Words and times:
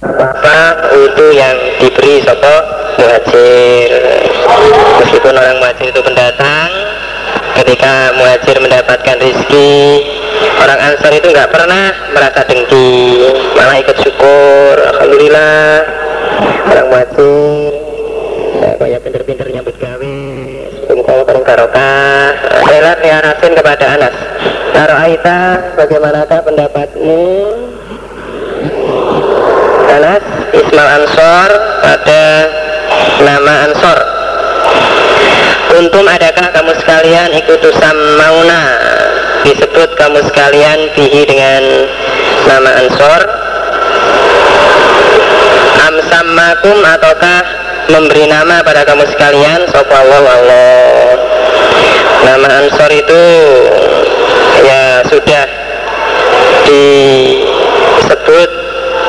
apa 0.00 0.60
itu 0.96 1.24
yang 1.36 1.56
diberi 1.76 2.24
sopo 2.24 2.56
muhajir? 2.96 3.90
Meskipun 5.04 5.36
orang 5.36 5.60
muhajir 5.60 5.92
itu 5.92 6.00
pendatang 6.00 6.68
ketika 7.60 8.16
muhajir 8.16 8.56
mendapatkan 8.64 9.16
rizki 9.20 10.00
orang 10.56 10.80
ansar 10.80 11.12
itu 11.12 11.28
nggak 11.28 11.52
pernah 11.52 11.92
merasa 12.16 12.40
dengki 12.48 13.20
malah 13.60 13.76
ikut 13.76 13.96
syukur 14.00 14.74
alhamdulillah. 14.96 15.84
Orang 16.70 16.86
muhajir 16.88 17.72
ya, 18.56 18.70
kayak 18.80 19.00
pinter-pinter 19.04 19.46
nyambut 19.52 19.76
gawe 19.76 20.16
kalau 20.88 21.22
paling 21.28 21.44
barokah. 21.44 22.32
Relat 22.70 22.98
Rasin 23.04 23.52
kepada 23.52 23.84
Anas. 23.98 24.14
Taro 24.70 24.94
Aita 24.96 25.40
bagaimanakah 25.76 26.40
pendapatmu 26.46 27.20
Anas 29.90 30.22
Ismail 30.54 31.02
Ansor 31.02 31.50
pada 31.82 32.22
nama 33.26 33.66
Ansor. 33.66 33.98
Untum 35.82 36.06
adakah 36.06 36.46
kamu 36.54 36.78
sekalian 36.78 37.34
ikut 37.34 37.58
mauna? 38.22 38.62
Disebut 39.42 39.98
kamu 39.98 40.22
sekalian 40.30 40.94
bihi 40.94 41.26
dengan 41.26 41.90
nama 42.46 42.70
Ansor. 42.86 43.20
Amsammakum 45.90 46.78
ataukah 46.86 47.42
memberi 47.90 48.30
nama 48.30 48.62
pada 48.62 48.86
kamu 48.86 49.10
sekalian? 49.10 49.66
Sopo 49.74 49.90
Allah 49.90 50.22
Allah. 50.22 51.18
Nama 52.30 52.46
Ansor 52.62 52.94
itu 52.94 53.22
ya 54.62 55.02
sudah 55.10 55.44
disebut 56.62 58.59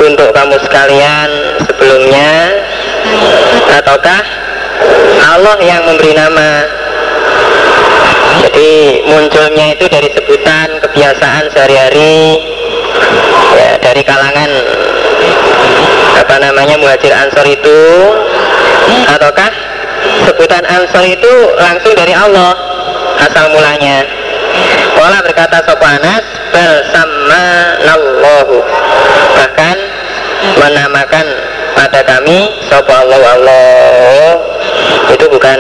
untuk 0.01 0.33
kamu 0.33 0.57
sekalian 0.65 1.29
sebelumnya 1.69 2.57
ataukah 3.77 4.21
Allah 5.21 5.57
yang 5.61 5.85
memberi 5.85 6.17
nama? 6.17 6.65
Jadi 8.41 9.05
munculnya 9.05 9.77
itu 9.77 9.85
dari 9.85 10.09
sebutan 10.09 10.81
kebiasaan 10.81 11.53
sehari-hari 11.53 12.41
ya 13.53 13.77
dari 13.77 14.01
kalangan 14.01 14.49
apa 16.17 16.35
namanya 16.41 16.81
muhajir 16.81 17.13
ansor 17.13 17.45
itu 17.45 17.81
ataukah 19.05 19.51
sebutan 20.25 20.65
ansor 20.65 21.05
itu 21.05 21.33
langsung 21.61 21.93
dari 21.93 22.17
Allah 22.17 22.57
asal 23.21 23.53
mulanya. 23.53 24.01
Wala 24.97 25.21
berkata 25.21 25.61
Sopo 25.63 25.85
Anas 25.85 26.25
bersama 26.51 27.41
Nallahu 27.85 28.59
bahkan 29.39 29.77
menamakan 30.61 31.25
pada 31.73 32.05
kami 32.05 32.53
Sopo 32.69 32.93
Allah 32.93 33.21
Allah. 33.33 34.29
Itu 35.09 35.25
bukan 35.27 35.59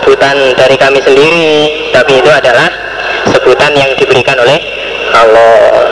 sebutan 0.00 0.36
dari 0.56 0.76
kami 0.80 0.98
sendiri 1.04 1.52
tapi 1.92 2.18
itu 2.24 2.30
adalah 2.32 2.72
sebutan 3.28 3.76
yang 3.76 3.92
diberikan 4.00 4.40
oleh 4.40 4.58
Allah. 5.12 5.84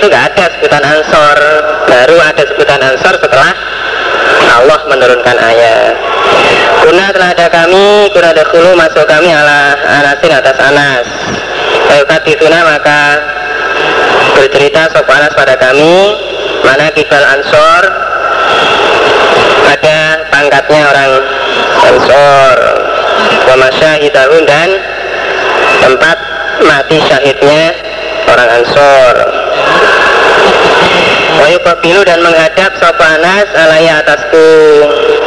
Itu 0.00 0.08
nggak 0.08 0.24
ada 0.32 0.44
sebutan 0.56 0.82
ansor. 0.82 1.38
Baru 1.86 2.16
ada 2.16 2.42
sebutan 2.48 2.80
ansor 2.80 3.14
setelah 3.20 3.52
Allah 4.56 4.80
menurunkan 4.88 5.36
ayat. 5.36 5.94
Kuna 6.82 7.14
telah 7.14 7.30
ada 7.30 7.46
kami, 7.46 8.10
kuna 8.10 8.34
ada 8.34 8.42
kulu 8.50 8.74
masuk 8.74 9.06
kami 9.06 9.30
ala 9.30 9.76
anasin 10.02 10.32
atas 10.34 10.56
anas. 10.58 11.06
Ayukatituna 11.92 12.58
maka 12.64 13.00
bercerita 14.34 14.90
sop 14.90 15.06
anas 15.06 15.30
pada 15.36 15.54
kami 15.60 16.16
Mana 16.62 16.86
kibal 16.94 17.24
ansor. 17.26 17.82
Ada 19.66 19.98
pangkatnya 20.30 20.80
orang 20.86 21.12
ansor. 21.90 22.56
Wamasya 23.50 23.90
hidahun 23.98 24.42
dan 24.46 24.68
tempat 25.82 26.16
mati 26.62 26.98
syahidnya 27.02 27.74
orang 28.30 28.48
ansor. 28.62 29.14
Wayu 31.42 31.58
kabilu 31.66 32.06
dan 32.06 32.22
menghadap 32.22 32.70
sopanas 32.78 33.50
alaya 33.58 33.98
atasku. 34.06 34.50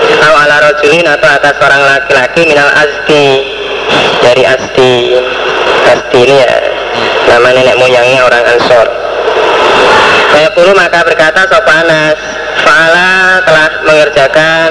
Aw 0.05 0.33
ala 0.47 0.71
rojulin 0.71 1.03
atau 1.03 1.27
atas 1.27 1.55
orang 1.59 1.81
laki-laki 1.81 2.45
minal 2.45 2.69
asti 2.77 3.41
Dari 4.21 4.45
asti 4.45 5.17
Asti 5.85 6.19
ini 6.23 6.35
ya. 6.39 6.53
Nama 7.25 7.47
nenek 7.51 7.75
moyangnya 7.81 8.21
orang 8.23 8.43
ansor 8.55 8.87
Wayu 10.33 10.49
puluh 10.57 10.73
maka 10.73 11.05
berkata 11.05 11.45
sopanas 11.45 12.17
Fa'ala 12.65 13.43
telah 13.45 13.67
mengerjakan 13.85 14.69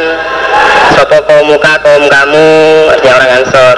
Sopo 0.95 1.19
muka 1.47 1.75
kaum 1.83 2.07
kamu 2.07 2.51
Artinya 2.95 3.15
orang 3.19 3.31
ansor. 3.43 3.77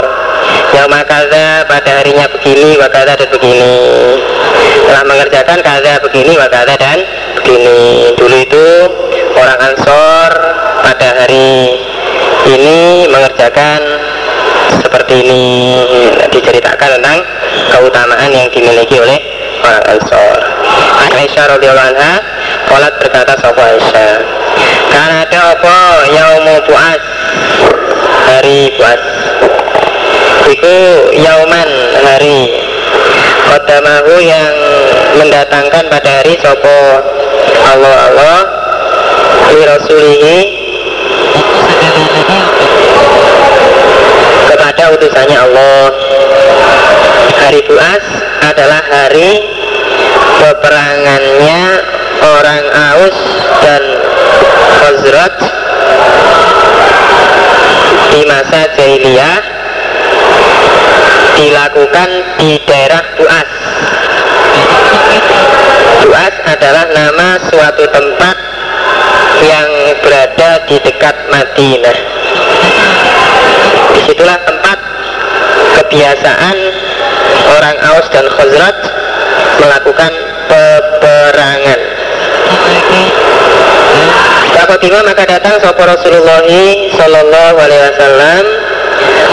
Yang 0.75 0.89
makaza 0.93 1.65
pada 1.65 1.91
harinya 2.03 2.27
begini 2.29 2.77
wakada 2.77 3.17
dan 3.17 3.29
begini. 3.33 3.77
Telah 4.85 5.05
mengerjakan 5.09 5.59
kaza 5.65 5.97
begini 6.05 6.37
wakada 6.37 6.77
dan 6.77 7.01
begini. 7.41 8.13
Dulu 8.21 8.37
itu 8.37 8.67
orang 9.33 9.59
ansor 9.73 10.31
pada 10.85 11.09
hari 11.25 11.81
ini 12.53 13.09
mengerjakan 13.09 13.81
seperti 14.85 15.25
ini. 15.25 15.45
Diceritakan 16.29 17.01
tentang 17.01 17.19
keutamaan 17.73 18.31
yang 18.31 18.49
dimiliki 18.53 19.01
oleh 19.01 19.19
orang 19.65 19.85
ansor 19.97 20.66
Aisyah 21.17 21.45
radhiyallahu 21.57 21.91
anha 21.97 22.15
Kolat 22.69 22.95
berkata 23.01 23.33
Sopo 23.41 23.61
Aisyah 23.65 24.21
Karena 24.93 25.25
ada 25.25 25.41
apa 25.57 25.79
Yaumu 26.13 26.57
buas 26.69 27.01
Hari 28.29 28.77
buas 28.77 29.01
itu 30.47 30.79
yauman 31.27 31.71
hari. 32.07 32.55
Kodamahu 33.51 34.15
yang 34.23 34.55
mendatangkan 35.19 35.91
pada 35.91 36.11
hari 36.23 36.39
Sopo 36.39 36.79
Allah 37.67 37.97
Allah 38.11 38.39
Li 39.51 39.63
Rasulihi 39.67 40.39
Kepada 44.47 44.95
utusannya 44.95 45.39
Allah. 45.51 45.83
Hari 47.43 47.61
Buas 47.67 48.05
adalah 48.47 48.83
hari 48.87 49.56
Peperangannya 50.37 51.63
orang 52.23 52.65
Aus 52.69 53.19
dan 53.65 53.83
Khazraj 54.77 55.37
di 58.13 58.21
masa 58.29 58.61
jahiliyah 58.77 59.41
dilakukan 61.37 62.11
di 62.41 62.61
daerah 62.69 63.03
Buas. 63.17 63.51
Buas 66.05 66.35
adalah 66.49 66.85
nama 66.93 67.29
suatu 67.51 67.85
tempat 67.91 68.37
yang 69.41 69.71
berada 70.01 70.51
di 70.69 70.77
dekat 70.81 71.17
Madinah. 71.33 71.99
Di 73.93 74.01
situlah 74.05 74.39
tempat 74.45 74.79
kebiasaan 75.81 76.57
orang 77.57 77.77
Aus 77.93 78.07
dan 78.13 78.27
Khazraj 78.33 79.06
melakukan 79.61 80.13
peperangan. 80.49 81.81
Fakotima 84.57 84.99
maka 85.05 85.25
datang 85.29 85.61
sopo 85.63 85.83
Rasulullah 85.85 86.43
Sallallahu 86.97 87.57
Alaihi 87.61 87.83
Wasallam. 87.93 88.45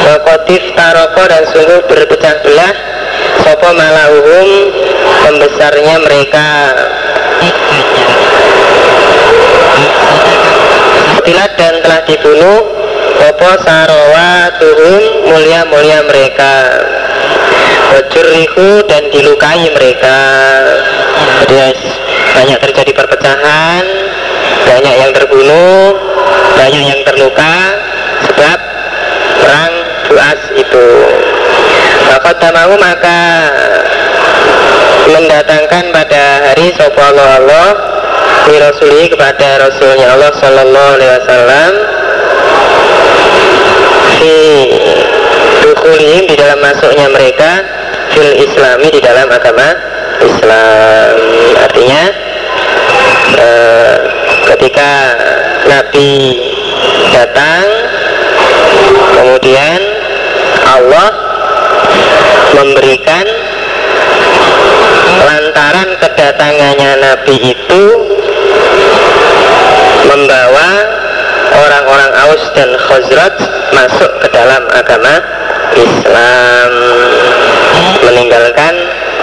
Wakotif 0.03 0.75
taroko 0.75 1.23
dan 1.31 1.47
sungguh 1.47 1.79
berpecah 1.88 2.44
belah 2.44 2.73
Sopo 3.39 3.69
malauhum 3.72 4.47
Pembesarnya 5.23 5.95
mereka. 6.03 6.75
Tilat 11.23 11.52
dan 11.55 11.73
telah 11.79 12.02
dibunuh 12.03 12.59
Sopo 13.16 13.52
sarowa 13.64 14.59
tuhum 14.59 15.02
Mulia-mulia 15.31 16.03
mereka 16.03 16.53
Wajurihu 17.93 18.81
dan 18.90 19.05
dilukai 19.13 19.69
mereka. 19.69 20.17
Jadi 21.45 21.90
banyak 22.34 22.57
terjadi 22.57 22.91
perpecahan 22.97 23.84
Banyak 24.66 24.95
yang 24.97 25.11
terbunuh 25.13 25.93
Banyak 26.57 26.84
yang 26.90 27.01
terluka 27.05 27.55
Sebab 28.25 28.57
perang 29.43 29.73
Buas 30.09 30.41
itu. 30.53 30.87
Bapak 32.05 32.37
Tamahu 32.37 32.78
maka 32.78 33.49
mendatangkan 35.09 35.89
pada 35.89 36.23
hari 36.46 36.69
Sopo 36.78 37.01
Allah 37.01 37.41
Allah 37.41 37.69
Rasuli 38.46 39.09
kepada 39.09 39.66
Rasulnya 39.66 40.13
Allah 40.13 40.31
Sallallahu 40.37 40.89
Alaihi 40.99 41.13
Wasallam 41.17 41.72
di 44.22 44.39
dukulihim 45.66 46.23
di 46.29 46.35
dalam 46.37 46.61
masuknya 46.61 47.09
mereka 47.09 47.66
fil 48.13 48.33
islami 48.45 48.87
di 48.93 49.01
dalam 49.01 49.27
agama 49.27 49.67
Islam. 50.21 51.15
Artinya 51.59 52.03
eh, 53.37 53.97
Nabi 55.73 56.37
datang 57.13 57.65
kemudian 59.15 59.79
Allah 60.69 61.09
memberikan 62.53 63.25
lantaran 65.23 65.89
kedatangannya 65.97 66.91
Nabi 67.01 67.35
itu 67.57 67.83
membawa 70.05 70.69
orang-orang 71.57 72.11
Aus 72.27 72.43
dan 72.53 72.69
Khazraj 72.77 73.35
masuk 73.73 74.11
ke 74.21 74.27
dalam 74.29 74.63
agama 74.73 75.13
Islam 75.73 76.71
meninggalkan 78.06 78.74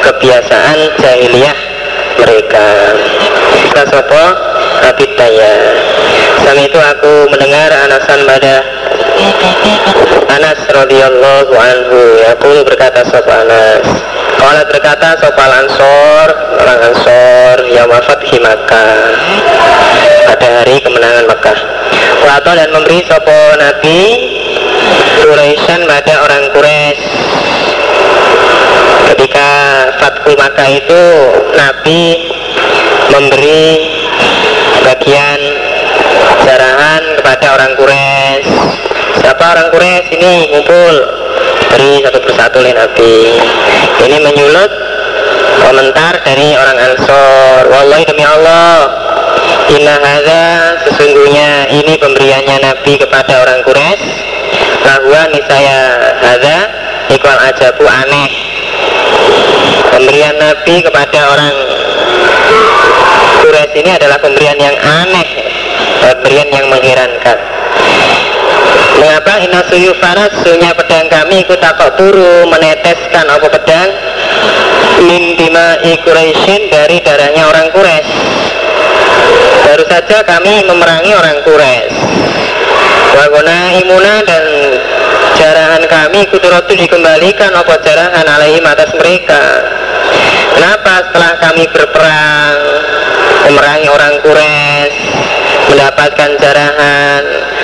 kebiasaan 0.03 0.79
jahiliyah 0.99 1.57
mereka. 2.21 2.69
Kita 3.71 3.83
Abidaya. 4.81 5.55
Sama 6.43 6.61
itu 6.65 6.79
aku 6.81 7.29
mendengar 7.31 7.69
anasan 7.85 8.25
pada 8.25 8.65
Anas 10.33 10.61
radhiyallahu 10.73 11.53
anhu. 11.53 12.01
Aku 12.37 12.65
berkata 12.65 13.05
sopa 13.07 13.45
Anas? 13.45 13.85
Kalau 14.41 14.65
berkata 14.73 15.21
sopa 15.21 15.45
Ansor 15.53 16.29
Orang 16.65 16.81
Ansor 16.81 17.57
wafat 17.93 18.19
di 18.25 18.39
Makkah. 18.41 19.15
Pada 20.33 20.49
hari 20.65 20.81
kemenangan 20.81 21.29
Makkah. 21.29 21.59
Wato 22.25 22.51
dan 22.57 22.73
memberi 22.73 23.05
sopo 23.05 23.39
Nabi 23.61 24.01
Quraisyan 25.21 25.85
pada 25.85 26.25
orang 26.25 26.45
Quraisy 26.57 27.60
ketika 29.15 29.49
Fathul 29.99 30.39
Makkah 30.39 30.69
itu 30.71 31.03
Nabi 31.59 32.03
memberi 33.11 33.67
bagian 34.87 35.41
jarahan 36.47 37.03
kepada 37.19 37.47
orang 37.59 37.73
Quraisy. 37.75 38.47
Siapa 39.21 39.45
orang 39.45 39.69
Quraisy? 39.75 40.15
Ini 40.15 40.33
ngumpul. 40.55 40.97
Beri 41.71 42.03
satu 42.03 42.19
persatu 42.23 42.63
oleh 42.63 42.75
Nabi. 42.75 43.15
Ini 44.07 44.17
menyulut 44.23 44.71
komentar 45.67 46.23
dari 46.23 46.55
orang 46.55 46.79
Ansor. 46.79 47.63
Wallahi 47.71 48.05
demi 48.07 48.25
Allah 48.27 48.79
Inna 49.71 50.03
sesungguhnya 50.87 51.71
ini 51.71 51.95
pemberiannya 51.99 52.57
Nabi 52.63 52.99
kepada 52.99 53.43
orang 53.43 53.63
Quraisy. 53.67 54.03
Bahwa 54.81 55.21
nisaya 55.31 55.81
hadha 56.25 56.59
ikhwal 57.11 57.39
ajabu 57.53 57.85
aneh 57.87 58.51
pemberian 59.91 60.35
Nabi 60.39 60.75
kepada 60.85 61.19
orang 61.33 61.55
Quraisy 63.41 63.77
ini 63.81 63.91
adalah 63.97 64.19
pemberian 64.21 64.59
yang 64.61 64.77
aneh 64.77 65.29
pemberian 66.01 66.49
yang 66.49 66.67
mengherankan. 66.71 67.39
Mengapa? 69.01 69.33
Inna 69.41 69.65
faras 69.97 70.33
sunya 70.45 70.77
pedang 70.77 71.09
kami 71.09 71.43
ikut 71.43 71.57
takut 71.57 71.97
turu 71.97 72.45
meneteskan 72.53 73.27
apa 73.33 73.49
pedang? 73.49 73.91
Min 75.01 75.41
dima 75.41 75.81
Quraisyin 75.81 76.69
dari 76.69 77.01
darahnya 77.01 77.49
orang 77.49 77.73
Quraisy. 77.73 78.13
Baru 79.65 79.85
saja 79.89 80.21
kami 80.29 80.69
memerangi 80.69 81.13
orang 81.17 81.41
Quraisy. 81.43 81.97
Wagona 83.11 83.59
imuna 83.81 84.15
dan 84.29 84.45
jarahan 85.41 85.83
kami 85.89 86.29
kudurotu 86.29 86.77
dikembalikan 86.77 87.49
apa 87.57 87.81
jarahan 87.81 88.27
alaihim 88.29 88.61
atas 88.69 88.93
mereka. 88.93 89.41
Kenapa 90.53 91.09
setelah 91.09 91.33
kami 91.41 91.65
berperang 91.73 92.59
memerangi 93.49 93.89
orang 93.89 94.15
Quraisy 94.21 94.93
mendapatkan 95.73 96.31
jarahan 96.37 97.23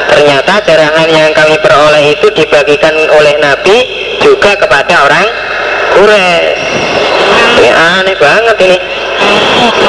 ternyata 0.09 0.53
jarahan 0.65 1.09
yang 1.13 1.31
kami 1.37 1.61
peroleh 1.61 2.17
itu 2.17 2.33
dibagikan 2.33 2.97
oleh 3.13 3.37
Nabi 3.45 3.77
juga 4.25 4.57
kepada 4.57 5.05
orang 5.05 5.29
Quraisy? 6.01 6.65
Ini 7.61 7.71
aneh 7.73 8.17
banget 8.17 8.57
ini 8.65 8.77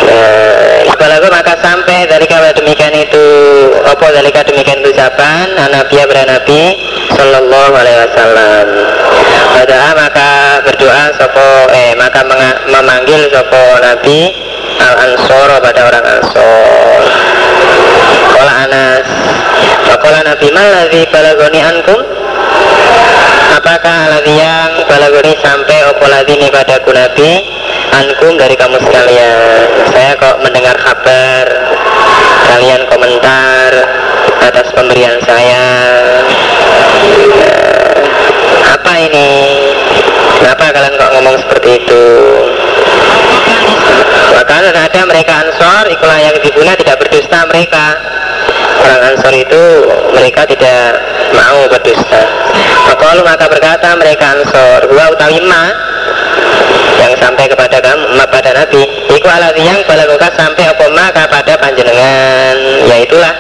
nah, 0.08 1.28
maka 1.32 1.54
sampai 1.60 2.08
dari 2.08 2.26
kalau 2.26 2.50
demikian 2.56 2.94
itu 2.96 3.26
apa 3.84 4.06
dari 4.16 4.32
demikian 4.32 4.80
ucapan 4.84 5.46
Nabi 5.56 5.96
beranabi 6.08 6.62
Sallallahu 7.14 7.74
Alaihi 7.76 8.00
Wasallam. 8.08 8.68
Pada 9.58 9.76
maka 9.98 10.32
berdoa 10.64 11.06
sopo 11.18 11.50
eh 11.74 11.98
maka 11.98 12.22
memanggil 12.70 13.28
sopo 13.34 13.64
Nabi 13.82 14.32
al 14.80 14.96
ansor 15.12 15.50
pada 15.60 15.82
orang 15.88 16.06
ansor. 16.06 17.04
Kala 18.38 18.54
Anas 18.70 19.08
Kala 19.98 20.20
Nabi 20.24 20.48
maladhi 20.54 21.02
balagoni 21.10 21.60
ankum 21.60 22.00
Apakah 23.58 24.06
aladhi 24.06 24.38
yang 24.38 24.86
balagoni 24.86 25.34
sampai 25.42 25.90
opo 25.90 26.06
ini 26.06 26.46
padaku 26.54 26.94
Nabi? 26.94 27.42
Ankum 27.90 28.38
dari 28.38 28.54
kamu 28.54 28.78
sekalian. 28.78 29.66
Saya 29.90 30.14
kok 30.14 30.46
mendengar 30.46 30.78
kabar 30.78 31.46
Kalian 32.54 32.86
komentar 32.86 33.72
atas 34.46 34.70
pemberian 34.78 35.18
saya. 35.26 35.66
Eh, 37.02 37.98
apa 38.62 38.94
ini? 39.10 39.30
Kenapa 40.38 40.70
kalian 40.70 40.94
kok 40.94 41.12
ngomong 41.18 41.36
seperti 41.42 41.82
itu 41.82 42.06
bahkan 44.34 44.70
ada 44.70 45.02
mereka 45.08 45.34
ansor 45.44 45.84
ikulah 45.90 46.20
yang 46.22 46.36
dibuna 46.40 46.74
tidak 46.78 46.98
berdusta 47.02 47.46
mereka. 47.50 47.86
Orang 48.78 49.02
ansor 49.14 49.34
itu 49.36 49.64
mereka 50.16 50.48
tidak 50.48 51.02
mau 51.36 51.68
berdusta. 51.68 52.24
Maka 52.88 53.20
maka 53.26 53.46
berkata 53.52 53.90
mereka 54.00 54.26
ansor 54.38 54.88
gua 54.88 55.12
utawi 55.12 55.44
ma 55.44 55.66
yang 56.98 57.14
sampai 57.20 57.46
kepada 57.52 57.78
kamu 57.84 58.04
pada 58.32 58.52
Nabi. 58.58 58.82
Iku 59.12 59.28
alati 59.28 59.62
yang 59.64 59.80
balaguka 59.86 60.30
sampai 60.34 60.64
apa 60.72 60.86
maka 60.94 61.24
pada 61.28 61.54
panjenengan. 61.60 62.56
Yaitulah 62.88 63.36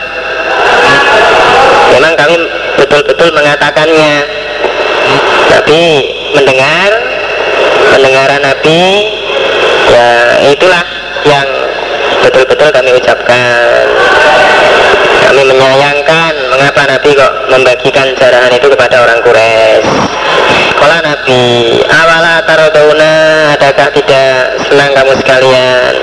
memang 1.95 2.13
kami 2.19 2.35
betul-betul 2.77 3.29
mengatakannya. 3.33 4.13
Tapi 5.47 5.81
mendengar 6.35 6.89
pendengaran 7.95 8.41
Nabi 8.43 8.81
ya 9.87 10.09
itulah 10.51 10.83
yang 11.23 11.47
betul-betul 12.23 12.69
kami 12.71 12.91
ucapkan. 12.95 13.85
Kami 15.27 15.43
menyayangkan 15.43 16.33
mengapa 16.55 16.87
Nabi 16.87 17.11
kok 17.11 17.33
membagikan 17.51 18.07
jarahan 18.15 18.51
itu 18.55 18.67
kepada 18.71 19.03
orang 19.03 19.19
Quraisy. 19.27 19.87
Kalau 20.77 20.99
Nabi 21.03 21.41
awala 21.83 22.39
tarodona 22.47 23.13
adakah 23.59 23.91
tidak 23.91 24.55
senang 24.69 24.95
kamu 24.95 25.13
sekalian? 25.19 25.93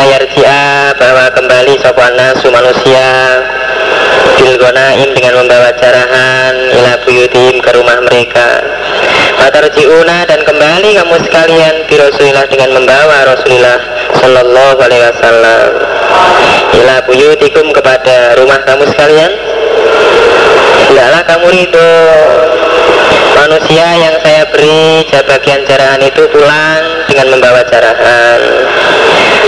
Ayar 0.00 0.22
jia 0.34 0.90
bahwa 0.98 1.30
kembali 1.30 1.78
sopan 1.78 2.16
nasu 2.18 2.50
manusia 2.50 3.06
bilgonaim 4.40 5.10
dengan 5.16 5.44
membawa 5.44 5.70
jarahan 5.76 6.54
ila 6.74 6.92
buyutim 7.04 7.60
ke 7.60 7.70
rumah 7.76 7.98
mereka. 8.08 8.48
Fatarji'una 9.40 10.28
dan 10.28 10.40
kembali 10.44 10.88
kamu 11.00 11.16
sekalian 11.24 11.74
di 11.88 11.96
Rasulullah 11.96 12.44
dengan 12.48 12.70
membawa 12.76 13.16
Rasulullah 13.24 13.78
Sallallahu 14.20 14.78
Alaihi 14.84 15.04
Wasallam. 15.08 15.68
Ila 16.76 16.96
buyutikum 17.08 17.72
kepada 17.72 18.36
rumah 18.36 18.60
kamu 18.68 18.84
sekalian. 18.92 19.32
Tidaklah 20.90 21.22
kamu 21.24 21.46
ridho. 21.56 21.94
Manusia 23.30 23.86
yang 23.96 24.16
saya 24.20 24.44
beri 24.52 25.08
bagian 25.24 25.64
jarahan 25.64 26.02
itu 26.04 26.28
pulang 26.28 26.82
dengan 27.08 27.26
membawa 27.32 27.64
jarahan. 27.64 28.40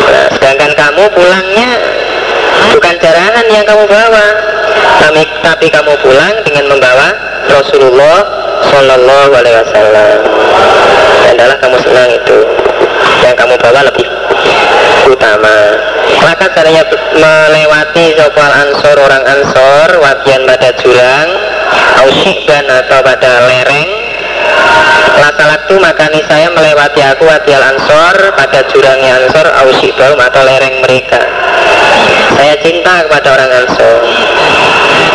Nah, 0.09 0.27
sedangkan 0.33 0.73
kamu 0.73 1.05
pulangnya 1.13 1.71
bukan 2.71 2.95
jarahan 3.03 3.47
yang 3.51 3.65
kamu 3.67 3.85
bawa. 3.91 4.27
Tapi, 5.03 5.23
tapi 5.43 5.67
kamu 5.67 5.93
pulang 5.99 6.35
dengan 6.47 6.71
membawa 6.71 7.11
Rasulullah 7.51 8.19
Shallallahu 8.71 9.31
Alaihi 9.35 9.57
Wasallam. 9.67 10.19
Adalah 11.33 11.57
kamu 11.59 11.77
senang 11.83 12.11
itu 12.13 12.39
yang 13.27 13.35
kamu 13.35 13.55
bawa 13.59 13.81
lebih 13.91 14.07
utama. 15.11 15.59
Maka 16.23 16.47
caranya 16.55 16.87
melewati 17.15 18.15
sopal 18.15 18.53
ansor 18.53 18.97
orang 19.01 19.25
ansor 19.27 19.89
wakian 19.99 20.47
pada 20.47 20.71
jurang 20.79 21.29
ausikban 22.05 22.67
atau 22.69 22.99
pada 23.03 23.49
lereng. 23.49 23.91
Lasalaktu 25.19 25.75
makani 25.79 26.21
saya 26.27 26.51
melewati 26.51 27.01
aku 27.05 27.27
wadial 27.27 27.63
ansor 27.63 28.17
pada 28.35 28.61
jurangnya 28.71 29.23
ansor 29.23 29.47
ausikbaum 29.67 30.19
atau 30.19 30.43
lereng 30.43 30.83
mereka 30.83 31.21
saya 32.37 32.55
cinta 32.61 32.95
kepada 33.07 33.29
orang 33.39 33.51
ansor. 33.63 34.01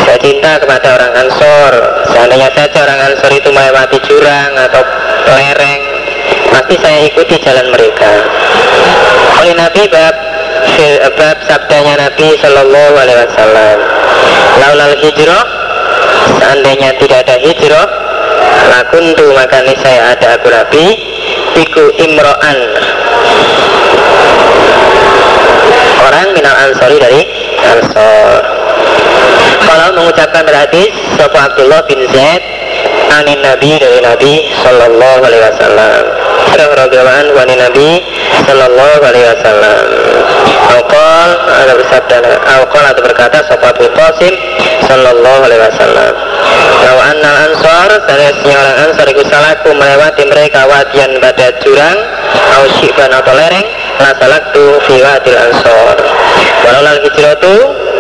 Saya 0.06 0.18
cinta 0.24 0.52
kepada 0.62 0.88
orang 0.96 1.14
ansor. 1.26 1.74
Seandainya 2.14 2.50
saja 2.56 2.78
orang 2.88 3.00
ansor 3.12 3.32
itu 3.36 3.50
melewati 3.52 3.98
jurang 4.08 4.52
atau 4.56 4.82
lereng 5.28 5.82
pasti 6.54 6.76
saya 6.80 7.00
ikuti 7.06 7.36
jalan 7.44 7.68
mereka. 7.70 8.12
Oleh 9.44 9.54
Nabi 9.54 9.82
bab 9.92 10.16
bab 11.20 11.38
sabdanya 11.46 12.08
Nabi 12.08 12.34
Shallallahu 12.40 12.94
Alaihi 12.96 13.20
Wasallam. 13.28 13.78
Laulal 14.58 14.96
hijrah 15.04 15.44
seandainya 16.40 16.96
tidak 17.00 17.28
ada 17.28 17.36
hijrah 17.40 17.88
lakuntu 18.68 19.26
maka 19.36 19.64
saya 19.80 20.16
ada 20.16 20.40
aku 20.40 20.48
Nabi 20.52 20.86
iku 21.56 21.84
imro'an 21.98 22.58
orang 26.08 26.28
minal 26.32 26.56
ansori 26.56 26.98
dari 26.98 27.22
ansor. 27.60 28.40
Kalau 29.68 29.88
mengucapkan 30.00 30.48
berarti 30.48 30.88
Sopo 31.20 31.36
Abdullah 31.36 31.84
bin 31.92 32.00
Zaid 32.08 32.42
Anin 33.12 33.44
Nabi 33.44 33.76
dari 33.76 34.00
Nabi 34.00 34.48
Sallallahu 34.64 35.22
Alaihi 35.28 35.44
Wasallam. 35.44 36.04
Radhiallahu 36.58 37.36
wani 37.36 37.56
Nabi 37.60 37.90
Sallallahu 38.48 39.02
Alaihi 39.04 39.28
Wasallam. 39.36 39.84
Alqal 40.68 41.30
ada 41.48 41.74
bersabda 41.76 42.16
Alqal 42.48 42.84
atau 42.96 43.02
berkata 43.04 43.38
Sopo 43.48 43.68
Abu 43.68 43.88
Qasim 43.92 44.34
Sallallahu 44.88 45.42
Alaihi 45.44 45.62
Wasallam. 45.68 46.14
Kalau 46.78 47.02
annal 47.04 47.38
ansor 47.52 47.90
Seharusnya 48.06 48.56
orang 48.56 48.78
ansor 48.88 49.06
Iku 49.10 49.24
salahku 49.28 49.70
melewati 49.76 50.24
mereka 50.30 50.64
Wadian 50.70 51.20
pada 51.20 51.52
jurang 51.60 51.98
Au 52.56 52.64
syiban 52.80 53.12
atau 53.12 53.34
lereng 53.34 53.68
La 53.98 54.12
salaktu 54.18 54.64
fi 54.86 54.96
wadil 55.02 55.38
ansor 55.38 55.96
Walau 56.66 56.82
lal 56.86 57.00
hijratu 57.02 57.56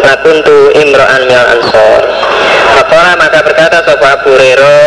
Lakuntu 0.06 0.72
imro'an 0.78 1.26
mil 1.26 1.46
ansor 1.58 2.02
Fakola 2.78 3.18
maka 3.18 3.42
berkata 3.42 3.82
Sopo 3.82 4.06
Abu 4.06 4.32
Rero 4.38 4.82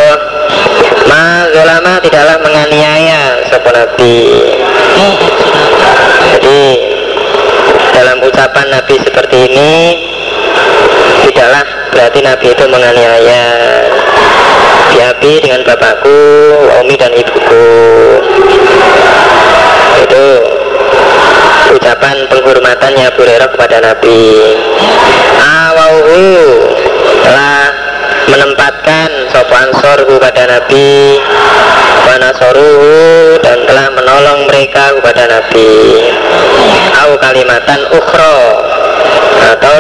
Ma 1.11 1.51
zolama 1.51 1.99
tidaklah 1.99 2.39
menganiaya 2.39 3.43
Sopo 3.51 3.71
Nabi. 3.75 4.19
Jadi 6.31 6.63
dalam 7.91 8.23
ucapan 8.23 8.67
Nabi 8.71 8.95
seperti 9.03 9.37
ini 9.51 9.73
tidaklah 11.27 11.65
berarti 11.91 12.21
Nabi 12.23 12.47
itu 12.55 12.65
menganiaya. 12.71 13.45
Biabi 14.91 15.33
dengan 15.39 15.63
bapakku, 15.63 16.19
Omi 16.83 16.99
dan 16.99 17.15
ibuku 17.15 17.67
itu 20.03 20.27
ucapan 21.79 22.27
penghormatannya 22.27 23.07
Abu 23.07 23.23
Hurairah 23.23 23.40
kepada 23.53 23.77
Nabi. 23.83 24.23
Awauhu 25.39 26.27
telah 27.27 27.63
menempatkan 28.31 29.09
sopan 29.35 29.69
sorhu 29.83 30.15
pada 30.23 30.47
Nabi. 30.47 31.19
Wanasoruhu 32.01 33.39
dan 33.45 33.59
telah 33.69 33.87
menolong 33.93 34.49
mereka 34.49 34.95
kepada 34.99 35.29
Nabi. 35.29 35.71
Au 37.01 37.15
kalimatan 37.17 37.81
ukhro 37.95 38.39
Atau 39.41 39.75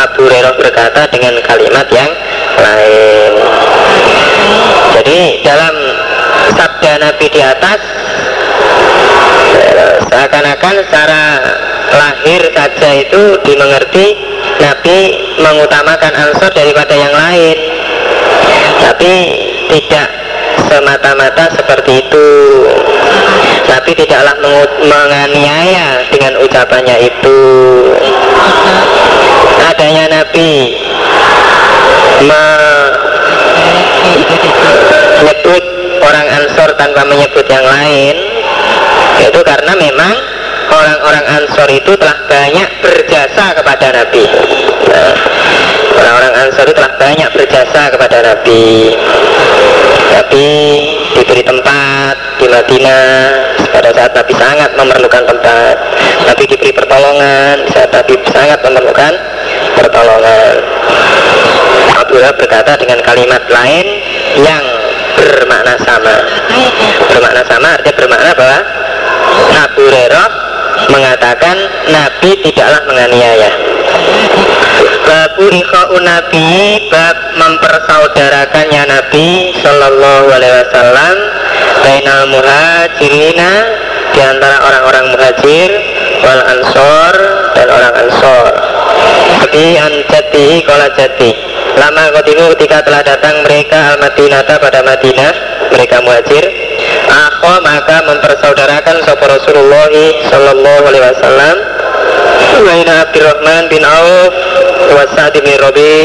Abu 0.00 0.26
Hurairah 0.26 0.54
berkata 0.56 1.06
dengan 1.12 1.34
kalimat 1.44 1.86
yang 1.92 2.10
lain. 2.60 3.32
Jadi 5.00 5.44
dalam 5.44 5.74
sabda 6.56 6.92
Nabi 7.00 7.26
di 7.28 7.40
atas 7.40 7.80
seakan-akan 10.10 10.74
secara 10.90 11.22
lahir 11.94 12.42
saja 12.50 12.90
itu 12.98 13.38
dimengerti 13.46 14.18
Nabi 14.58 14.98
mengutamakan 15.38 16.12
ansor 16.12 16.50
daripada 16.50 16.92
yang 16.92 17.14
lain. 17.14 17.56
Tapi 18.82 19.12
tidak 19.70 20.08
semata-mata 20.66 21.54
seperti 21.54 22.02
itu. 22.04 22.28
Nabi 23.70 23.94
tidaklah 23.94 24.34
menganiaya 24.82 26.02
dengan 26.10 26.42
ucapannya 26.42 26.96
itu. 27.06 27.38
Adanya 29.70 30.10
Nabi 30.10 30.74
menyebut 35.22 35.64
orang 36.02 36.26
ansor 36.42 36.74
tanpa 36.74 37.06
menyebut 37.06 37.46
yang 37.46 37.64
lain 37.64 38.16
itu 39.28 39.40
karena 39.44 39.72
memang 39.76 40.14
orang-orang 40.70 41.24
Ansor 41.36 41.68
itu 41.68 41.92
telah 41.98 42.16
banyak 42.30 42.68
berjasa 42.80 43.52
kepada 43.52 43.86
Nabi. 43.92 44.24
Orang-orang 45.98 46.32
Ansor 46.46 46.64
itu 46.64 46.74
telah 46.78 46.94
banyak 46.96 47.28
berjasa 47.34 47.90
kepada 47.92 48.18
Nabi. 48.24 48.94
Nabi 50.10 50.46
diberi 51.14 51.42
tempat 51.44 52.14
di 52.38 52.46
Madinah. 52.48 53.12
Pada 53.70 53.90
saat 53.94 54.12
Nabi 54.12 54.32
sangat 54.34 54.70
memerlukan 54.74 55.22
tempat 55.26 55.74
Nabi 56.26 56.44
diberi 56.46 56.72
pertolongan. 56.74 57.56
Saat 57.70 57.90
Nabi 57.94 58.14
sangat 58.30 58.58
memerlukan 58.62 59.12
pertolongan. 59.78 60.54
Abdullah 62.00 62.34
berkata 62.34 62.74
dengan 62.80 62.98
kalimat 63.06 63.42
lain 63.46 63.86
yang 64.42 64.64
bermakna 65.14 65.74
sama. 65.84 66.16
Bermakna 67.10 67.42
sama 67.46 67.68
artinya 67.78 67.94
bermakna 67.94 68.30
bahwa 68.34 68.58
Abu 69.60 69.80
Hurairah 69.86 70.28
mengatakan 70.90 71.56
Nabi 71.90 72.30
tidaklah 72.42 72.80
menganiaya. 72.88 73.50
Babu 75.10 75.50
ikha'u 75.50 75.98
Nabi 75.98 76.86
Bab 76.86 77.16
mempersaudarakannya 77.34 78.82
Nabi 78.86 79.52
Sallallahu 79.58 80.30
alaihi 80.30 80.54
wasallam 80.62 81.16
Bainal 81.82 82.30
muhajirina 82.30 83.50
Di 84.14 84.20
antara 84.22 84.62
orang-orang 84.62 85.04
muhajir 85.10 85.70
Wal 86.22 86.42
ansor 86.46 87.14
Dan 87.58 87.66
orang 87.68 87.94
ansor. 88.06 88.52
Tapi 89.40 89.80
anjati 89.82 90.62
kola 90.62 90.86
jati. 90.94 91.34
Lama 91.74 92.14
kotimu 92.14 92.54
ketika 92.54 92.86
telah 92.86 93.02
datang 93.02 93.42
mereka 93.42 93.96
Al-Madinata 93.96 94.62
pada 94.62 94.80
Madinah 94.86 95.32
Mereka 95.74 95.96
muhajir 96.06 96.44
Akho 97.08 97.54
maka 97.64 98.04
mempersaudarakan 98.04 98.96
Sopo 99.06 99.24
Rasulullah 99.24 99.88
Sallallahu 100.28 100.82
alaihi 100.90 101.04
wasallam. 101.04 101.56
Waina 102.60 103.08
Abdurrahman 103.08 103.72
bin 103.72 103.80
Auf 103.80 104.34
wa 104.92 105.04
Sa'ad 105.16 105.32
bin 105.40 105.56
Rabi. 105.56 105.96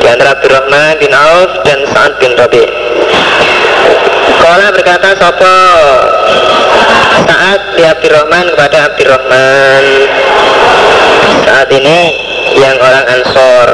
Di 0.00 0.06
antara 0.08 0.38
Abdurrahman 0.40 0.96
bin 0.96 1.12
Auf 1.12 1.60
dan 1.68 1.84
Sa'ad 1.92 2.16
bin 2.16 2.32
Rabi. 2.38 2.64
Kala 4.40 4.72
berkata 4.72 5.12
Sopo 5.20 5.58
Saat 7.28 7.60
di 7.76 7.82
Abdurrahman 7.84 8.56
kepada 8.56 8.76
Abdurrahman? 8.88 9.82
Saat 11.44 11.68
ini 11.76 12.00
yang 12.56 12.76
orang 12.80 13.04
Ansor 13.04 13.68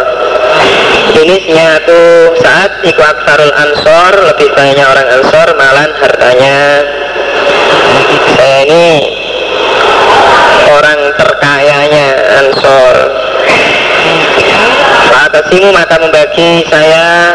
ini 1.14 1.54
aku 1.54 2.00
saat 2.42 2.82
iku 2.82 3.02
aksarul 3.02 3.54
ansor 3.54 4.12
lebih 4.34 4.48
banyaknya 4.58 4.84
orang 4.90 5.06
ansor 5.20 5.46
malan 5.54 5.90
hartanya 6.02 6.58
saya 8.36 8.58
ini 8.66 8.88
orang 10.70 11.00
terkayanya 11.14 12.06
ansor. 12.42 12.96
Atasimu 15.26 15.74
maka 15.74 15.98
membagi 15.98 16.62
saya 16.70 17.34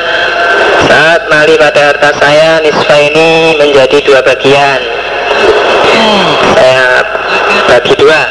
saat 0.87 1.21
mali 1.27 1.59
pada 1.59 1.91
harta 1.91 2.09
saya 2.19 2.63
nisfa 2.63 2.97
ini 3.11 3.59
menjadi 3.59 3.97
dua 4.05 4.19
bagian. 4.23 4.79
Saya 6.55 7.03
bagi 7.67 7.93
dua. 7.99 8.21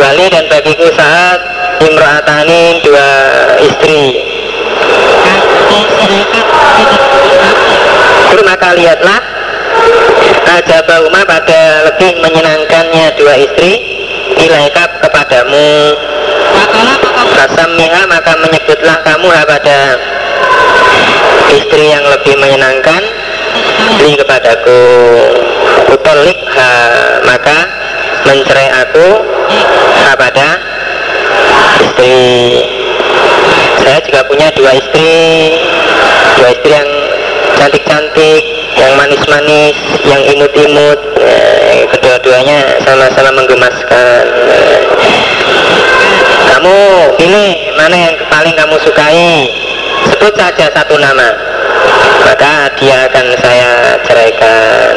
Wali 0.00 0.26
dan 0.32 0.48
bagiku 0.48 0.88
saat 0.96 1.59
imro'atani 1.80 2.84
dua 2.84 3.08
istri. 3.64 4.02
Terus 8.30 8.44
maka 8.44 8.68
lihatlah 8.76 9.20
aja 10.50 10.78
Bauma 10.84 11.22
pada 11.24 11.88
lebih 11.88 12.20
menyenangkannya 12.20 13.16
dua 13.16 13.34
istri 13.38 13.72
Ilaika 14.36 15.00
kepadamu. 15.04 15.96
Kasamiha 17.30 18.04
maka 18.04 18.36
menyebutlah 18.36 19.00
kamu 19.00 19.28
pada 19.48 19.96
istri 21.56 21.88
yang 21.88 22.04
lebih 22.04 22.36
menyenangkan. 22.36 23.00
Li 24.04 24.14
kepadaku 24.20 24.80
Utolik 25.90 26.38
maka 27.24 27.58
mencerai 28.28 28.68
aku 28.84 29.08
kepada 30.04 30.69
istri 31.80 32.20
saya 33.80 33.98
juga 34.06 34.20
punya 34.28 34.48
dua 34.54 34.72
istri. 34.76 35.56
Dua 36.36 36.48
istri 36.52 36.70
yang 36.70 36.90
cantik-cantik 37.58 38.42
yang 38.76 38.92
manis-manis 38.96 39.76
yang 40.06 40.22
imut-imut. 40.30 40.98
Eh, 41.20 41.88
kedua-duanya 41.96 42.80
sama-sama 42.84 43.34
menggemaskan. 43.40 44.24
Kamu 46.54 46.76
pilih 47.16 47.50
mana 47.74 47.96
yang 47.96 48.14
paling 48.28 48.54
kamu 48.54 48.76
sukai? 48.84 49.48
Sebut 50.12 50.32
saja 50.36 50.70
satu 50.70 51.00
nama. 51.00 51.28
Maka 52.30 52.70
dia 52.76 53.08
akan 53.08 53.26
saya 53.40 53.96
ceraikan. 54.04 54.92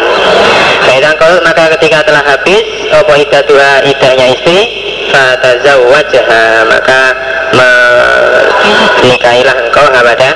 Kaitan 0.83 1.15
kalau 1.15 1.39
maka 1.47 1.71
ketika 1.79 2.03
telah 2.03 2.19
habis 2.27 2.59
Apa 2.91 3.15
dua 3.47 3.81
idahnya 3.87 4.35
istri 4.35 4.92
Fatazawwajah 5.13 6.25
maka 6.65 7.13
menikahilah 7.53 9.70
engkau 9.70 9.86
kepada 9.93 10.34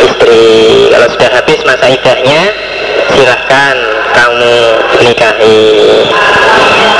istri. 0.00 0.88
Kalau 0.88 1.08
sudah 1.12 1.30
habis 1.36 1.60
masa 1.68 1.92
idahnya 1.92 2.48
silahkan 3.12 3.76
kamu 4.16 4.56
nikahi 5.04 6.08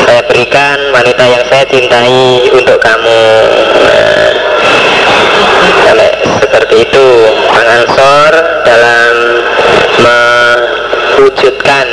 saya 0.05 0.21
berikan 0.29 0.77
wanita 0.93 1.25
yang 1.25 1.41
saya 1.49 1.65
cintai 1.65 2.53
untuk 2.53 2.77
kamu. 2.85 3.25
Nah, 5.89 6.13
seperti 6.45 6.85
itu. 6.85 7.09
Bang 7.69 7.85
dalam 8.65 9.15
mewujudkan 10.01 11.85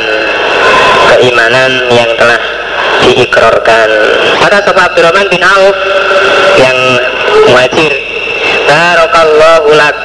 keimanan 1.12 1.92
yang 1.92 2.08
telah 2.16 2.40
diikrorkan 3.06 3.90
maka 4.42 4.66
Sofa 4.66 4.90
Abdurrahman 4.90 5.30
bin 5.30 5.46
Auf 5.46 5.78
yang 6.58 6.78
muhajir 7.52 7.94
Barokallahu 8.66 9.70
lak. 9.78 9.96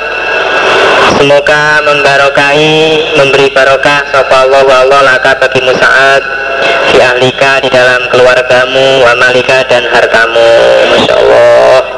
Semoga 1.17 1.81
membarokai, 1.85 3.03
memberi 3.17 3.49
barokah 3.53 4.05
Sapa 4.13 4.45
Allah 4.45 4.63
wa 4.65 4.77
Allah 4.85 5.01
laka 5.17 5.37
bagi 5.41 5.65
Musa'ad 5.65 6.23
Fi 6.93 6.97
ahlika 7.01 7.61
di 7.65 7.69
dalam 7.73 8.05
keluargamu 8.13 9.05
Wa 9.05 9.17
malika 9.17 9.65
dan 9.69 9.89
hartamu. 9.89 10.49
Masya 10.93 11.15
Allah 11.17 11.90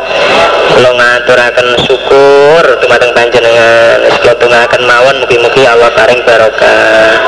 Lo 0.81 0.91
ngaturakan 0.97 1.69
syukur 1.85 2.63
Tumateng 2.81 3.13
panjenengan. 3.13 3.99
Lo 4.25 4.33
tungakan 4.37 4.83
mawon 4.85 5.17
Mugi-mugi 5.23 5.63
Allah 5.69 5.91
paring 5.95 6.21
barokah. 6.25 7.19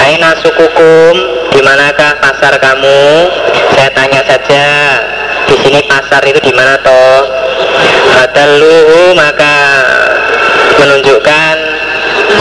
Aina 0.00 0.34
sukukum 0.40 1.14
Di 1.52 1.60
manakah 1.60 2.18
pasar 2.20 2.56
kamu? 2.58 3.02
Saya 3.76 3.90
tanya 3.96 4.20
saja 4.26 4.66
di 5.50 5.58
sini 5.66 5.82
pasar 5.90 6.22
itu 6.30 6.38
di 6.38 6.54
mana 6.54 6.78
toh 6.78 7.26
Fadaluhu 8.14 9.18
maka 9.18 9.82
menunjukkan 10.78 11.56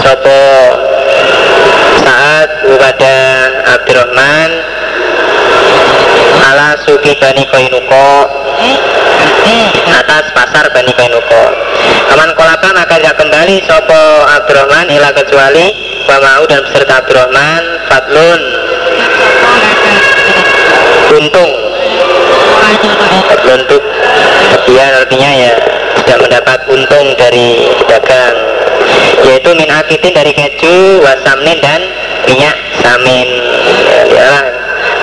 sopo 0.06 0.46
saat 2.06 2.50
kepada 2.62 3.15
Abdurrahman 3.77 4.50
ala 6.50 6.76
suki 6.86 7.16
Bani 7.20 7.44
Koinuko 7.50 8.08
atas 9.90 10.26
pasar 10.36 10.66
Bani 10.72 10.94
Koinuko 10.94 11.44
aman 12.14 12.30
kolapa 12.38 12.70
maka 12.74 12.98
tidak 12.98 13.16
kembali 13.18 13.62
sopo 13.66 14.04
Abdurrahman 14.28 14.88
ila 14.94 15.10
kecuali 15.14 15.72
mau 16.10 16.44
dan 16.50 16.66
beserta 16.66 17.06
Abdurrahman 17.06 17.64
Fatlun 17.86 18.42
untung. 21.18 21.52
Fatlun 23.30 23.62
tuh 23.66 23.82
artinya 24.70 25.32
ya 25.34 25.54
tidak 26.06 26.20
mendapat 26.22 26.60
untung 26.70 27.08
dari 27.18 27.66
dagang 27.90 28.38
yaitu 29.26 29.50
min 29.58 29.70
akitin 29.70 30.14
dari 30.14 30.32
keju 30.34 31.02
wasamnin 31.02 31.58
dan 31.60 31.82
minyak 32.30 32.56
samin. 32.82 33.28
Ya, 33.90 34.02
ya 34.06 34.59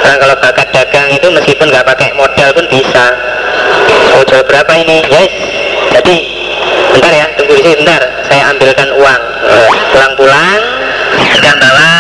orang 0.07 0.23
kalau 0.23 0.37
bakat 0.39 0.69
dagang 0.71 1.09
itu 1.11 1.27
meskipun 1.35 1.67
nggak 1.67 1.83
pakai 1.83 2.15
modal 2.15 2.49
pun 2.55 2.67
bisa. 2.71 3.07
Mau 4.15 4.23
berapa 4.23 4.73
ini? 4.79 5.03
Yes. 5.11 5.33
Jadi 5.99 6.17
bentar 6.95 7.11
ya 7.11 7.27
tunggu 7.35 7.59
di 7.59 7.63
sini 7.67 7.77
bentar. 7.83 8.03
Saya 8.31 8.55
ambilkan 8.55 8.89
uang. 8.95 9.23
Pulang-pulang 9.91 10.63
dan 11.43 11.55
bawa 11.59 11.93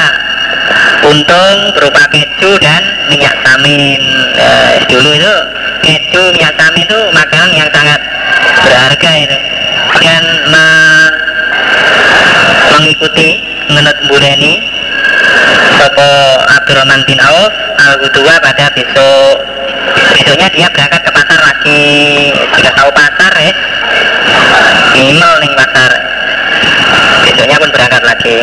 untung 1.10 1.58
berupa 1.74 2.02
keju 2.14 2.54
dan 2.62 2.82
minyak 3.10 3.34
samin 3.42 3.98
eh, 4.38 4.86
dulu 4.86 5.10
itu 5.10 5.34
keju 5.82 6.22
minyak 6.30 6.54
samin 6.54 6.86
itu 6.86 6.98
makanan 7.10 7.50
yang 7.58 7.70
sangat 7.74 8.00
berharga 8.62 9.10
itu. 9.18 9.38
Me 10.46 10.66
mengikuti 12.76 13.42
menurut 13.72 13.98
Bureni 14.06 14.75
Sopo 15.76 16.10
Abdurrahman 16.46 17.02
bin 17.04 17.20
Auf 17.20 17.52
al 17.80 18.00
pada 18.42 18.66
besok. 18.72 19.36
Besoknya 20.16 20.48
dia 20.50 20.66
berangkat 20.72 21.00
ke 21.04 21.10
pasar 21.12 21.40
lagi. 21.40 21.84
Sudah 22.56 22.72
tahu 22.74 22.90
pasar 22.92 23.32
ya 23.40 23.52
minimal 24.96 25.32
nih 25.44 25.52
pasar. 25.52 25.90
Besoknya 27.28 27.56
pun 27.60 27.70
berangkat 27.70 28.02
lagi. 28.02 28.36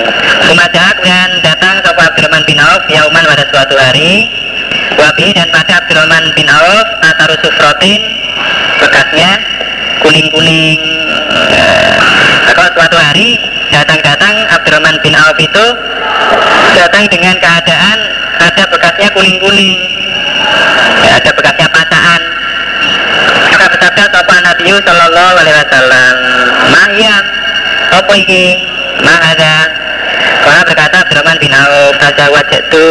Sumaja 0.46 0.84
kemudian 1.00 1.30
datang 1.42 1.82
Sopo 1.82 2.02
Abdurrahman 2.02 2.44
bin 2.46 2.60
Auf 2.62 2.84
Yauman 2.90 3.26
pada 3.26 3.44
suatu 3.50 3.76
hari. 3.76 4.30
Wabi 4.94 5.34
dan 5.34 5.50
pada 5.50 5.82
Abdurrahman 5.84 6.32
bin 6.38 6.48
Auf 6.48 6.88
Ataru 7.02 7.36
Sufrotin 7.42 8.02
bekasnya 8.80 9.42
kuning-kuning 10.04 10.80
nah, 11.50 12.23
kalau 12.64 12.80
suatu 12.80 12.96
hari 12.96 13.36
datang-datang 13.76 14.32
Abdurrahman 14.56 14.96
bin 15.04 15.12
Auf 15.20 15.36
itu 15.36 15.66
datang 16.80 17.04
dengan 17.12 17.36
keadaan 17.36 17.98
ada 18.40 18.64
bekasnya 18.72 19.12
kuning-kuning. 19.12 19.76
Ya, 21.04 21.20
ada 21.20 21.36
bekasnya 21.36 21.68
pataan. 21.68 22.22
Maka 23.52 23.68
bersabda 23.68 24.04
sopan 24.16 24.42
Nabi 24.48 24.64
Sallallahu 24.80 25.34
Alaihi 25.44 25.58
Wasallam 25.60 26.16
Mahyam 26.72 27.24
apa 28.00 28.14
ini? 28.16 28.44
Ma 29.04 29.12
ada 29.12 29.56
karena 30.48 30.64
berkata 30.64 30.96
Abdurrahman 31.04 31.36
bin 31.44 31.52
Auf 31.52 32.00
saja 32.00 32.32
wajah 32.32 32.64
itu 32.64 32.88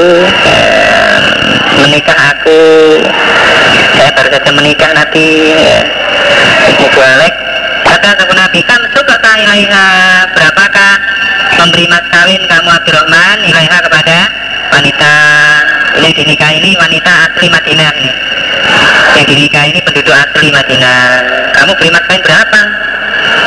eh, 0.52 1.16
menikah 1.80 2.36
aku. 2.36 2.60
Saya 3.96 4.12
baru 4.20 4.28
saja 4.36 4.50
menikah 4.52 4.92
nanti 4.92 5.56
eh, 5.56 6.88
balik 6.92 7.34
kata 7.82 8.08
sahabat 8.18 8.36
Nabi 8.36 8.60
kan 8.64 8.80
suka 8.94 9.16
ilaiha 9.18 9.86
berapakah 10.34 10.92
memberi 11.58 11.86
mas 11.88 12.04
kawin 12.10 12.42
kamu 12.46 12.68
Abdurrahman 12.68 13.38
ilaiha 13.44 13.78
kepada 13.80 14.18
wanita 14.72 15.12
ini 16.00 16.10
dinikah 16.16 16.50
ini 16.52 16.70
wanita 16.76 17.12
asli 17.28 17.46
Madinah 17.48 17.90
nih 17.96 18.14
yang 19.12 19.26
dinikah 19.28 19.64
ini 19.68 19.80
penduduk 19.84 20.14
asli 20.14 20.48
Madinah. 20.48 21.00
Kamu 21.52 21.72
beri 21.76 21.90
mas 21.92 22.04
kawin 22.08 22.22
berapa? 22.24 22.60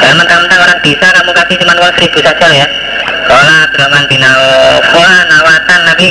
Jangan 0.01 0.17
mentang-mentang 0.21 0.61
orang 0.61 0.79
bisa 0.85 1.07
kamu 1.09 1.31
kasih 1.33 1.55
cuma 1.61 1.73
uang 1.81 1.93
seribu 1.97 2.19
saja 2.21 2.47
ya. 2.53 2.67
Kalau 3.25 3.55
Abdurrahman 3.65 4.05
bin 4.05 4.21
Auf 4.21 4.85
nawatan 5.25 5.79
Nabi 5.89 6.09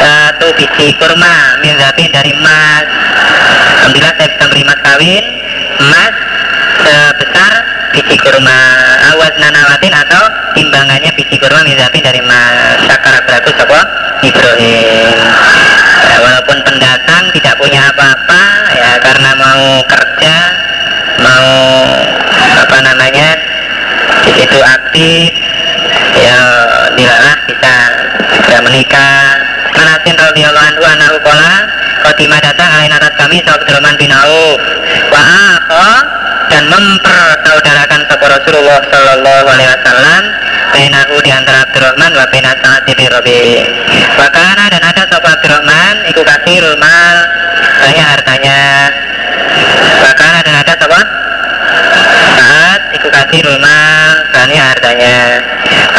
satu 0.00 0.48
biji 0.56 0.92
kurma 1.00 1.60
mirzatin 1.64 2.12
dari 2.12 2.32
emas. 2.36 2.84
Alhamdulillah 3.80 4.14
saya 4.20 4.28
bisa 4.28 4.44
beri 4.52 4.62
mas 4.68 4.80
kawin. 4.84 5.24
Emas 5.80 6.14
sebesar 6.84 7.52
biji 7.92 8.16
kurma 8.22 8.58
awas 9.12 9.34
nanawatin 9.36 9.94
atau 9.94 10.22
timbangannya 10.54 11.10
biji 11.14 11.36
kurma 11.36 11.60
misalnya 11.66 12.00
dari 12.10 12.20
emas 12.22 12.78
sakar 12.86 13.16
beratus 13.26 13.56
apa 13.60 13.80
Ibrahim. 14.20 15.16
Ya, 16.10 16.16
walaupun 16.20 16.58
pendatang 16.66 17.32
tidak 17.32 17.54
punya 17.56 17.80
apa-apa 17.88 18.42
ya 18.76 18.92
karena 19.00 19.30
mau 19.36 19.80
kerja 19.88 20.36
mau 21.20 21.48
apa 22.60 22.78
namanya 22.84 23.28
di 24.26 24.32
situ 24.36 24.58
aktif 24.60 25.30
ya 26.20 26.40
dilalah 26.96 27.36
bisa 27.48 27.74
bisa 28.44 28.56
menikah 28.60 29.49
kola 32.00 32.16
Khotimah 32.16 32.40
datang 32.40 32.68
alain 32.72 32.92
atas 32.92 33.12
kami 33.20 33.44
Abdurrahman 33.44 33.96
bin 34.00 34.08
Auf 34.12 34.60
Wa 35.12 35.22
dan 36.50 36.66
mempersaudarakan 36.66 38.00
sapa 38.10 38.26
Rasulullah 38.26 38.80
Sallallahu 38.90 39.46
Alaihi 39.46 39.70
Wasallam 39.70 40.22
Bainahu 40.70 41.14
di 41.22 41.30
antara 41.30 41.66
Abdurrahman 41.66 42.14
wa 42.14 42.24
baina 42.30 42.54
Sa'ad 42.62 42.86
bin 42.86 43.02
Rabi. 43.10 43.58
Wakana 44.14 44.70
dan 44.70 44.82
ada 44.86 45.02
sapa 45.02 45.28
Abdurrahman 45.34 46.06
iku 46.14 46.22
kasih 46.22 46.62
mal 46.78 47.16
banyak 47.82 48.06
hartanya. 48.06 48.60
Wakana 49.98 50.38
dan 50.46 50.54
ada 50.62 50.72
sapa 50.78 51.00
Saat 52.38 52.80
iku 53.02 53.10
kasih 53.10 53.42
mal 53.58 54.14
banyak 54.30 54.62
hartanya. 54.62 55.42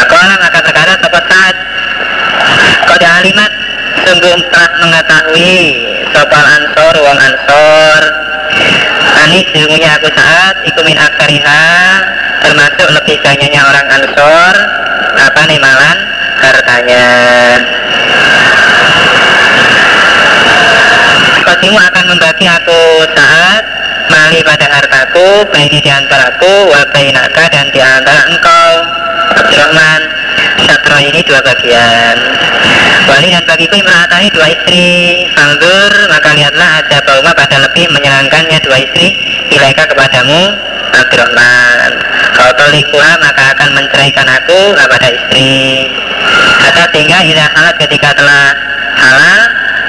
Akola 0.08 0.40
maka 0.40 0.60
perkara 0.64 0.96
sapa 1.04 1.20
Saat 1.28 1.56
Kau 2.88 2.96
alimat 2.96 3.52
sungguh 4.06 4.36
telah 4.50 4.72
mengetahui 4.82 5.58
sopal 6.14 6.46
ansor 6.46 6.94
wong 7.02 7.18
ansor 7.20 8.02
Anis 9.22 9.46
sesungguhnya 9.54 10.02
aku 10.02 10.10
saat 10.18 10.56
ikumin 10.66 10.98
akariha 10.98 11.66
termasuk 12.42 12.88
lebih 12.90 13.18
banyaknya 13.22 13.62
orang 13.62 13.88
ansor 14.02 14.54
apa 15.22 15.42
nih 15.46 15.60
malan? 15.62 15.98
Hartanya. 16.42 17.08
Kosimu 21.46 21.78
akan 21.78 22.06
membagi 22.10 22.46
aku 22.50 22.82
saat 23.14 23.64
mali 24.10 24.42
pada 24.42 24.66
hartaku 24.66 25.46
baini 25.54 25.78
di 25.78 25.92
antara 25.92 26.34
aku 26.34 26.74
wa 26.74 26.82
bainaka 26.90 27.44
dan 27.54 27.70
di 27.70 27.80
antara 27.84 28.22
engkau 28.26 28.70
ini 31.12 31.22
dua 31.28 31.44
bagian. 31.44 32.18
Wali 33.04 33.28
dan 33.36 33.44
bagiku 33.44 33.76
imra'atani 33.76 34.32
dua 34.32 34.48
istri 34.48 35.26
Fangdur 35.36 35.92
maka 36.08 36.32
lihatlah 36.38 36.86
ada 36.86 36.98
bauma 37.04 37.34
pada 37.36 37.58
lebih 37.60 37.90
menyenangkannya 37.92 38.62
dua 38.64 38.78
istri 38.80 39.18
Ilaika 39.52 39.92
kepadamu 39.92 40.56
Abdurrahman. 40.96 41.90
Kalau 42.32 42.54
tolikuha 42.56 43.12
maka 43.20 43.44
akan 43.58 43.70
menceraikan 43.76 44.28
aku 44.28 44.60
kepada 44.80 45.08
istri. 45.12 45.92
Kata 46.64 46.84
sehingga 46.96 47.18
tidak 47.28 47.50
halat 47.60 47.76
ketika 47.84 48.10
telah 48.16 48.44
halal 48.96 49.42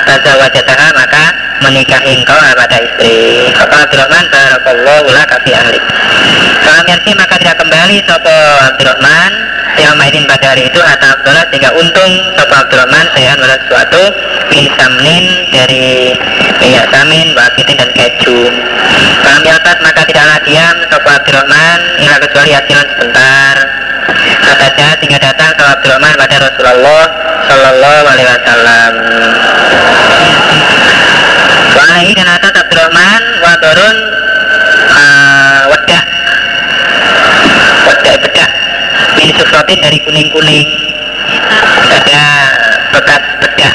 Raja 0.03 0.33
wajataha 0.35 0.89
maka 0.95 1.25
menikahi 1.63 2.19
engkau 2.21 2.35
kepada 2.35 2.77
istri. 2.83 3.49
Kata 3.55 3.87
Abdurrahman 3.87 4.25
Barakallahu 4.29 5.07
laka 5.15 5.37
fi 5.47 5.55
ahlik 5.55 5.83
Kalau 6.67 6.83
maka 7.15 7.35
tidak 7.39 7.57
kembali 7.63 7.97
Sopo 8.07 8.35
Abdurrahman. 8.67 9.33
Yang 9.73 9.95
mainin 9.97 10.29
pada 10.29 10.53
hari 10.53 10.69
itu 10.69 10.77
atau 10.85 11.09
Abdullah 11.17 11.49
sehingga 11.49 11.71
untung 11.73 12.13
Sopo 12.37 12.55
Abdurrahman 12.55 13.07
saya 13.17 13.33
pada 13.39 13.57
sesuatu 13.63 14.03
min 14.53 14.69
samnin 14.77 15.25
dari 15.49 16.13
minyak 16.61 16.93
samin, 16.93 17.33
wakitin 17.33 17.81
dan 17.81 17.91
keju. 17.97 18.53
Kalau 19.23 19.39
mialbat 19.41 19.79
maka 19.81 20.05
tidaklah 20.05 20.39
diam 20.45 20.77
Sopo 20.93 21.09
Abdurrahman. 21.09 21.79
Ila 22.05 22.17
kecuali 22.21 22.51
hasilan 22.53 22.87
sebentar 22.93 23.55
Kata 24.43 24.99
sehingga 24.99 25.19
datang 25.19 25.51
Sopo 25.59 25.79
Abdurrahman 25.79 26.15
pada 26.19 26.37
Rasulullah 26.43 27.03
Sallallahu 27.47 28.05
Alaihi 28.11 28.29
Wasallam. 28.29 28.93
Wahai 31.73 32.11
dan 32.15 32.29
atas 32.29 32.53
Abdurrahman 32.53 33.23
Wadorun 33.43 33.97
uh, 34.91 35.61
Wadah 35.71 36.03
Wadah 37.87 38.15
bedah 38.23 38.51
min 39.19 39.31
sufrotin 39.39 39.79
dari 39.79 39.99
kuning-kuning. 40.03 40.69
Ada 41.91 42.25
bekas 42.91 43.23
bedah 43.39 43.75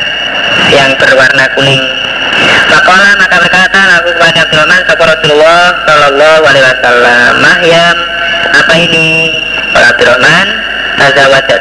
yang 0.75 0.91
berwarna 0.99 1.45
kuning 1.55 2.06
Makola 2.67 3.09
maka 3.17 3.35
berkata 3.41 3.79
lagu 3.87 4.09
kepada 4.13 4.39
Abdurrahman 4.45 4.81
Sapa 4.85 5.03
Rasulullah 5.07 5.63
Sallallahu 5.87 6.41
alaihi 6.45 6.65
wasallam 6.65 7.31
Mahyam 7.41 7.97
Apa 8.57 8.73
ini? 8.77 9.09
Kalau 9.73 9.87
Abdurrahman 9.93 10.47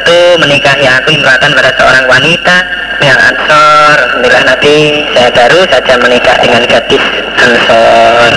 itu 0.07 0.39
menikahi 0.39 0.87
aku 0.87 1.11
imratan 1.11 1.51
pada 1.51 1.71
seorang 1.75 2.07
wanita 2.07 2.55
yang 3.03 3.19
ansor. 3.19 3.95
Alhamdulillah 4.07 4.45
Nabi 4.47 5.03
saya 5.11 5.29
baru 5.35 5.59
saja 5.67 5.93
menikah 5.99 6.37
dengan 6.39 6.63
gadis 6.63 7.03
ansor. 7.35 8.31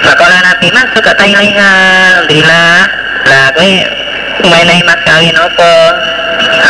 Makola 0.00 0.38
Nabi 0.40 0.72
masuk 0.72 1.04
ke 1.04 1.12
Thailand 1.16 1.52
Alhamdulillah 1.54 2.80
Lah 3.24 3.46
gue 3.56 3.70
mengenai 4.48 4.80
mas 4.88 5.00
kawin 5.04 5.36
apa? 5.36 5.74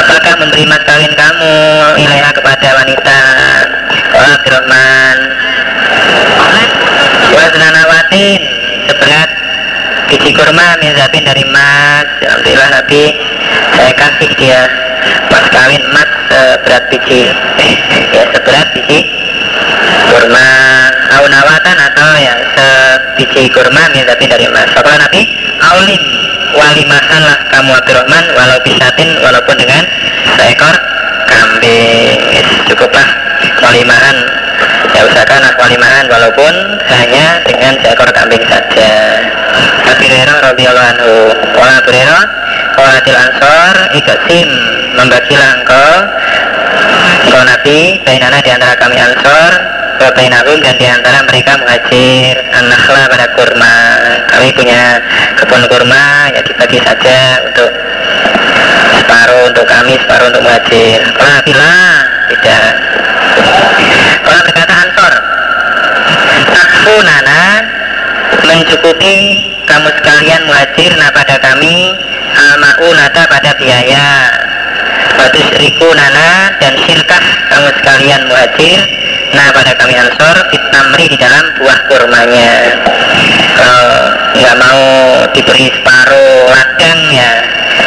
Apakah 0.02 0.34
memberi 0.42 0.66
mas 0.66 0.82
kawin 0.82 1.14
kamu? 1.14 1.54
Ilaiha 1.94 2.30
kepada 2.34 2.68
wanita. 2.74 3.20
Wah 4.18 4.34
Abdurrahman. 4.34 5.16
Waznanawatin 7.34 8.40
seberat 8.90 9.43
biji 10.14 10.30
kurma 10.30 10.78
mizabin 10.78 11.26
dari 11.26 11.42
emas 11.42 12.06
Alhamdulillah 12.22 12.70
Nabi 12.70 13.02
saya 13.74 13.90
kasih 13.98 14.30
dia 14.38 14.62
mas 15.26 15.46
kawin 15.50 15.82
emas 15.90 16.10
seberat 16.30 16.84
biji. 16.86 17.34
Ya 18.14 18.22
seberat 18.30 18.70
biji 18.78 19.10
kurma. 20.06 20.46
Aunawatan 21.18 21.76
atau 21.90 22.08
ya 22.22 22.34
sebiji 22.54 23.50
kurma 23.50 23.90
mizabin 23.90 24.30
dari 24.30 24.46
emas 24.46 24.70
Bapak 24.70 25.02
Nabi? 25.02 25.26
Aulim 25.74 26.02
walimahanlah 26.54 27.38
kamu 27.50 27.74
Abdurrahman 27.74 28.24
walau 28.38 28.58
bisatin 28.62 29.18
walaupun 29.18 29.58
dengan 29.58 29.82
seekor 30.38 30.74
kambing. 31.26 32.22
Cukuplah 32.70 33.08
walimahan 33.66 34.43
ya 34.94 35.02
usahakan 35.06 35.42
walimahan 35.58 36.06
walaupun 36.06 36.54
hanya 36.90 37.42
dengan 37.46 37.72
seekor 37.82 38.10
kambing 38.14 38.42
saja. 38.46 38.92
Abi 39.90 40.04
Hurairah 40.10 40.36
radhiyallahu 40.52 40.88
anhu. 40.96 41.14
Wala 41.54 41.82
Abi 41.82 41.88
Hurairah 41.92 42.22
walatil 42.74 43.18
ansor 43.18 43.74
ikasim 43.94 44.48
membagilah 44.98 45.62
engkau 45.62 45.90
engkau 47.30 47.42
Nabi 47.46 48.02
bainana 48.02 48.38
di 48.42 48.50
antara 48.50 48.74
kami 48.74 48.98
ansor 48.98 49.74
Wabainahum 49.94 50.58
dan 50.60 50.74
di 50.76 50.84
antara 50.90 51.22
mereka 51.24 51.56
muhajir. 51.56 52.34
An-Nakhla 52.52 53.08
pada 53.08 53.26
kurma. 53.38 53.76
Kami 54.26 54.50
punya 54.52 54.98
kebun 55.38 55.64
kurma 55.70 56.28
Ya 56.34 56.42
dibagi 56.42 56.82
saja 56.82 57.40
untuk 57.46 57.70
Separuh 59.00 59.48
untuk 59.48 59.64
kami, 59.64 59.94
separuh 59.96 60.28
untuk 60.28 60.42
muhajir. 60.42 61.00
Kalau 61.14 61.40
bila 61.46 61.72
Tidak 62.26 62.64
Kalau 64.26 64.40
berkata 64.44 64.74
Ansor 64.82 65.14
Aku 66.84 67.00
nana. 67.00 67.64
Mencukupi 68.44 69.16
kamu 69.64 69.88
sekalian 69.88 70.44
muhajir 70.44 70.92
Nah 71.00 71.08
pada 71.16 71.40
kami 71.40 71.96
Al-ma'unata 72.36 73.24
pada 73.24 73.56
biaya. 73.56 74.28
Batus 75.16 75.48
riku 75.64 75.88
nana 75.96 76.52
Dan 76.60 76.76
silkah 76.84 77.24
kamu 77.48 77.72
sekalian 77.80 78.28
muhajir 78.28 78.84
Nah 79.32 79.48
pada 79.56 79.72
kami 79.80 79.96
Ansor 79.96 80.36
Fitnamri 80.52 81.08
di 81.08 81.16
dalam 81.16 81.56
buah 81.56 81.80
kurmanya. 81.88 82.52
Kalau 83.56 83.88
nggak 84.36 84.56
mau 84.60 84.84
diberi 85.32 85.72
separuh 85.72 86.52
ladang 86.52 87.00
ya. 87.08 87.32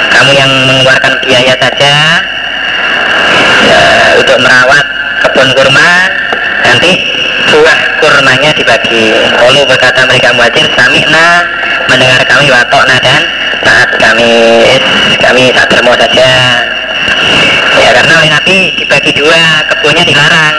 Kamu 0.10 0.31
yang 0.33 0.49
mengeluarkan 0.73 1.21
biaya 1.21 1.53
saja. 1.53 2.25
Ya, 3.62 3.81
Untuk 4.17 4.41
merawat 4.41 4.86
kebun 5.21 5.53
kurma 5.53 5.89
Nanti 6.65 7.16
buah 7.52 7.80
kurmanya 8.02 8.52
dibagi. 8.56 9.13
Lalu 9.38 9.65
berkata 9.69 10.06
mereka 10.10 10.34
muhajir 10.34 10.65
Sami'na 10.73 11.28
mendengar 11.89 12.21
kami 12.26 12.50
watokna 12.50 12.97
dan 13.02 13.21
saat 13.62 13.89
kami. 13.97 14.65
Kami 15.21 15.54
tak 15.54 15.67
terima 15.69 15.93
saja. 15.97 16.32
Ya 17.78 17.89
karena 17.93 18.13
oleh 18.17 18.32
Nabi 18.34 18.58
dibagi 18.78 19.12
dua 19.13 19.41
kebunnya 19.69 20.04
dilarang. 20.06 20.56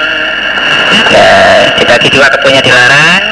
Ya, 1.08 1.30
dibagi 1.76 2.08
dua 2.14 2.26
kebunnya 2.38 2.62
dilarang. 2.62 3.22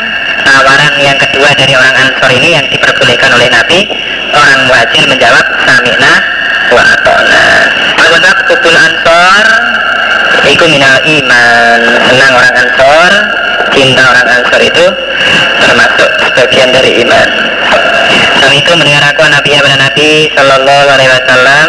Tawaran 0.47 0.95
yang 1.03 1.19
kedua 1.19 1.51
dari 1.59 1.75
orang 1.75 1.95
ansor 2.07 2.31
ini 2.31 2.55
yang 2.55 2.67
diperbolehkan 2.71 3.35
oleh 3.35 3.51
Nabi 3.51 3.83
orang 4.31 4.61
wajib 4.71 5.05
menjawab 5.11 5.43
samina 5.67 6.13
wa 6.71 6.83
atona 6.87 7.45
kubul 8.47 8.79
ansor 8.79 9.45
itu 10.51 10.65
minal 10.71 10.97
iman. 11.03 11.81
Senang 12.11 12.33
orang 12.39 12.55
ansor 12.55 13.11
cinta 13.75 14.03
orang 14.09 14.27
ansor 14.41 14.61
itu 14.63 14.85
termasuk 15.61 16.11
sebagian 16.31 16.71
dari 16.73 17.03
iman. 17.03 17.29
Dan 18.41 18.53
itu 18.55 18.73
mendengar 18.79 19.03
aku 19.11 19.27
Nabi 19.27 19.59
pada 19.59 19.77
Nabi 19.77 20.31
Sallallahu 20.33 20.87
Alaihi 20.87 21.11
Wasallam. 21.11 21.69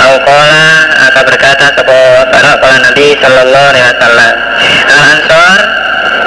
Aukola 0.00 0.68
akan 1.10 1.22
berkata 1.24 1.66
sebuah 1.74 2.28
para 2.28 2.76
Nabi 2.84 3.06
Sallallahu 3.18 3.66
Alaihi 3.72 3.86
Wasallam. 3.88 4.34
Al 4.90 5.02
Ansor 5.16 5.58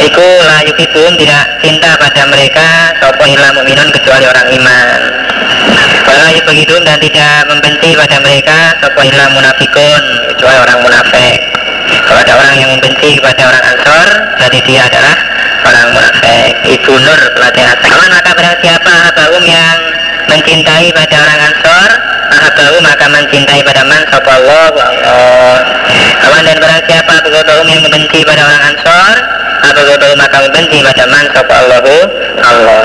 Iku 0.04 0.26
la 0.44 0.66
yukibun 0.66 1.16
tidak 1.16 1.64
cinta 1.64 1.96
pada 1.96 2.26
mereka 2.28 2.92
Sopo 2.98 3.24
illa 3.30 3.54
mu'minun 3.56 3.88
kecuali 3.94 4.26
orang 4.26 4.50
iman. 4.52 5.00
Wala 6.04 6.28
begitu 6.44 6.76
dan 6.84 6.98
tidak 7.00 7.48
membenci 7.48 7.94
pada 7.96 8.18
mereka 8.20 8.74
Sopo 8.82 9.00
illa 9.06 9.32
munafikun 9.32 10.04
kecuali 10.34 10.58
orang 10.60 10.80
munafik 10.82 11.40
Kalau 12.02 12.20
ada 12.22 12.34
orang 12.40 12.56
yang 12.58 12.70
membenci 12.74 13.20
kepada 13.22 13.54
orang 13.54 13.64
Ansor 13.64 14.10
Berarti 14.40 14.60
dia 14.66 14.82
adalah 14.90 15.16
orang 15.64 15.88
munafik 15.96 16.52
Ibu 16.66 16.94
Nur 16.98 17.22
pelajaran 17.38 17.78
Aman 17.84 18.10
maka 18.12 18.32
berarti 18.36 18.62
siapa 18.68 18.94
Abahum 19.14 19.44
yang 19.46 20.03
mencintai 20.30 20.88
pada 20.94 21.16
orang 21.20 21.40
Ansor 21.52 21.90
Ahabahu 22.34 22.78
maka 22.82 23.06
mencintai 23.12 23.62
pada 23.62 23.84
man 23.86 24.02
Allah 24.10 24.74
Aman 26.24 26.42
dan 26.48 26.58
barang 26.58 26.82
siapa 26.90 27.14
Abahum 27.24 27.68
yang 27.70 27.82
membenci 27.86 28.26
pada 28.26 28.42
orang 28.42 28.62
Ansor 28.74 29.16
Abahum 29.64 30.18
maka 30.20 30.38
membenci 30.44 30.84
pada 30.84 31.04
man 31.08 31.26
Allahu 31.32 31.96
Allah 32.44 32.84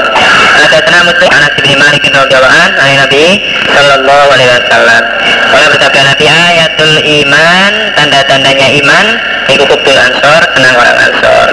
Ada 0.68 0.78
senang 0.84 1.04
muslim 1.10 1.30
Anas 1.32 1.52
bin 1.58 1.74
Malik 1.74 2.00
bin 2.04 2.14
radhiyallahu 2.14 2.70
Dari 2.78 2.94
Nabi 2.94 3.26
Sallallahu 3.68 4.26
alaihi 4.34 4.50
wasallam. 4.50 5.02
Kalau 5.48 5.66
bersabda 5.74 6.00
Nabi 6.14 6.24
ayatul 6.28 6.96
iman 7.24 7.72
Tanda-tandanya 7.98 8.68
iman 8.84 9.06
Iku 9.48 9.64
kubul 9.66 9.98
ansor 9.98 10.40
Senang 10.54 10.74
orang 10.76 10.96
ansor. 11.08 11.48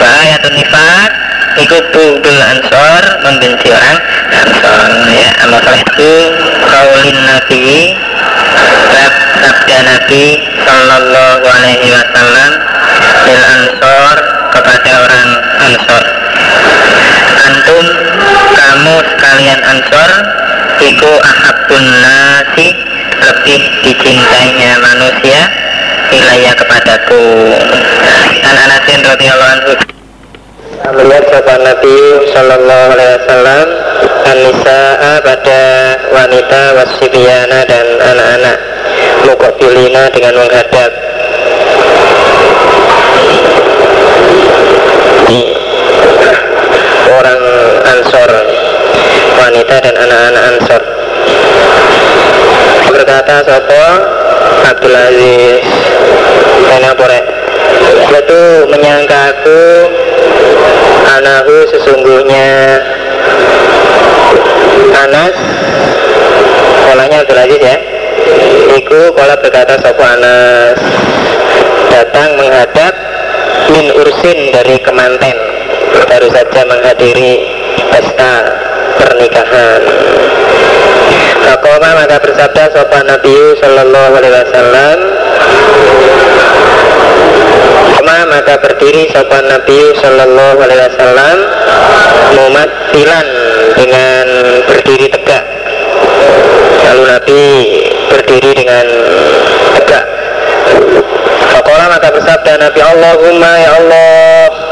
Wa 0.00 0.08
ayatul 0.26 0.54
nifak 0.58 1.10
Iku 1.54 1.76
bugdul 1.94 2.40
ansor 2.42 3.02
Membenci 3.22 3.68
orang 3.70 3.98
ansor 4.42 4.88
Ya 5.14 5.23
amal 5.44 5.60
soleh 5.64 5.80
itu 5.80 6.12
Kaulin 6.68 7.18
Nabi 7.24 7.96
Bab 8.92 9.14
sabda 9.40 9.78
Nabi 9.84 10.24
Sallallahu 10.64 11.44
alaihi 11.44 11.88
wasallam 11.92 12.50
Bil 13.24 13.44
ansor 13.44 14.16
Kepada 14.52 14.90
orang 15.04 15.28
ansor. 15.64 16.04
Antum 17.48 17.84
Kamu 18.52 18.94
sekalian 19.14 19.60
ansor 19.64 20.10
Iku 20.82 21.12
ahabun 21.22 21.84
nasi 22.02 22.74
lebih 23.24 23.62
dicintainya 23.86 24.76
manusia 24.82 25.48
wilayah 26.12 26.54
kepadaku. 26.54 27.24
Dan 28.42 28.56
Anasin 28.68 29.00
radhiyallahu 29.00 29.52
anhu 29.60 29.72
melihat 30.92 31.24
sahabat 31.32 31.60
Nabi 31.64 31.96
Shallallahu 32.28 32.86
Alaihi 32.92 33.16
Wasallam 33.24 33.66
Anisa'a 34.24 35.12
pada 35.24 35.62
wanita 36.12 36.62
wasibiana 36.76 37.60
dan 37.64 37.86
anak-anak. 38.04 38.58
Mukabilina 39.24 40.12
dengan 40.12 40.34
menghadap. 40.36 40.90
Orang 47.14 47.42
Ansor 47.88 48.30
wanita 49.40 49.76
dan 49.80 49.94
anak-anak 49.96 50.42
Ansor. 50.52 50.82
Berkata 52.92 53.36
Sopo 53.48 53.86
Abdul 54.68 54.96
Aziz 54.98 55.64
dan 56.68 56.82
apa 56.84 57.34
itu 58.24 58.42
menyangka 58.72 59.18
aku 59.36 59.60
anahu 61.18 61.56
sesungguhnya 61.70 62.48
Anas 64.94 65.36
polanya 66.84 67.16
Abdul 67.26 67.40
Aziz 67.42 67.60
ya. 67.60 67.76
Iku 68.78 69.12
kalau 69.14 69.36
berkata 69.42 69.74
Sopo 69.82 70.02
Anas. 70.02 70.78
Datang 71.90 72.38
menghadap 72.38 72.94
min 73.70 73.86
ursin 73.94 74.38
dari 74.50 74.78
kemanten. 74.82 75.36
Baru 76.10 76.28
saja 76.30 76.62
menghadiri 76.66 77.42
pesta 77.90 78.32
pernikahan. 78.98 79.82
Fakoma 81.44 81.90
maka 82.02 82.16
bersabda 82.18 82.72
sopan 82.72 83.04
Nabi 83.06 83.36
Sallallahu 83.60 84.12
Alaihi 84.16 84.34
Wasallam 84.34 84.96
Koma 87.98 88.18
maka 88.28 88.58
berdiri 88.60 89.10
sopan 89.12 89.46
Nabi 89.48 89.94
Sallallahu 89.98 90.58
Alaihi 90.60 90.82
Wasallam 90.92 91.36
Mumatilan 92.34 93.26
dengan 93.78 94.26
berdiri 94.66 95.06
tegak. 95.12 95.44
Lalu 96.84 97.02
Nabi 97.06 97.42
berdiri 98.10 98.50
dengan 98.58 98.86
tegak. 99.78 100.04
Fakola 101.54 101.84
maka 101.94 102.08
bersabda 102.10 102.52
Nabi 102.58 102.80
Allahumma 102.82 103.50
ya 103.62 103.70
Allah 103.78 104.63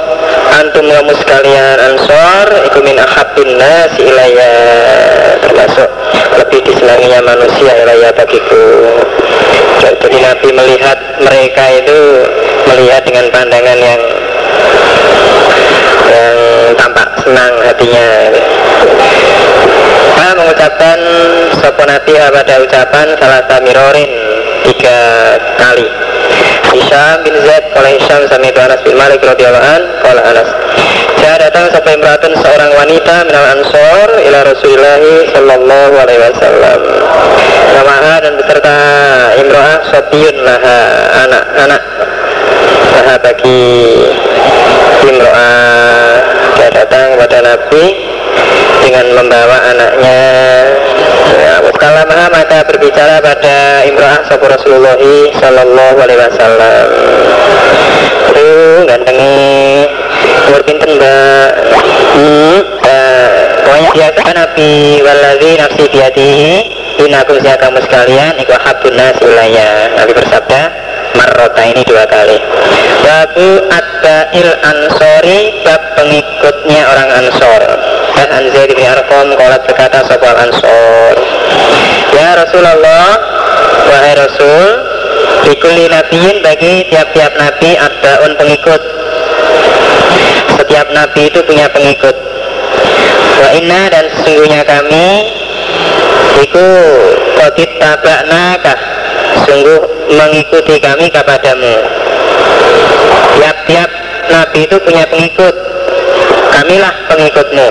antum 0.52 0.84
kamu 0.84 1.12
sekalian 1.16 1.76
ansor 1.80 2.46
iku 2.68 2.78
min 2.84 3.00
ahabbin 3.00 3.56
nasi 3.56 4.04
ilaya 4.04 4.54
termasuk 5.40 5.88
lebih 6.36 6.60
disenanginya 6.68 7.20
manusia 7.24 7.72
ilaya 7.80 8.12
bagiku. 8.12 8.66
Jadi 9.82 10.18
Nabi 10.20 10.48
melihat 10.52 10.98
mereka 11.24 11.64
itu 11.72 11.98
melihat 12.68 13.02
dengan 13.08 13.26
pandangan 13.32 13.78
yang 13.80 14.02
yang 16.12 16.36
tampak 16.76 17.08
senang 17.24 17.52
hatinya. 17.64 18.08
Nah, 20.12 20.32
mengucapkan 20.38 20.98
sopo 21.58 21.82
Nabi 21.82 22.12
pada 22.14 22.54
ucapan? 22.62 23.06
Salah 23.18 23.42
samirorin 23.48 24.12
tiga 24.68 24.98
kali 25.58 26.11
Hisham 26.72 27.20
bin 27.20 27.36
Zaid 27.44 27.64
oleh 27.76 28.00
Hisham 28.00 28.24
sami 28.32 28.48
Anas 28.56 28.80
bin 28.80 28.96
Malik 28.96 29.20
radhiyallahu 29.20 29.60
an 29.60 29.82
qala 30.00 30.20
Anas. 30.24 30.48
Saya 31.20 31.36
datang 31.48 31.68
sampai 31.70 31.94
meratun 32.00 32.32
seorang 32.34 32.72
wanita 32.74 33.28
minal 33.28 33.46
ansor 33.54 34.08
ila 34.26 34.38
Rasulullah 34.48 35.04
sallallahu 35.36 35.94
alaihi 36.00 36.20
wasallam. 36.24 36.80
Namaha 37.76 38.14
dan 38.24 38.32
beserta 38.40 38.76
imro'ah 39.38 39.78
sopiyun 39.92 40.36
laha 40.42 40.78
anak-anak 41.28 41.82
laha 42.96 43.14
bagi 43.20 43.64
imro'ah 45.06 46.16
dia 46.56 46.68
datang 46.72 47.16
kepada 47.16 47.38
Nabi 47.44 47.84
dengan 48.82 49.06
membawa 49.14 49.56
anaknya 49.72 50.20
ya, 51.36 51.54
maha 52.06 52.26
maka 52.28 52.58
berbicara 52.68 53.22
pada 53.24 53.86
Imra'ah 53.88 54.26
Sopo 54.28 54.46
Rasulullah 54.48 54.98
Sallallahu 55.40 55.96
Alaihi 56.02 56.20
Wasallam. 56.20 56.86
Itu 58.32 58.48
gantengi. 58.88 59.88
Umur 60.48 60.62
pinten 60.64 60.90
mbak? 61.00 61.48
Hmm, 62.12 62.60
pokoknya 63.64 63.90
biasa 63.96 64.22
Nabi 64.36 65.00
waladhi 65.00 65.50
nafsi 65.56 65.84
biadihi 65.88 66.52
inakum 67.00 67.40
kamu 67.40 67.78
sekalian 67.88 68.36
iku 68.36 68.52
habun 68.60 68.94
nasulaya 68.94 69.96
Nabi 69.96 70.12
bersabda 70.12 70.62
marrota 71.16 71.62
ini 71.64 71.82
dua 71.84 72.04
kali. 72.08 72.38
Babu 73.02 73.50
il 74.32 74.50
ansori 74.64 75.62
bab 75.64 75.82
pengikutnya 75.98 76.80
orang 76.88 77.08
ansor. 77.22 77.62
Dan 78.12 78.28
Anzair 78.28 78.70
bin 78.72 78.86
Arqam 78.86 79.34
kolat 79.34 79.62
berkata 79.66 80.04
soal 80.06 80.36
ansor. 80.36 81.14
Ya 82.12 82.36
Rasulullah 82.36 83.08
wahai 83.88 84.14
Rasul 84.14 84.92
Bikuli 85.42 85.90
nabiin 85.90 86.38
bagi 86.38 86.86
tiap-tiap 86.86 87.34
nabi 87.34 87.74
ada 87.74 88.22
un 88.22 88.38
pengikut. 88.38 88.82
Setiap 90.54 90.86
nabi 90.94 91.34
itu 91.34 91.42
punya 91.42 91.66
pengikut. 91.66 92.14
Wa 93.42 93.48
inna 93.58 93.90
dan 93.90 94.06
sesungguhnya 94.14 94.62
kami 94.62 95.34
iku 96.46 96.68
kodit 97.42 97.70
tabaknakah 97.82 98.78
sungguh 99.44 99.80
mengikuti 100.12 100.76
kami 100.78 101.08
kepadamu. 101.08 101.74
Tiap-tiap 103.38 103.90
nabi 104.28 104.58
itu 104.68 104.76
punya 104.82 105.04
pengikut. 105.08 105.54
Kamilah 106.52 106.94
pengikutmu 107.08 107.68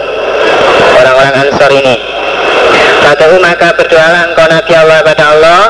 orang-orang 0.98 1.36
ansor 1.48 1.70
ini. 1.70 1.96
Maka 3.02 3.26
maka 3.38 3.68
berdoalah 3.78 4.22
engkau 4.30 4.46
Nabi 4.46 4.74
Allah 4.78 5.00
pada 5.06 5.24
Allah 5.34 5.62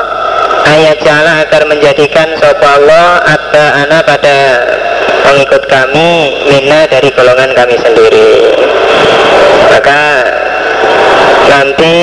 ayat 0.68 0.96
jala 1.04 1.32
agar 1.44 1.62
menjadikan 1.68 2.28
sopa 2.38 2.80
Allah 2.80 3.24
anak 3.84 4.04
pada 4.04 4.36
pengikut 5.28 5.62
kami 5.68 6.40
mina 6.48 6.88
dari 6.88 7.08
golongan 7.12 7.52
kami 7.56 7.76
sendiri. 7.80 8.52
Maka 9.72 10.02
nanti 11.48 11.96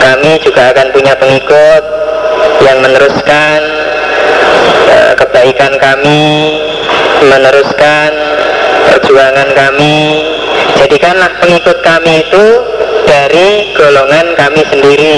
kami 0.00 0.40
juga 0.40 0.72
akan 0.72 0.86
punya 0.96 1.12
pengikut 1.16 1.82
yang 2.64 2.78
meneruskan 2.82 3.58
uh, 4.90 5.12
kebaikan 5.18 5.78
kami 5.78 6.54
meneruskan 7.26 8.10
perjuangan 8.92 9.48
kami. 9.54 10.22
Jadikanlah 10.78 11.30
pengikut 11.42 11.78
kami 11.82 12.22
itu 12.22 12.46
dari 13.06 13.74
golongan 13.74 14.38
kami 14.38 14.62
sendiri. 14.70 15.16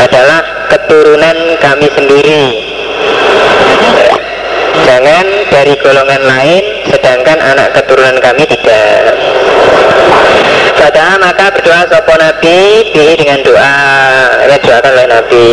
Adalah 0.00 0.40
keturunan 0.72 1.36
kami 1.60 1.86
sendiri 1.92 2.72
jangan 4.86 5.26
dari 5.50 5.74
golongan 5.80 6.22
lain 6.22 6.62
sedangkan 6.90 7.38
anak 7.40 7.68
keturunan 7.74 8.16
kami 8.18 8.44
tidak. 8.46 9.16
Pada 10.82 11.14
maka 11.22 11.46
berdoa 11.54 11.86
sopo 11.86 12.14
Nabi 12.18 12.90
bihi 12.90 13.14
dengan 13.14 13.38
doa 13.46 13.76
ya 14.50 14.56
doakan 14.58 14.92
oleh 14.92 15.08
Nabi. 15.08 15.50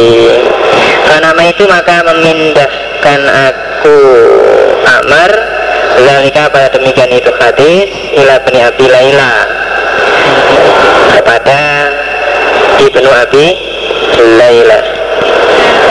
Karena 1.06 1.32
itu 1.46 1.64
maka 1.70 1.96
memindahkan 2.06 3.20
aku 3.30 4.00
Amar. 4.90 5.32
Zalika 6.00 6.48
pada 6.48 6.72
demikian 6.72 7.12
itu 7.12 7.28
hadis 7.44 7.92
ila 8.24 8.40
bani 8.42 8.60
Abi 8.64 8.86
Laila. 8.88 9.34
Kepada 11.14 11.62
Ibnu 12.80 13.10
Abi 13.10 13.46
Laila. 14.40 14.80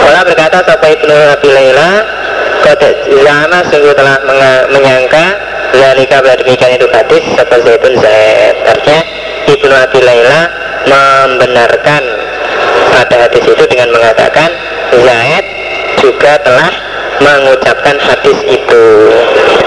Kalau 0.03 0.23
berkata 0.25 0.59
sampai 0.65 0.97
Ibnu 0.97 1.13
Abi 1.13 1.49
Laila 1.53 1.91
Kode 2.69 2.91
Zama 3.25 3.65
sungguh 3.73 3.97
telah 3.97 4.21
menyangka 4.69 5.27
Zalika 5.73 6.21
pada 6.21 6.37
demikian 6.37 6.77
itu 6.77 6.85
hadis 6.93 7.25
Sapa 7.33 7.57
Zaitun 7.65 7.97
Zaid 7.97 8.57
Artinya 8.69 9.01
Ibnu 9.49 9.73
Abi 9.73 10.01
Laila 10.05 10.41
membenarkan 10.85 12.03
pada 12.93 13.17
hadis 13.25 13.41
itu 13.41 13.65
dengan 13.73 13.89
mengatakan 13.89 14.53
Zaid 14.93 15.45
juga 15.97 16.37
telah 16.45 16.69
mengucapkan 17.25 17.97
hadis 18.05 18.37
itu. 18.45 18.85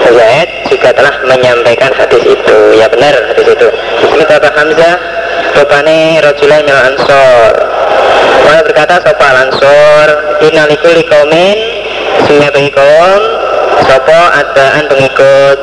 Zaid 0.06 0.48
juga 0.70 0.94
telah 0.94 1.14
menyampaikan 1.26 1.90
hadis 1.98 2.22
itu. 2.22 2.56
Ya 2.78 2.86
benar 2.86 3.18
hadis 3.34 3.50
itu. 3.50 3.68
Bapak 4.22 4.54
Hamzah 4.54 4.96
Rupane 5.58 6.22
Rajulah 6.22 6.58
Mil 6.64 6.78
Ansor 6.78 7.52
Wala 8.48 8.60
berkata 8.64 9.02
Sopo 9.04 9.20
Al 9.20 9.50
Ansor 9.50 10.08
Inalikuli 10.40 11.04
kaumin 11.04 11.81
Bagi 12.32 12.70
kaum 12.72 13.22
Sopo 13.88 14.20
adaan 14.36 14.84
pengikut 14.88 15.58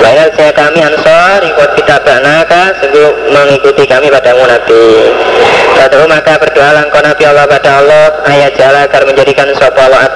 Lainnya 0.00 0.48
kami 0.56 0.80
ansor 0.80 1.44
ikut 1.44 1.70
kita 1.76 2.00
banaka 2.00 2.72
sungguh 2.80 3.36
mengikuti 3.36 3.84
kami 3.84 4.08
padamu 4.08 4.48
Nabi. 4.48 5.12
Lalu 5.76 6.08
maka 6.08 6.40
berdoa 6.40 6.72
langkau 6.72 7.04
Nabi 7.04 7.22
Allah 7.28 7.44
pada 7.44 7.70
Allah 7.84 8.04
ayat 8.24 8.56
jala 8.56 8.88
agar 8.88 9.04
menjadikan 9.04 9.52
sopa 9.60 9.92
Allah 9.92 10.08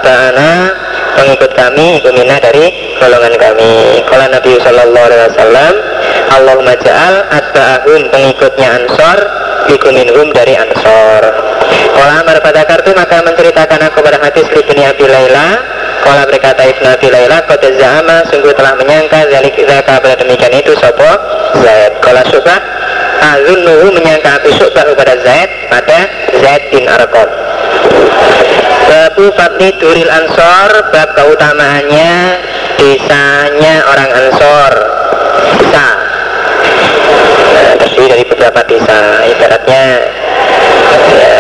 pengikut 1.20 1.52
kami 1.52 2.00
ikumina 2.00 2.40
dari 2.40 2.96
golongan 2.96 3.36
kami. 3.36 4.00
Kalau 4.08 4.26
Nabi 4.32 4.52
Sallallahu 4.56 5.04
Alaihi 5.04 5.22
Wasallam 5.28 5.74
Allahumma 6.32 6.74
ja'al 6.80 7.16
atba'ahum 7.28 8.00
pengikutnya 8.08 8.68
ansor 8.80 9.18
ikuminhum 9.70 10.29
dari 10.35 10.55
ansor. 10.59 11.22
Kalau 11.94 12.14
amar 12.20 12.38
pada 12.42 12.66
kartu 12.66 12.90
maka 12.92 13.22
menceritakan 13.24 13.81
aku 13.88 14.03
pada 14.05 14.18
hadis 14.20 14.46
Ibni 14.50 14.83
Abi 14.85 15.07
Laila. 15.07 15.62
Kalau 16.05 16.20
berkata 16.29 16.61
Ibnu 16.68 16.85
Abi 16.85 17.09
Laila 17.09 17.40
Kota 17.48 17.72
Zama 17.81 18.29
sungguh 18.29 18.53
telah 18.53 18.77
menyangka 18.77 19.24
Zalik 19.33 19.57
Zaka 19.57 20.05
pada 20.05 20.20
demikian 20.20 20.53
itu 20.53 20.77
Sopo 20.77 21.11
Zaid. 21.64 21.96
Kalau 22.05 22.20
Subah 22.29 22.61
Azunnuhu 23.24 23.88
menyangka 23.96 24.37
Abu 24.37 24.53
Subah 24.53 24.85
kepada 24.85 25.16
Zaid 25.24 25.48
Pada 25.72 26.00
Zaid 26.44 26.62
bin 26.68 26.85
Arqam. 26.85 27.29
Babu 28.85 29.33
Fatni 29.33 29.72
Duril 29.81 30.12
Ansor 30.12 30.92
Bab 30.92 31.09
keutamaannya 31.16 32.12
Desanya 32.77 33.88
orang 33.88 34.11
Ansor. 34.12 34.72
Desa 35.57 35.88
Terdiri 37.54 38.06
dari 38.10 38.24
beberapa 38.26 38.60
desa 38.66 39.22
Ibaratnya 39.22 39.84
ya, 41.14 41.38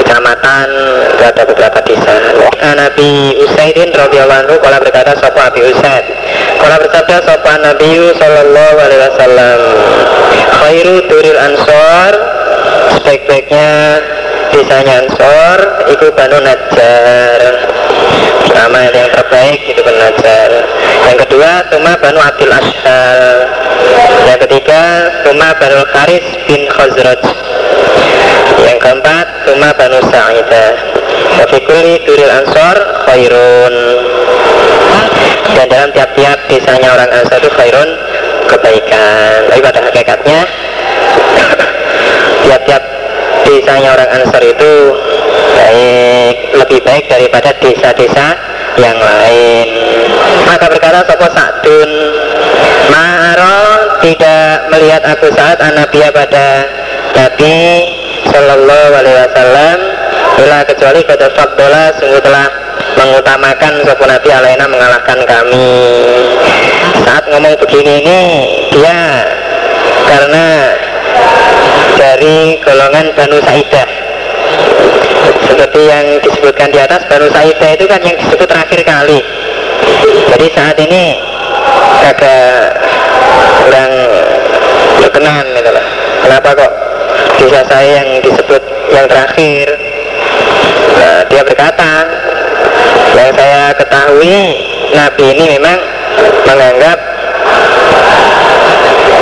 Kecamatan 0.00 0.68
Itu 1.16 1.22
ada 1.24 1.42
beberapa 1.44 1.78
desa. 1.84 2.14
Nabi 2.66 3.36
Usaidin 3.46 3.94
radhiyallahu 3.94 4.40
anhu 4.48 4.56
Kala 4.58 4.78
berkata 4.82 5.14
Sopo 5.20 5.38
Abi 5.38 5.60
Usaid 5.64 6.04
Kala 6.58 6.76
bersabda 6.82 7.16
Sopo 7.24 7.50
Nabi 7.60 7.90
Sallallahu 8.16 8.76
alaihi 8.80 9.02
wasallam 9.06 9.58
Khairu 10.64 10.96
Duril 11.06 11.38
Ansor 11.38 12.12
Sebaik-baiknya 12.98 14.00
desanya 14.50 15.04
Ansor 15.04 15.58
itu 15.92 16.06
Banu 16.16 16.38
Najjar 16.42 17.75
pertama 18.46 18.78
yang 18.90 19.10
terbaik 19.12 19.60
itu 19.66 19.80
Banu 19.82 19.98
Najjar 19.98 20.50
yang 21.06 21.18
kedua 21.22 21.62
Tuma 21.70 21.94
Banu 22.02 22.18
Abdul 22.18 22.50
Ashal. 22.50 23.20
Yang 24.26 24.38
ketiga 24.44 24.82
Tuma 25.22 25.54
Banu 25.54 25.86
Kharis 25.94 26.24
bin 26.50 26.66
Khazraj. 26.66 27.22
Yang 28.66 28.78
keempat 28.82 29.26
Tuma 29.46 29.70
Banu 29.78 30.02
Sa'idah. 30.10 30.70
Wafikuli 31.38 32.02
Duril 32.02 32.26
Ansor 32.26 32.76
Khairun. 33.06 33.74
Dan 35.54 35.66
dalam 35.70 35.90
tiap-tiap 35.94 36.38
desanya 36.50 36.90
orang 36.98 37.10
Ansor 37.22 37.38
itu 37.38 37.50
Khairun 37.54 37.90
kebaikan. 38.50 39.46
Tapi 39.46 39.60
pada 39.62 39.78
hakikatnya 39.86 40.40
tiap-tiap 42.50 42.82
desanya 43.46 43.94
orang 43.94 44.10
Ansar 44.10 44.42
itu 44.42 44.72
baik 45.54 46.36
lebih 46.56 46.80
baik 46.82 47.04
daripada 47.06 47.50
desa-desa 47.60 48.28
yang 48.80 48.98
lain. 48.98 49.66
Maka 50.46 50.66
berkata 50.68 51.04
Sopo 51.08 51.26
Sa'dun? 51.32 51.90
Ma'aro 52.92 53.98
tidak 54.00 54.70
melihat 54.70 55.02
aku 55.04 55.26
saat 55.34 55.58
Anabiya 55.58 56.14
pada 56.14 56.64
Nabi 57.16 57.56
Sallallahu 58.30 58.92
Alaihi 58.94 59.18
Wasallam. 59.26 59.78
Bila 60.36 60.58
kecuali 60.68 61.00
pada 61.08 61.32
fakdola 61.32 61.96
sungguh 61.96 62.20
telah 62.20 62.46
mengutamakan 63.00 63.72
Sopo 63.84 64.04
Nabi 64.04 64.28
Alaina 64.30 64.64
mengalahkan 64.68 65.18
kami. 65.24 65.72
Saat 67.04 67.24
ngomong 67.32 67.54
begini 67.64 68.04
ini 68.04 68.20
dia 68.76 69.24
karena 70.06 70.46
dari 71.96 72.60
golongan 72.62 73.06
Banu 73.16 73.38
Saidah 73.42 73.88
seperti 75.46 75.80
yang 75.86 76.06
disebutkan 76.22 76.68
di 76.70 76.78
atas 76.80 77.02
Banu 77.10 77.28
Saidah 77.32 77.70
itu 77.74 77.84
kan 77.86 78.00
yang 78.02 78.16
disebut 78.18 78.48
terakhir 78.48 78.80
kali. 78.82 79.20
Jadi 80.34 80.46
saat 80.54 80.76
ini 80.78 81.20
agak 82.06 82.78
kurang 83.66 83.92
berkenan 85.02 85.44
gitu 85.58 85.70
lah 85.74 85.86
kenapa 86.22 86.48
kok 86.54 86.72
bisa 87.38 87.60
saya 87.66 88.02
yang 88.02 88.10
disebut 88.22 88.62
yang 88.90 89.06
terakhir? 89.06 89.66
Nah, 90.96 91.20
dia 91.28 91.42
berkata 91.44 91.92
yang 93.16 93.30
saya 93.36 93.62
ketahui 93.76 94.38
Nabi 94.94 95.24
ini 95.36 95.44
memang 95.58 95.78
menganggap 96.46 96.98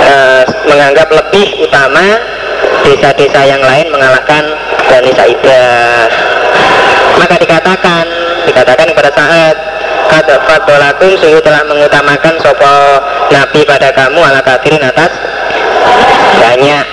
uh, 0.05 0.43
menganggap 0.65 1.07
lebih 1.11 1.47
utama 1.61 2.34
desa-desa 2.83 3.41
yang 3.47 3.61
lain 3.63 3.87
mengalahkan 3.93 4.43
Bani 4.89 5.11
Sa'idah 5.15 6.09
maka 7.15 7.35
dikatakan 7.39 8.05
dikatakan 8.45 8.87
pada 8.91 9.11
saat 9.15 9.55
kata 10.11 10.35
fadolakum 10.47 11.11
sungguh 11.17 11.41
telah 11.41 11.63
mengutamakan 11.65 12.35
sopo 12.39 12.75
nabi 13.31 13.65
pada 13.65 13.89
kamu 13.91 14.19
ala 14.21 14.39
kafirin 14.43 14.83
atas 14.83 15.11
banyak. 16.39 16.85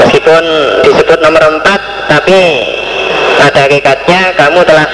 Meskipun 0.00 0.44
disebut 0.86 1.18
nomor 1.20 1.42
empat 1.60 1.80
tapi 2.08 2.64
pada 3.36 3.68
hakikatnya 3.68 4.20
kamu 4.38 4.60
telah 4.64 4.88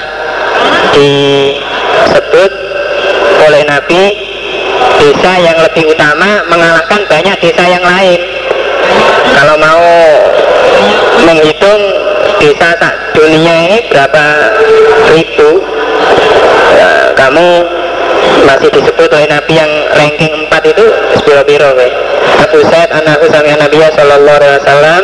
disebut 0.93 2.51
oleh 3.47 3.61
nabi 3.65 4.03
desa 4.97 5.33
yang 5.39 5.57
lebih 5.61 5.93
utama 5.93 6.41
mengalahkan 6.49 7.01
banyak 7.05 7.37
desa 7.39 7.63
yang 7.69 7.85
lain 7.85 8.19
kalau 9.37 9.55
mau 9.59 9.85
menghitung 11.25 11.81
desa 12.37 12.69
tak 12.77 12.93
dunia 13.17 13.53
ini 13.69 13.77
berapa 13.89 14.23
ribu 15.13 15.65
ya, 16.77 16.89
kamu 17.17 17.47
masih 18.45 18.69
disebut 18.69 19.09
oleh 19.09 19.27
Nabi 19.27 19.53
yang 19.57 19.71
ranking 19.97 20.33
4 20.47 20.71
itu 20.71 20.85
sepuluh 21.17 21.43
biro 21.43 21.73
we. 21.75 21.89
Abu 22.37 22.61
Said 22.69 22.93
anakku 22.93 23.27
sami 23.33 23.49
Nabi 23.55 23.81
sallallahu 23.81 24.37
alaihi 24.37 24.55
wasallam 24.61 25.01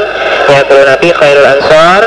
ya 0.54 0.60
kalau 0.70 0.84
Nabi 0.86 1.10
khairul 1.10 1.50
ansar 1.50 2.02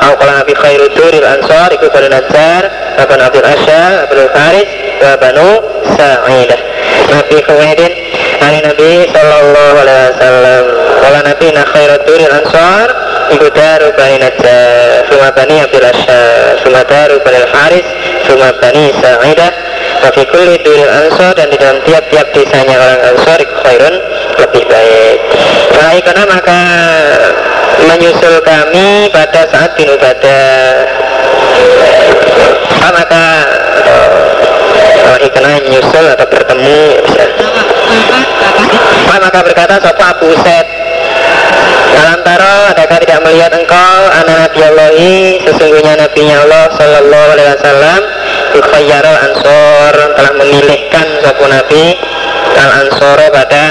atau 0.00 0.14
kalau 0.16 0.32
Nabi 0.40 0.54
khairul 0.56 0.90
duril 0.96 1.26
ansar 1.26 1.68
itu 1.70 1.86
pada 1.92 2.08
Najar 2.08 2.62
Abu 2.96 3.12
Abdul 3.14 3.46
Asya 3.46 4.08
Abu 4.08 4.24
Faris 4.32 4.68
wa 5.04 5.12
Banu 5.20 5.50
Sa'idah 5.94 6.60
Nabi 7.12 7.36
kemudian 7.44 7.92
Nabi 8.40 8.58
Nabi 8.64 8.92
sallallahu 9.12 9.76
alaihi 9.84 10.08
wasallam 10.16 10.64
kalau 11.00 11.20
Nabi 11.24 11.46
na 11.52 11.62
khairul 11.68 12.02
duril 12.08 12.32
ansar 12.32 12.86
itu 13.30 13.46
daru 13.54 13.88
bani 13.94 14.16
Najar 14.18 15.06
Suma 15.06 15.28
bani 15.30 15.54
Abdul 15.62 15.86
Asya 15.86 16.20
Suma 16.66 16.82
daru 16.82 17.22
bani 17.22 17.40
Faris 17.54 17.86
Suma 18.26 18.50
bani 18.58 18.90
Sa'idah 18.98 19.52
Wafi 20.00 20.24
kulli 20.32 20.56
duril 20.64 20.88
ansor 20.88 21.36
dan 21.36 21.52
di 21.52 21.60
dalam 21.60 21.76
tiap-tiap 21.84 22.32
desanya 22.32 22.80
orang 22.80 23.00
ansor 23.12 23.36
khairun 23.36 23.94
lebih 24.40 24.64
baik. 24.64 25.18
Karena 26.00 26.24
maka 26.24 26.60
menyusul 27.84 28.40
kami 28.40 29.12
pada 29.12 29.44
saat 29.52 29.76
binubadah. 29.76 30.48
Ah, 32.80 32.92
maka 32.96 33.24
ikna 35.22 35.60
menyusul 35.64 36.06
atau 36.16 36.26
bertemu. 36.28 36.82
Maka 39.30 39.46
berkata 39.46 39.78
Sopo 39.78 40.02
Abu 40.02 40.34
Set 40.42 40.66
Alantara 41.94 42.74
adakah 42.74 42.98
tidak 42.98 43.22
melihat 43.22 43.54
engkau 43.54 43.98
anak 44.10 44.50
Nabi 44.50 44.60
Allahi 44.64 45.14
sesungguhnya 45.46 46.02
Nabi 46.02 46.34
Allah 46.34 46.66
Sallallahu 46.74 47.28
Alaihi 47.38 47.50
Wasallam 47.54 48.00
Yukhayyarul 48.58 49.20
Ansor 49.30 49.94
telah 50.18 50.32
memilihkan 50.34 51.06
Sopo 51.22 51.44
Nabi 51.46 51.94
Al 52.58 52.70
Ansoro 52.86 53.26
pada 53.30 53.64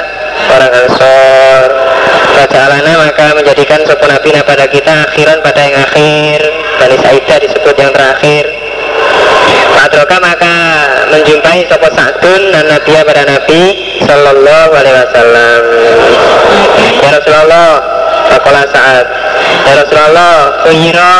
orang 0.56 0.74
Ansor. 0.86 1.68
Alana 2.40 3.04
maka 3.04 3.36
menjadikan 3.36 3.84
Sopo 3.84 4.08
Nabi 4.08 4.32
pada 4.44 4.68
kita 4.68 5.12
akhiran 5.12 5.40
pada 5.44 5.60
yang 5.60 5.76
akhir. 5.80 6.40
Bani 6.80 6.98
Saidah 7.04 7.38
disebut 7.44 7.76
yang 7.76 7.92
terakhir 7.92 8.59
Padroka 9.76 10.18
maka 10.22 10.56
menjumpai 11.14 11.66
Sopo 11.70 11.90
Sa'dun 11.94 12.42
dan 12.54 12.66
Nabi 12.70 12.92
pada 13.06 13.24
Nabi 13.26 13.62
Sallallahu 14.06 14.72
Alaihi 14.74 14.98
Wasallam. 15.06 15.62
Ya 17.00 17.10
Rasulullah 17.14 17.70
Fakola 18.30 18.64
saat. 18.70 19.06
Ya 19.66 19.74
Rasulullah 19.78 20.36
Kuyira 20.66 21.16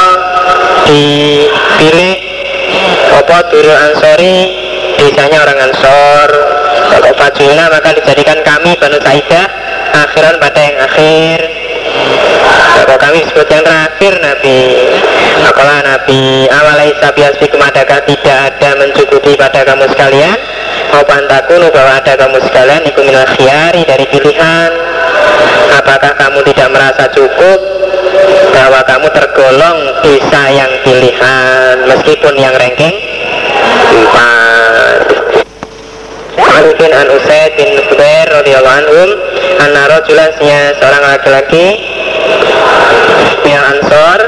dipilih 0.86 2.14
apa 3.20 3.38
turun 3.52 3.78
ansori 3.78 4.38
desanya 4.98 5.38
orang 5.46 5.60
ansor. 5.70 6.28
Kalau 6.90 7.12
fajulna 7.16 7.66
maka 7.70 7.90
dijadikan 7.94 8.40
kami 8.42 8.74
Banu 8.82 8.98
Saidah 9.02 9.46
akhiran 9.94 10.36
pada 10.42 10.60
yang 10.60 10.78
akhir 10.86 11.38
Bapak 12.80 12.98
kami 13.06 13.22
sebut 13.28 13.48
yang 13.52 13.64
terakhir 13.64 14.14
Nabi. 14.24 14.60
Apalah 15.40 15.80
Nabi 15.84 16.48
Awalai 16.52 16.92
sabiasbikum 17.00 17.60
adakah 17.64 18.04
tidak 18.08 18.38
ada 18.54 18.70
mencukupi 18.80 19.36
pada 19.40 19.64
kamu 19.68 19.88
sekalian? 19.92 20.38
Mau 20.90 21.06
pantakunu 21.06 21.70
bahwa 21.70 22.02
ada 22.02 22.14
kamu 22.18 22.38
sekalian 22.44 22.82
Iku 22.88 23.02
minal 23.06 23.28
khiyari 23.36 23.84
dari 23.86 24.06
pilihan. 24.10 24.72
Apakah 25.76 26.18
kamu 26.18 26.40
tidak 26.50 26.70
merasa 26.74 27.08
cukup 27.14 27.60
Bahwa 28.58 28.80
kamu 28.84 29.08
tergolong 29.14 29.80
bisa 30.02 30.42
yang 30.50 30.72
pilihan 30.82 31.76
Meskipun 31.88 32.34
yang 32.36 32.56
ranking? 32.58 32.96
Empat. 33.90 34.49
Anfin 36.40 36.92
an 36.96 37.08
Usaid 37.12 37.52
bin 37.60 37.68
Zubair 37.92 38.32
radhiyallahu 38.32 38.78
anhum 38.80 39.10
anna 39.60 39.92
rajulan 39.92 40.32
seorang 40.80 41.04
laki-laki 41.04 41.66
yang 43.44 43.64
Ansor. 43.76 44.20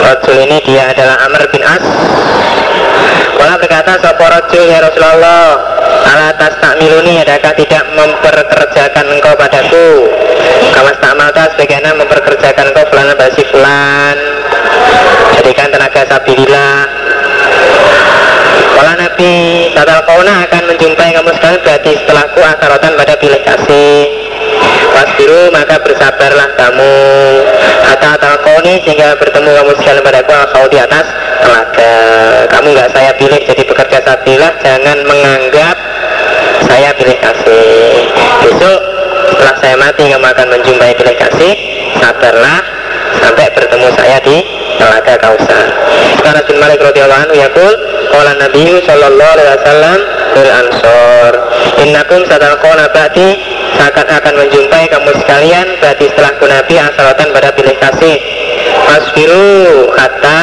Rajul 0.00 0.36
ini 0.48 0.58
dia 0.64 0.96
adalah 0.96 1.20
Amr 1.28 1.44
bin 1.52 1.60
As. 1.60 1.84
Walau 3.36 3.56
berkata 3.60 4.00
Sopo 4.00 4.24
Rajul 4.24 4.64
ya 4.64 4.80
Rasulullah? 4.80 5.60
Ala 6.08 6.32
tak 6.40 6.80
miluni 6.80 7.20
adakah 7.20 7.52
tidak 7.52 7.84
memperkerjakan 7.92 9.04
engkau 9.12 9.36
padaku? 9.36 10.08
Kamas 10.72 10.96
takmalta 11.04 11.52
Bagaimana 11.60 12.00
memperkerjakan 12.00 12.72
engkau 12.72 12.84
Fulan 12.88 13.12
basi 13.12 13.44
fulan? 13.52 14.16
Jadikan 15.36 15.68
tenaga 15.68 16.02
sabilillah 16.08 17.00
Kala 18.80 18.96
Nabi 18.96 19.68
Tatal 19.76 20.00
kauna 20.08 20.48
akan 20.48 20.72
menjumpai 20.72 21.12
kamu 21.12 21.36
sekalian 21.36 21.60
Berarti 21.60 22.00
setelahku 22.00 22.40
asarotan 22.40 22.96
pada 22.96 23.12
pilih 23.20 23.36
kasih 23.44 24.08
Wasbiru 24.96 25.52
maka 25.52 25.76
bersabarlah 25.84 26.48
kamu. 26.56 26.94
Hatta 27.84 28.16
talqoni 28.16 28.80
sehingga 28.80 29.20
bertemu 29.20 29.52
kamu 29.52 29.72
sekalian 29.76 30.00
padaku 30.00 30.32
Kau 30.32 30.64
di 30.72 30.80
atas 30.80 31.04
telaga. 31.44 31.92
Kamu 32.48 32.66
nggak 32.72 32.90
saya 32.96 33.12
pilih 33.20 33.40
jadi 33.44 33.62
pekerja 33.68 33.98
sabilah 34.00 34.52
Jangan 34.64 34.98
menganggap 35.04 35.76
saya 36.64 36.96
pilih 36.96 37.20
kasih 37.20 38.08
Besok 38.48 38.80
setelah 39.28 39.54
saya 39.60 39.76
mati 39.76 40.08
kamu 40.08 40.24
akan 40.24 40.46
menjumpai 40.56 40.96
pilih 40.96 41.16
kasih 41.20 41.52
Sabarlah 42.00 42.64
sampai 43.20 43.46
bertemu 43.52 43.88
saya 43.92 44.16
di 44.24 44.40
telaga 44.80 45.14
kausa. 45.20 45.60
Sekarang 46.16 46.44
bin 46.48 46.56
Malik 46.56 46.80
radhiyallahu 46.80 47.22
anhu 47.28 47.36
yakul 47.36 47.72
Qala 48.10 48.32
Nabi 48.36 48.66
sallallahu 48.82 49.32
alaihi 49.38 49.50
wasallam 49.54 49.98
bil 50.34 50.50
ansor 50.50 51.32
Innakum 51.80 52.20
satalqona 52.26 52.90
ba'di 52.90 53.28
akan 53.80 54.06
akan 54.06 54.34
menjumpai 54.44 54.84
kamu 54.92 55.10
sekalian 55.24 55.66
berarti 55.80 56.04
setelah 56.12 56.32
Nabi 56.36 56.74
asalatan 56.76 57.26
pada 57.32 57.48
pilih 57.56 57.76
kasih. 57.80 58.16
Masfiru 58.90 59.88
kata 59.94 60.40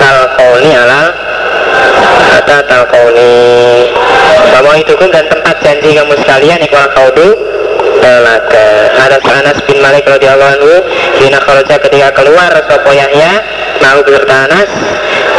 talqoni 0.00 0.70
alal 0.74 1.08
kata 2.32 2.58
talqoni 2.66 3.36
Kamu 4.52 4.68
kum 4.98 5.08
dan 5.12 5.24
tempat 5.28 5.56
janji 5.62 5.90
kamu 5.96 6.14
sekalian 6.24 6.58
ikhwal 6.64 6.88
kaudu 6.96 7.28
telaga 8.02 8.68
ada 8.98 9.18
Anas 9.22 9.58
bin 9.64 9.78
Malik 9.78 10.04
radhiyallahu 10.04 10.52
anhu 10.58 10.74
kharaja 11.22 11.76
ketika 11.78 12.08
keluar 12.18 12.50
Sopo 12.66 12.90
Yahya? 12.90 13.32
Mau 13.82 13.98
beserta 14.02 14.46
Anas 14.50 14.70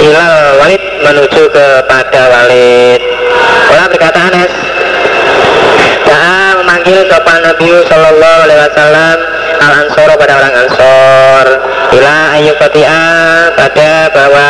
ilal 0.02 0.58
walid 0.62 0.84
menuju 1.04 1.44
kepada 1.52 2.22
walid 2.32 3.02
Orang 3.74 3.88
berkata 3.89 4.20
Anas 4.30 4.54
Da'a 6.04 6.62
memanggil 6.62 7.10
sopan 7.10 7.41
Nabi 7.41 7.70
Sallallahu 7.89 8.39
Alaihi 8.46 8.62
Wasallam 8.70 9.18
al 9.64 9.74
ansor 9.88 10.10
pada 10.20 10.34
orang 10.36 10.54
ansor. 10.68 11.46
Ila 11.96 12.16
ayu 12.36 12.54
fatia 12.60 13.02
pada 13.56 14.12
bahwa 14.12 14.50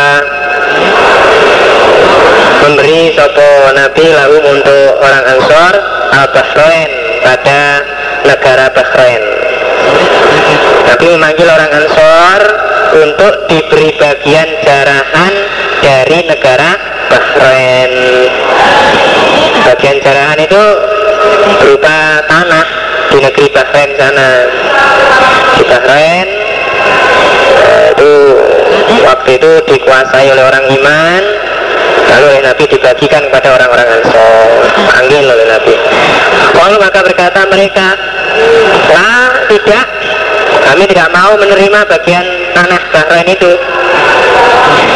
memberi 2.66 3.14
sopo 3.14 3.50
Nabi 3.76 4.06
lalu 4.12 4.40
untuk 4.44 4.88
orang 5.04 5.24
ansor 5.38 5.74
al 6.16 6.28
Bahrain 6.34 6.90
pada 7.22 7.62
negara 8.24 8.72
Bahrain. 8.72 9.24
Nabi 10.88 11.06
memanggil 11.16 11.48
orang 11.48 11.72
ansor 11.72 12.42
untuk 13.04 13.34
diberi 13.50 13.96
bagian 14.00 14.50
jarahan 14.64 15.34
dari 15.84 16.20
negara 16.28 16.72
Bahrain. 17.12 17.92
Bagian 19.64 19.98
jarahan 20.04 20.40
itu 20.44 20.64
berupa 21.64 22.24
tanah 22.28 22.66
di 23.12 23.18
negeri 23.24 23.48
Bahrain 23.52 23.92
sana. 23.96 24.32
Di 25.54 25.64
Bahrain 25.68 26.28
eh, 27.64 27.86
itu 27.96 28.12
waktu 29.04 29.30
itu 29.40 29.52
dikuasai 29.68 30.28
oleh 30.32 30.44
orang 30.44 30.66
iman 30.68 31.22
lalu 32.10 32.26
oleh 32.36 32.42
Nabi 32.44 32.64
dibagikan 32.68 33.22
kepada 33.30 33.48
orang-orang 33.56 33.88
Ansor 34.00 34.64
panggil 34.94 35.24
oleh 35.28 35.46
Nabi. 35.48 35.76
Kalau 36.54 36.78
maka 36.80 37.00
berkata 37.04 37.40
mereka 37.50 37.88
lah 38.94 39.48
tidak. 39.50 39.88
Kami 40.64 40.88
tidak 40.88 41.12
mau 41.12 41.36
menerima 41.36 41.80
bagian 41.86 42.24
tanah 42.56 42.82
Bahrain 42.90 43.28
itu. 43.28 43.52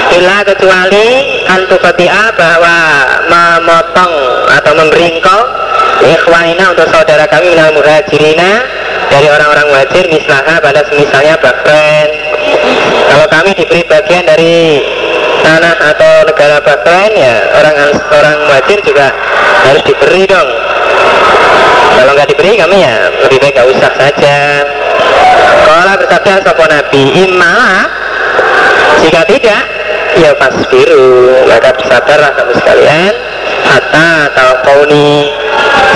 Bila 0.07 0.39
kecuali 0.47 1.07
antufatia 1.43 2.31
bahwa 2.33 2.77
memotong 3.27 4.13
atau 4.55 4.71
memberi 4.79 5.19
engkau 5.19 5.41
ikhwanina 6.07 6.71
untuk 6.71 6.87
saudara 6.87 7.27
kami 7.27 7.51
minal 7.51 7.75
muhajirina 7.75 8.63
dari 9.11 9.27
orang-orang 9.27 9.67
muhajir 9.67 10.07
misalnya 10.07 10.55
pada 10.63 10.81
semisalnya 10.87 11.35
Bahrain. 11.43 12.09
Kalau 13.11 13.27
kami 13.27 13.51
diberi 13.53 13.83
bagian 13.91 14.23
dari 14.23 14.81
tanah 15.43 15.75
atau 15.93 16.11
negara 16.25 16.57
Bahrain 16.61 17.13
ya 17.13 17.35
orang 17.57 17.75
orang 17.93 18.35
muhajir 18.47 18.79
juga 18.85 19.11
harus 19.67 19.83
diberi 19.85 20.23
dong. 20.25 20.49
Kalau 21.97 22.11
nggak 22.13 22.29
diberi 22.29 22.57
kami 22.61 22.77
ya 22.81 23.09
lebih 23.25 23.37
baik 23.41 23.53
gak 23.57 23.67
usah 23.67 23.91
saja. 23.97 24.37
Kalau 25.67 25.93
bersabda 25.99 26.33
sopo 26.45 26.63
nabi 26.69 27.01
imma 27.25 27.57
jika 29.01 29.21
tidak 29.25 29.61
ya 30.21 30.31
pas 30.37 30.55
biru. 30.69 31.45
Maka 31.49 31.73
bersabarlah 31.73 32.31
kamu 32.37 32.53
sekalian 32.61 33.13
hatta 33.65 34.29
talqauni 34.35 35.33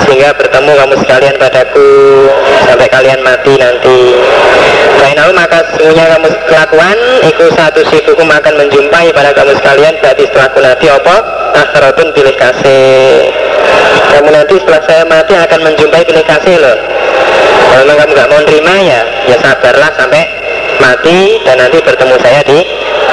sehingga 0.06 0.34
bertemu 0.36 0.72
kamu 0.76 0.94
sekalian 1.04 1.36
padaku. 1.38 1.90
Sampai 2.68 2.88
kalian 2.90 3.20
mati 3.24 3.52
nanti. 3.56 4.00
Fainal 5.00 5.32
maka 5.34 5.64
semuanya 5.72 6.16
kamu 6.16 6.28
kelakuan. 6.46 6.98
Iku 7.26 7.46
satu 7.56 7.80
hukum 7.86 8.28
akan 8.28 8.54
menjumpai 8.60 9.08
pada 9.14 9.30
kamu 9.32 9.56
sekalian. 9.56 9.94
Berarti 10.02 10.22
setelah 10.28 10.46
aku 10.52 10.58
nanti 10.60 10.86
apa? 10.90 11.16
Akhiratun 11.64 12.08
pilih 12.12 12.36
kasih. 12.36 13.32
Kamu 14.12 14.28
nanti 14.28 14.54
setelah 14.60 14.82
saya 14.84 15.02
mati 15.08 15.32
akan 15.32 15.60
menjumpai 15.72 16.02
pilih 16.04 16.24
kasih 16.28 16.56
loh. 16.60 16.78
Kalau 17.72 17.84
memang 17.88 17.98
kamu 18.04 18.12
nggak 18.12 18.28
mau 18.28 18.42
terima 18.44 18.74
ya 18.84 19.00
Ya 19.32 19.36
sabarlah 19.40 19.90
sampai 19.96 20.22
mati. 20.76 21.40
Dan 21.46 21.56
nanti 21.56 21.78
bertemu 21.80 22.16
saya 22.20 22.40
di 22.44 22.58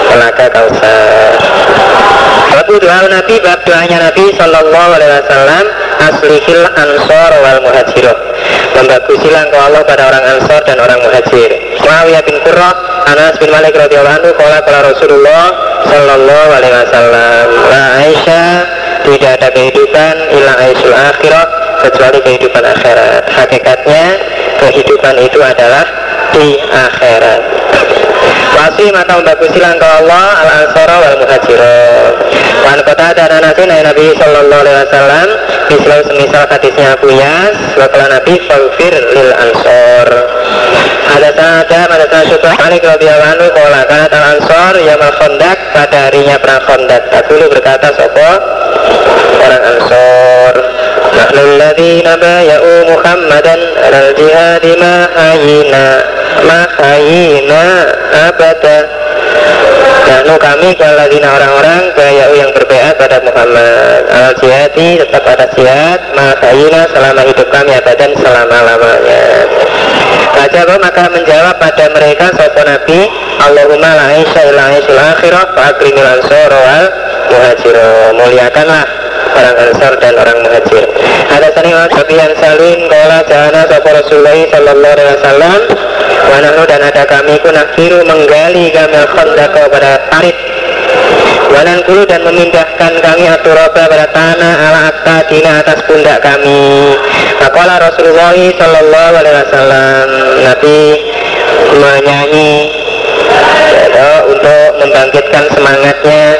telaga 0.09 0.45
kausar 0.51 1.31
Babu 2.59 2.75
doa 2.75 3.07
Nabi, 3.07 3.39
bab 3.39 3.63
doanya 3.63 4.11
Nabi 4.11 4.35
Sallallahu 4.35 4.91
Alaihi 4.99 5.15
Wasallam 5.15 5.63
Aslihil 6.11 6.67
ansor 6.75 7.31
wal 7.39 7.63
muhajiroh 7.63 8.19
Membagusilah 8.75 9.47
engkau 9.47 9.63
Allah 9.63 9.79
pada 9.87 10.11
orang 10.11 10.23
ansor 10.35 10.59
dan 10.67 10.75
orang 10.83 10.99
muhajir. 10.99 11.55
Muawiyah 11.79 12.19
bin 12.27 12.35
Qurrah 12.43 12.75
Anas 13.07 13.39
bin 13.39 13.47
Malik 13.47 13.79
radhiyallahu 13.79 14.11
anhu 14.11 14.35
Kala 14.35 14.59
kala 14.67 14.91
Rasulullah 14.91 15.43
Sallallahu 15.87 16.49
Alaihi 16.59 16.75
Wasallam 16.83 17.45
La 17.71 17.83
Aisyah 18.03 18.51
tidak 19.07 19.31
ada 19.39 19.47
kehidupan 19.55 20.13
ilah 20.35 20.55
aisyul 20.59 20.91
akhirah 20.91 21.45
kecuali 21.87 22.19
kehidupan 22.19 22.59
akhirat. 22.59 23.23
Hakikatnya 23.39 24.03
kehidupan 24.67 25.15
itu 25.23 25.39
adalah 25.39 25.87
di 26.35 26.59
akhirat 26.59 27.41
Wasi 28.59 28.91
maka 28.91 29.15
membagusilah 29.15 29.71
engkau 29.71 29.87
Allah 30.03 30.27
al 30.35 30.49
ansara 30.67 30.95
wal 30.99 31.17
muhajirin. 31.23 32.11
Wan 32.59 32.79
kota 32.83 33.15
dan 33.15 33.31
anasin 33.39 33.71
Nabi 33.71 34.11
Sallallahu 34.19 34.61
Alaihi 34.67 34.79
Wasallam 34.83 35.27
Misal 35.71 35.99
semisal 36.11 36.43
hadisnya 36.43 36.99
Abu 36.99 37.07
Yas 37.07 37.55
Wakala 37.79 38.19
Nabi 38.19 38.35
Falfir 38.43 38.95
lil 39.15 39.31
ansor. 39.31 40.07
Ada 41.09 41.29
sahaja 41.39 41.79
pada 41.87 42.05
saat 42.11 42.25
syukur 42.27 42.51
Malik 42.59 42.83
radhiyallahu 42.83 43.31
anhu 43.39 43.47
Kola 43.55 43.81
kanat 43.87 44.11
al 44.11 44.25
ansor 44.35 44.73
Yamal 44.83 45.13
khondak 45.23 45.57
pada 45.71 45.97
harinya 46.11 46.35
perang 46.35 46.63
khondak 46.67 47.01
Tak 47.07 47.23
dulu 47.31 47.45
berkata 47.47 47.95
Sopo? 47.95 48.31
Orang 49.39 49.63
ansor. 49.63 50.53
Nahnu 51.15 51.39
alladhina 51.47 52.11
baya'u 52.19 52.71
Muhammadan 52.91 53.59
Alal 53.87 54.11
jihadi 54.19 54.73
ma'ayina 54.75 56.18
Ma'ayina 56.45 57.63
Abada. 58.29 58.77
Nahnu 60.09 60.35
kami 60.41 60.73
kaladina 60.73 61.29
orang-orang 61.37 61.93
Baya'u 61.93 62.33
yang 62.33 62.51
berbeat 62.55 62.97
pada 62.97 63.21
Muhammad. 63.21 64.01
Al 64.09 64.33
jihadi 64.39 65.03
tetap 65.05 65.23
ada 65.27 65.45
jihad. 65.53 65.99
Ma'ayina 66.15 66.87
selama 66.91 67.21
hidup 67.27 67.47
kami 67.51 67.71
abadan 67.75 68.11
selama-lamanya. 68.17 69.23
Raja 70.39 70.63
maka 70.79 71.03
menjawab 71.11 71.59
pada 71.59 71.91
mereka 71.91 72.31
Sopo 72.31 72.63
Nabi 72.63 73.11
Allahumma 73.43 73.91
la 73.91 74.07
isya 74.23 74.47
ila 74.47 74.71
isyul 74.79 74.95
akhirah 74.95 75.51
Fa 75.51 75.75
akrimil 75.75 76.07
ansor 76.07 76.51
wal 76.55 76.85
muhajiro 77.27 78.15
Muliakanlah 78.15 78.87
orang 79.35 79.57
Ansar 79.67 79.93
dan 79.99 80.13
orang 80.15 80.39
Muhajir. 80.43 80.83
Ada 81.31 81.47
sani 81.55 81.71
Sabihan 81.91 82.31
Salim 82.39 82.79
Kala 82.87 83.19
jana 83.27 83.61
Sopo 83.67 83.89
Rasulullah 83.91 84.37
Sallallahu 84.47 84.93
Alaihi 84.95 85.11
Wasallam 85.19 85.59
Wanahnu 86.29 86.63
dan 86.69 86.81
ada 86.85 87.03
kami 87.09 87.41
ku 87.41 87.49
nakhiru 87.49 88.05
menggali 88.05 88.69
gamil 88.69 89.05
khondako 89.09 89.65
pada 89.73 89.97
parit 90.13 90.37
Wanan 91.49 91.81
kulu 91.81 92.05
dan 92.05 92.21
memindahkan 92.21 92.93
kami 93.01 93.25
aturoba 93.25 93.89
pada 93.89 94.05
tanah 94.13 94.53
ala 94.69 94.79
akta 94.93 95.25
dina 95.33 95.65
atas 95.65 95.81
pundak 95.89 96.21
kami. 96.21 96.93
Makola 97.41 97.81
Rasulullah 97.81 98.37
Sallallahu 98.37 99.13
Alaihi 99.17 99.37
Wasallam 99.41 100.07
Nabi 100.45 100.79
menyanyi 101.73 102.53
ya, 103.89 104.09
untuk 104.29 104.69
membangkitkan 104.77 105.43
semangatnya 105.49 106.37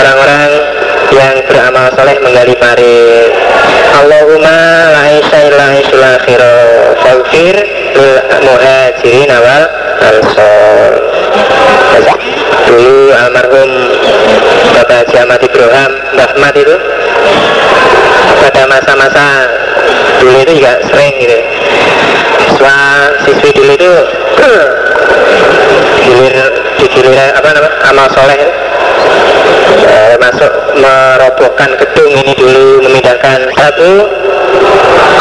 orang-orang 0.00 0.71
yang 1.12 1.36
beramal 1.44 1.92
soleh 1.92 2.16
menggali 2.24 2.56
parit 2.56 3.30
Allahumma 3.92 4.56
la 4.96 5.04
isya 5.12 5.38
illa 5.52 5.66
isyul 5.76 6.04
akhira 6.04 6.54
Faghfir 7.04 7.56
lil 7.92 8.14
muhajirin 8.40 9.28
awal 9.28 9.62
ansor. 10.00 10.92
Dulu 12.66 13.12
almarhum 13.12 13.70
Bapak 14.72 15.04
Haji 15.04 15.16
Ahmad 15.20 15.40
Ibrahim 15.44 15.92
Mbah 16.16 16.28
Ahmad 16.32 16.54
itu 16.56 16.76
pada 18.40 18.62
masa-masa 18.64 19.26
dulu 20.24 20.40
itu 20.40 20.52
juga 20.56 20.80
sering 20.88 21.14
gitu. 21.20 21.38
Siswa 22.40 22.76
siswi 23.28 23.50
dulu 23.52 23.72
itu 23.76 23.92
gilir 26.02 26.36
digilir 26.80 27.20
apa 27.36 27.48
nama 27.52 27.68
amal 27.92 28.06
soleh 28.16 28.40
itu 28.40 28.71
eh, 29.86 30.14
masuk 30.20 30.52
merobohkan 30.78 31.70
gedung 31.78 32.12
ini 32.16 32.32
dulu 32.36 32.82
memindahkan. 32.86 33.50
Satu 33.56 33.90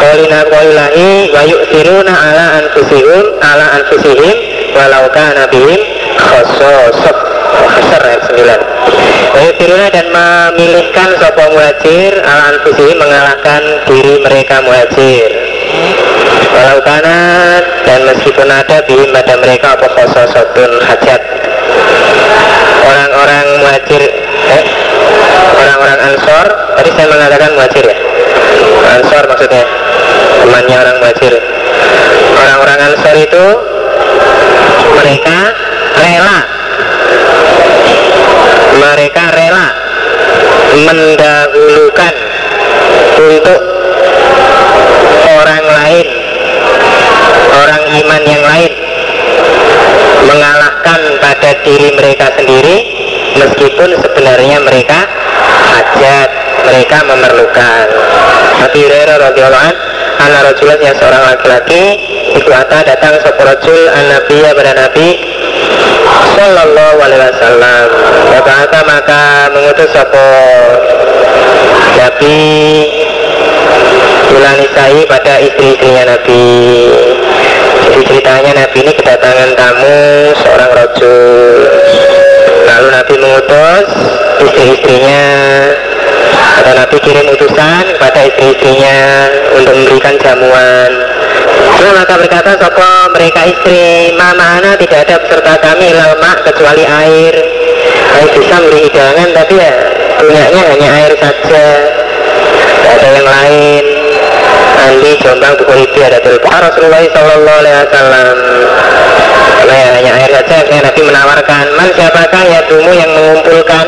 kolina 0.02 0.42
kolilahi 0.50 1.30
wa 1.30 1.42
yu'thiruna 1.46 2.10
ala 2.10 2.46
anfusihim 2.66 3.26
ala 3.40 3.66
anfusihim 3.78 4.36
walau 4.74 5.06
kana 5.14 5.46
bihim 5.52 5.82
khososok 6.18 7.18
besar 7.78 8.02
ayat 8.02 8.22
9 8.34 9.36
wa 9.36 9.40
yu'thiruna 9.46 9.88
dan 9.94 10.08
memilihkan 10.10 11.10
sopo 11.22 11.44
muhajir 11.54 12.18
ala 12.26 12.58
anfusihim 12.58 12.98
mengalahkan 12.98 13.62
diri 13.88 14.16
mereka 14.26 14.60
muhajir. 14.66 15.30
Walau 16.52 16.84
kana 16.84 17.18
dan 17.88 18.04
meskipun 18.12 18.50
ada 18.52 18.84
bihim 18.84 19.16
pada 19.16 19.40
mereka 19.40 19.80
apa 19.80 19.88
khososotun 19.88 20.72
hajat 20.84 21.22
orang-orang 22.82 23.46
muhajir 23.62 24.04
eh, 24.50 24.64
orang-orang 25.58 26.00
ansor. 26.12 26.46
Tadi 26.78 26.90
saya 26.98 27.08
mengatakan 27.10 27.50
muhajir 27.54 27.86
ya? 27.86 27.98
Ansor 28.98 29.24
maksudnya 29.30 29.64
temannya 30.42 30.76
orang 30.82 30.96
muhajir. 31.02 31.34
Orang-orang 32.42 32.80
ansor 32.92 33.16
itu 33.18 33.46
mereka 34.98 35.38
rela. 35.98 36.40
Mereka 38.72 39.24
rela 39.36 39.68
mendahulukan 40.72 42.14
untuk 43.22 43.62
orang 45.28 45.66
lain 45.68 46.08
orang 47.52 47.84
iman 48.00 48.22
yang 48.24 48.44
lain 48.48 48.72
mengalahkan 50.82 51.22
pada 51.22 51.52
diri 51.62 51.90
mereka 51.94 52.34
sendiri 52.34 52.78
meskipun 53.38 53.90
sebenarnya 54.02 54.58
mereka 54.66 55.06
hajat 55.46 56.30
mereka 56.66 56.98
memerlukan. 57.06 57.86
Nabi 58.66 58.80
Hurairah 58.86 59.18
radhiyallahu 59.30 59.66
an 59.70 59.78
Ana 60.22 60.38
rajulan 60.46 60.78
yang 60.78 60.94
seorang 61.02 61.34
laki-laki 61.34 61.98
Ikuata 62.38 62.86
datang 62.86 63.18
seorang 63.26 63.58
rajul 63.58 63.82
an 63.90 64.06
Nabi 64.10 64.36
pada 64.42 64.74
Nabi 64.78 65.08
Sallallahu 66.38 66.98
alaihi 67.02 67.22
wasallam. 67.30 67.86
Bapak 68.34 68.82
maka 68.86 69.24
mengutus 69.54 69.90
sopo 69.94 70.30
Nabi 71.98 72.38
Ilanisai 74.34 75.06
pada 75.06 75.34
istri-istrinya 75.42 76.18
Nabi 76.18 77.11
ceritanya 78.32 78.64
Nabi 78.64 78.78
ini 78.88 78.94
kedatangan 78.96 79.50
tamu 79.60 80.00
seorang 80.40 80.72
rojul 80.72 81.68
Lalu 82.64 82.88
Nabi 82.96 83.14
mengutus 83.20 83.88
istri-istrinya. 84.40 85.26
Atau 86.32 86.72
Nabi 86.80 86.96
kirim 87.04 87.28
utusan 87.36 87.84
kepada 88.00 88.20
istri-istrinya 88.32 89.00
Untuk 89.52 89.76
memberikan 89.76 90.16
jamuan. 90.24 90.92
Lalu 91.76 91.92
maka 91.92 92.14
berkata 92.16 92.56
Sopo 92.56 93.12
mereka 93.12 93.52
istri 93.52 94.16
Mama 94.16 94.64
ana 94.64 94.80
tidak 94.80 95.12
ada 95.12 95.16
beserta 95.28 95.54
kami 95.60 95.92
lama 95.92 96.32
kecuali 96.48 96.88
air. 96.88 97.36
Saya 98.16 98.28
bisa 98.32 98.56
beri 98.64 98.80
hidangan 98.88 99.30
tapi 99.36 99.60
ya 99.60 99.74
punyanya 100.24 100.62
hanya 100.72 100.90
air 101.04 101.14
saja. 101.20 101.68
Tidak 102.80 102.92
ada 102.96 103.08
yang 103.12 103.28
lain 103.28 104.01
Andi 104.80 105.12
Jombang 105.20 105.54
Buku 105.60 105.74
itu 105.84 106.00
ada 106.00 106.20
telepon 106.24 106.56
Rasulullah 106.56 107.04
Sallallahu 107.12 107.60
Alaihi 107.60 107.78
Wasallam. 107.84 108.36
Nah 109.62 109.78
ya, 109.78 109.90
hanya 110.00 110.12
air 110.18 110.32
saja 110.32 110.58
yang 110.68 110.84
Nabi 110.84 111.02
menawarkan. 111.06 111.66
Man 111.78 111.90
siapakah 111.94 112.44
ya 112.48 112.60
dumu 112.72 112.92
yang 112.96 113.12
mengumpulkan? 113.12 113.86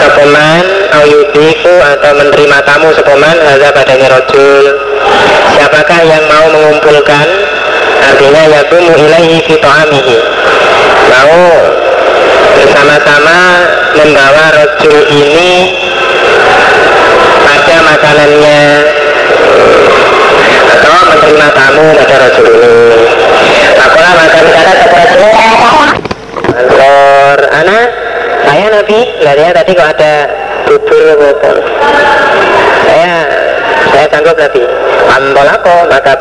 Sepoman 0.00 0.64
Auyudiku 0.96 1.74
atau 1.76 2.12
menerima 2.16 2.58
tamu 2.64 2.88
Sepoman 2.96 3.36
Haza 3.36 3.68
padanya 3.72 4.08
rojul 4.16 4.64
Siapakah 5.54 6.00
yang 6.08 6.24
mau 6.24 6.46
mengumpulkan? 6.50 7.26
Artinya 8.00 8.42
ya 8.48 8.60
dumu 8.72 8.96
ilaihi 8.96 9.44
fito'amihi 9.44 10.18
Mau 11.10 11.44
bersama-sama 12.56 13.38
membawa 13.96 14.44
rojul 14.56 14.98
ini 15.08 15.52
pada 17.44 17.76
makanannya 17.82 18.60
atau 20.70 20.94
menerima 21.10 21.46
tamu 21.52 21.86
pada 21.98 22.16
rasul 22.26 22.46
ini 22.48 22.74
Apalah 23.80 24.12
maka 24.16 24.38
bicara 24.44 24.72
kepada 24.76 25.28
Ansor 26.50 27.38
anak 27.48 27.86
saya 28.44 28.66
nabi 28.72 28.98
lihat 29.22 29.36
ya 29.38 29.48
tadi 29.54 29.70
kok 29.76 29.88
ada 29.96 30.14
bubur 30.66 31.06
bubur 31.16 31.56
saya 32.84 33.14
saya 33.92 34.06
sanggup 34.10 34.36
nabi 34.36 34.62
Antolako 35.10 35.76
maka 35.88 36.12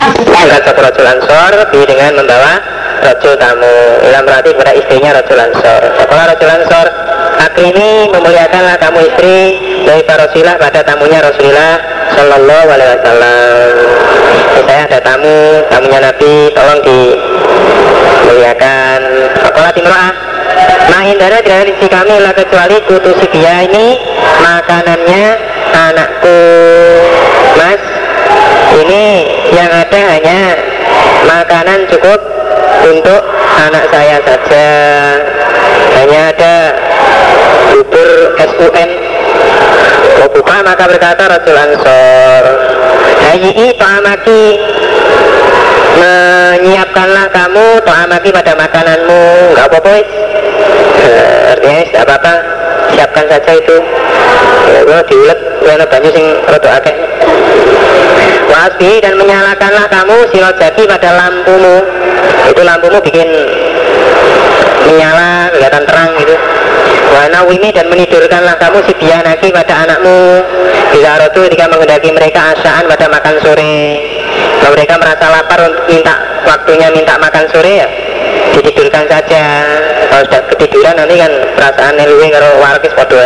angkat 0.00 0.62
satu 0.66 0.80
rasul 0.84 1.06
ansor 1.06 1.52
dengan 1.72 2.12
membawa 2.20 2.60
rajul 3.04 3.34
tamu. 3.36 3.76
Dalam 4.04 4.22
berarti 4.24 4.50
kepada 4.52 4.72
istrinya 4.76 5.10
rajul 5.16 5.38
ansor 5.40 5.82
sekolah 6.00 6.24
rajul 6.32 6.50
ansor 6.50 6.86
ini 7.56 8.12
memuliakanlah 8.12 8.76
kamu 8.76 9.00
istri 9.08 9.56
dari 9.88 10.04
Rasulullah 10.04 10.60
pada 10.60 10.84
tamunya 10.84 11.24
Rasulullah 11.24 11.80
Shallallahu 12.12 12.68
Alaihi 12.68 12.90
Wasallam. 13.00 13.72
Saya 14.66 14.84
ada 14.84 15.00
tamu 15.00 15.64
tamunya 15.72 16.00
Nabi 16.04 16.52
tolong 16.52 16.80
dimuliakan. 18.26 19.00
Sekolah 19.40 19.72
timroah 19.72 20.12
Nah 20.86 21.02
hindara 21.02 21.42
tidak 21.42 21.66
ada 21.66 21.72
di 21.80 21.88
kami 21.88 22.14
lah 22.22 22.32
kecuali 22.36 22.76
kutu 22.86 23.10
dia 23.32 23.64
ini 23.64 23.98
makanannya 24.44 25.24
anakku 25.72 26.38
mas. 27.56 27.80
Ini 28.76 29.04
yang 29.52 29.70
ada 29.70 30.00
hanya 30.16 30.40
makanan 31.26 31.86
cukup 31.90 32.20
untuk 32.86 33.22
anak 33.60 33.84
saya 33.90 34.18
saja. 34.22 34.68
Hanya 35.96 36.20
ada 36.32 36.54
bubur 37.72 38.36
SUN 38.36 38.90
buka 40.36 40.56
maka 40.60 40.84
berkata 40.84 41.22
Rasul 41.32 41.56
Ansor 41.56 42.44
Hayi 43.24 43.72
ta'amaki 43.80 44.42
menyiapkanlah 45.96 47.26
kamu 47.32 47.66
ta'amaki 47.82 48.30
pada 48.30 48.52
makananmu. 48.54 49.22
Nggak 49.56 49.66
apa-apa 49.72 49.92
uh, 51.02 51.52
artinya 51.56 51.80
tidak 51.88 52.02
apa-apa. 52.06 52.34
Siapkan 52.92 53.26
saja 53.28 53.52
itu. 53.56 53.76
Ya, 54.66 55.02
diulet 55.06 55.38
karena 55.62 55.84
banyak 55.86 56.12
sing 56.14 56.26
rodo 56.46 56.68
akeh. 56.68 56.94
Wasbi 58.46 59.02
dan 59.02 59.14
menyalakanlah 59.18 59.86
kamu 59.90 60.16
silojaki 60.30 60.86
pada 60.86 61.10
lampumu. 61.14 61.82
Itu 62.46 62.62
lampumu 62.62 62.98
bikin 63.02 63.28
menyala 64.86 65.50
kelihatan 65.50 65.84
terang 65.84 66.10
gitu. 66.22 66.36
Wana 67.06 67.46
wimi 67.48 67.70
dan 67.72 67.86
menidurkanlah 67.88 68.58
kamu 68.58 68.78
si 68.86 68.94
lagi 69.06 69.48
pada 69.50 69.74
anakmu. 69.86 70.42
Bisa 70.94 71.18
rotu 71.20 71.46
ketika 71.50 71.66
mengendaki 71.68 72.10
mereka 72.14 72.54
asaan 72.54 72.86
pada 72.88 73.06
makan 73.10 73.34
sore 73.42 73.76
Kalau 74.60 74.72
mereka 74.74 74.94
merasa 74.98 75.24
lapar 75.30 75.58
untuk 75.68 75.84
minta 75.86 76.14
waktunya 76.46 76.88
minta 76.90 77.14
makan 77.18 77.44
sore 77.50 77.72
ya 77.84 77.88
Ditidurkan 78.56 79.04
saja. 79.04 79.44
Kalau 80.08 80.22
sudah 80.24 80.42
ketiduran 80.48 80.96
nanti 80.96 81.20
kan 81.20 81.32
perasaan 81.58 82.00
luwe 82.08 82.28
kalau 82.32 82.50
warkis 82.62 82.92
podo 82.96 83.20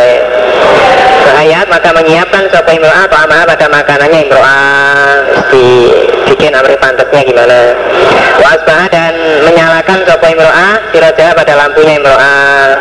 Bahayat 1.31 1.71
maka 1.71 1.95
menyiapkan 1.95 2.51
sopo 2.51 2.71
imro'ah 2.75 3.07
atau 3.07 3.19
amah 3.23 3.47
pada 3.47 3.67
makanannya 3.71 4.27
imro'ah. 4.27 5.15
Bikin 6.27 6.51
amri 6.51 6.75
pantatnya 6.83 7.23
gimana. 7.23 7.79
Wasbah 8.43 8.91
dan 8.91 9.15
menyalakan 9.47 10.03
sopo 10.09 10.27
imro'ah 10.27 10.91
sirajaha 10.91 11.33
pada 11.37 11.53
lampunya 11.55 12.01
imro'ah. 12.01 12.75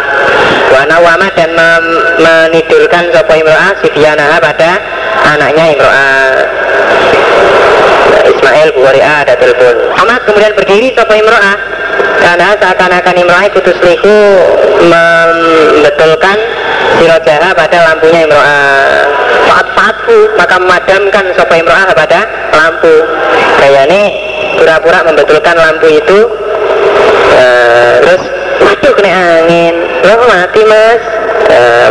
Wana 0.73 0.97
wama 1.05 1.29
dan 1.37 1.53
menidurkan 2.17 3.13
sopo 3.13 3.33
imro'ah 3.37 3.77
sidianaha 3.83 4.41
pada 4.41 4.71
anaknya 5.37 5.65
imro'ah 5.77 6.59
Ismail 8.39 8.71
Bukhari'ah 8.71 9.27
ada 9.27 9.35
telepon. 9.35 9.75
Amat 9.99 10.23
kemudian 10.23 10.55
berdiri 10.55 10.95
sopo 10.95 11.11
imro'ah. 11.11 11.59
Karena 12.23 12.55
seakan-akan 12.55 13.15
imro'ah 13.19 13.45
itu 13.51 13.59
tusliku 13.59 14.19
membetulkan 14.87 16.37
sirojaha 16.95 17.51
pada 17.51 17.77
lampunya 17.91 18.23
imro'ah. 18.23 19.03
Fat-fatu 19.51 20.39
maka 20.39 20.55
memadamkan 20.55 21.35
sopo 21.35 21.51
imro'ah 21.51 21.91
pada 21.91 22.23
lampu. 22.55 22.95
Kayak 23.59 23.91
ini 23.91 24.01
pura-pura 24.55 25.03
membetulkan 25.03 25.55
lampu 25.59 25.87
itu. 25.91 26.19
Uh, 27.35 27.93
terus 28.07 28.23
waduh 28.63 28.93
kena 28.95 29.11
angin. 29.43 29.75
Lo 30.07 30.15
mati 30.31 30.63
mas. 30.63 31.01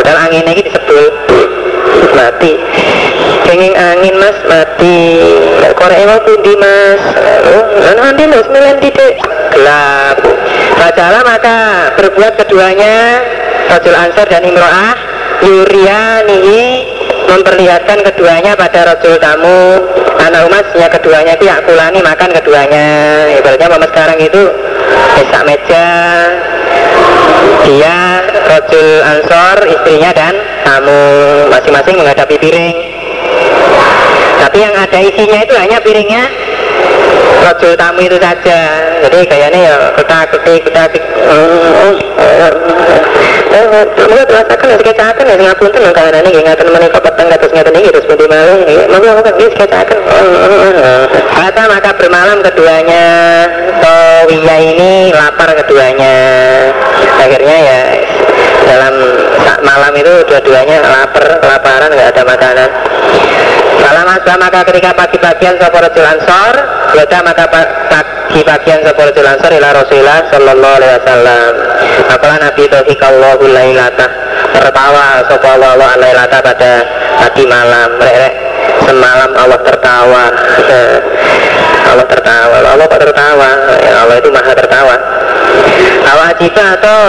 Udah 0.00 0.14
angin 0.24 0.48
lagi 0.48 0.64
disebul 0.64 1.12
mati. 2.12 2.52
Kenging 3.48 3.74
angin 3.74 4.14
mas 4.20 4.38
mati. 4.44 5.00
Korek 5.74 6.00
mau 6.04 6.20
pundi 6.26 6.52
mas? 6.58 7.00
Oh 7.48 7.64
nanti 7.96 8.22
mas 8.28 8.46
milen 8.50 8.76
tidak 8.82 9.12
gelap. 9.54 10.16
Bacalah 10.78 11.22
maka 11.26 11.58
berbuat 11.98 12.38
keduanya 12.44 13.22
Rajul 13.68 13.96
Ansor 13.96 14.26
dan 14.30 14.46
Imro'ah 14.46 14.94
Yurianihi 15.44 16.62
memperlihatkan 17.28 18.00
keduanya 18.06 18.56
pada 18.56 18.94
Rajul 18.94 19.20
tamu. 19.20 19.84
Anak 20.18 20.50
umatnya 20.50 20.86
keduanya 20.90 21.32
itu 21.38 21.46
yakulani 21.46 22.00
makan 22.02 22.30
keduanya. 22.34 22.86
Ibaratnya 23.38 23.68
mama 23.70 23.86
sekarang 23.86 24.18
itu 24.18 24.42
mesak 25.14 25.42
meja 25.46 25.86
dia 27.68 28.24
Rajul 28.48 28.88
Ansor 29.04 29.56
istrinya 29.68 30.10
dan 30.16 30.34
tamu 30.64 31.02
masing-masing 31.52 32.00
menghadapi 32.00 32.36
piring. 32.40 32.76
Tapi 34.38 34.56
yang 34.62 34.74
ada 34.74 34.98
isinya 35.02 35.38
itu 35.44 35.54
hanya 35.58 35.78
piringnya 35.82 36.47
rojul 37.44 37.72
tamu 37.78 38.00
itu 38.04 38.18
saja. 38.20 38.60
Jadi 39.06 39.18
kayaknya 39.26 39.60
ya 39.72 39.74
ketak 39.96 40.36
ketik 40.36 40.62
ketak 40.68 40.92
Mula 44.08 44.24
terasakan 44.28 44.70
ya 44.70 44.76
skecakan 44.80 45.24
ya 45.24 45.36
ngapunten 45.40 45.80
nang 45.80 45.94
kahanan 45.96 46.24
iki 46.28 46.40
ngaten 46.44 46.68
menika 46.68 47.00
peteng 47.00 47.26
kados 47.32 47.50
ngaten 47.52 47.74
iki 47.80 47.90
terus 47.90 48.06
pundi 48.06 48.24
malih 48.28 48.54
monggo 48.92 49.10
monggo 49.18 49.30
nggih 49.34 49.50
skecakan 49.56 49.98
Kata 51.32 51.62
maka 51.66 51.90
bermalam 51.96 52.38
keduanya. 52.44 53.06
Towiya 53.78 54.56
ini 54.58 54.90
lapar 55.14 55.54
keduanya. 55.64 56.16
Akhirnya 57.18 57.56
ya 57.56 57.78
dalam 58.68 58.94
malam 59.64 59.92
itu 59.96 60.12
dua-duanya 60.28 60.84
lapar, 60.84 61.40
kelaparan, 61.40 61.88
nggak 61.94 62.10
ada 62.14 62.22
makanan. 62.26 62.70
Salam 63.78 64.06
asal 64.10 64.36
maka 64.42 64.60
ketika 64.66 64.90
pagi-pagian 64.90 65.54
sopor 65.62 65.86
ansor 65.86 66.54
Yaudah 66.98 67.20
maka 67.22 67.44
pagi-pagian 67.46 68.82
sopor 68.82 69.08
ansor 69.14 69.50
ila 69.54 69.68
Rasulullah 69.76 70.18
Sallallahu 70.32 70.76
alaihi 70.82 70.94
wasallam. 70.98 71.52
Apalah 72.10 72.38
Nabi 72.42 72.64
Tauhikallahu 72.66 73.44
lailata? 73.46 74.06
Tertawa 74.50 75.22
sopor 75.30 75.62
Allah 75.62 75.94
lailata 76.00 76.38
pada 76.42 76.72
pagi 77.22 77.44
malam. 77.46 77.90
Rek, 78.00 78.34
semalam 78.88 79.30
Allah 79.36 79.60
tertawa. 79.62 80.24
Allah 81.92 82.06
tertawa. 82.08 82.56
Allah 82.60 82.86
kok 82.88 83.00
tertawa? 83.00 83.50
Ya 83.80 83.96
Allah 84.04 84.16
itu 84.18 84.28
maha 84.32 84.52
tertawa. 84.52 84.96
Awajibah 86.08 86.68
atau 86.80 87.02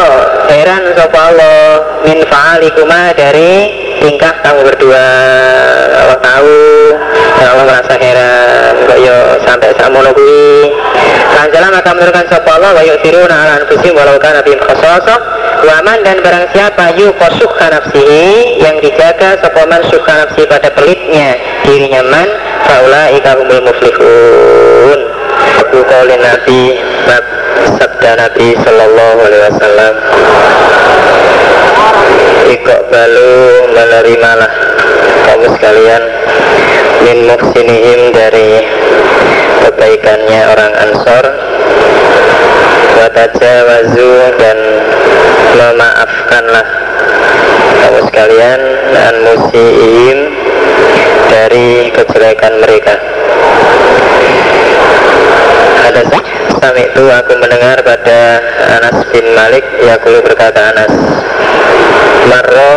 heran 0.52 0.84
sopor 0.96 1.24
Allah 1.34 1.64
Min 2.04 2.20
fa'alikuma 2.28 3.16
dari 3.16 3.88
tingkah 4.00 4.34
kamu 4.42 4.60
berdua 4.66 5.06
Allah 6.00 6.20
tahu 6.24 6.58
Allah 7.40 7.66
merasa 7.66 7.94
heran 7.96 8.74
kok 8.88 9.00
yo 9.00 9.18
sampai 9.48 9.72
samono 9.80 10.12
kuwi 10.16 10.72
Kanjala 11.30 11.72
maka 11.72 11.96
menurunkan 11.96 12.26
sapa 12.28 12.50
Allah 12.60 12.72
wa 12.76 12.84
yusiruna 12.84 13.32
ala 13.32 13.52
anfusihim 13.64 13.96
walau 13.96 14.20
kana 14.20 14.44
bihim 14.44 14.60
khasasah 14.60 15.40
Waman 15.60 16.08
dan 16.08 16.24
barang 16.24 16.56
siapa 16.56 16.96
yuqasuh 16.96 17.52
nafsihi 17.52 18.64
yang 18.64 18.80
dijaga 18.80 19.36
sapa 19.44 19.68
man 19.68 19.84
suka 19.92 20.24
nafsi 20.24 20.48
pada 20.48 20.72
pelitnya 20.72 21.36
dirinya 21.68 22.00
man 22.08 22.28
faulaika 22.64 23.36
humul 23.36 23.68
muflihun. 23.68 25.00
Aku 25.60 25.84
kaulin 25.84 26.24
Nabi 26.24 26.80
sabda 27.76 28.12
Nabi 28.16 28.56
sallallahu 28.56 29.20
alaihi 29.20 29.44
wasallam 29.52 29.94
Ikok 32.50 32.82
balu 32.90 33.70
menerimalah. 33.78 34.50
Kamu 35.30 35.54
sekalian 35.54 36.04
min 37.06 37.18
muhsinihim 37.30 38.10
dari 38.10 38.66
kebaikannya 39.62 40.42
orang 40.50 40.74
ansor. 40.82 41.26
Watajawazu 42.98 44.14
dan 44.42 44.60
memaafkanlah. 45.62 46.66
Kamu 47.86 48.00
sekalian 48.10 48.62
dan 48.98 49.14
musiihim 49.30 50.20
dari 51.30 51.94
kejelekan 51.94 52.54
mereka 52.66 52.98
ada 55.90 56.06
sami 56.62 56.86
itu 56.86 57.02
aku 57.02 57.34
mendengar 57.42 57.82
pada 57.82 58.38
Anas 58.78 59.10
bin 59.10 59.26
Malik 59.34 59.66
Yakulu 59.82 60.22
berkata 60.22 60.70
Anas 60.70 60.94
Marro 62.30 62.74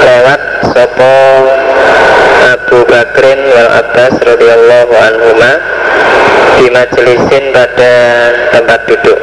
lewat 0.00 0.40
Sopo 0.72 1.20
Abu 2.56 2.78
Bakrin 2.88 3.40
wal 3.52 3.70
Abbas 3.84 4.16
radhiyallahu 4.16 4.92
anhuma 4.96 5.52
di 6.56 6.66
majelisin 6.72 7.52
pada 7.52 7.94
tempat 8.56 8.80
duduk. 8.88 9.20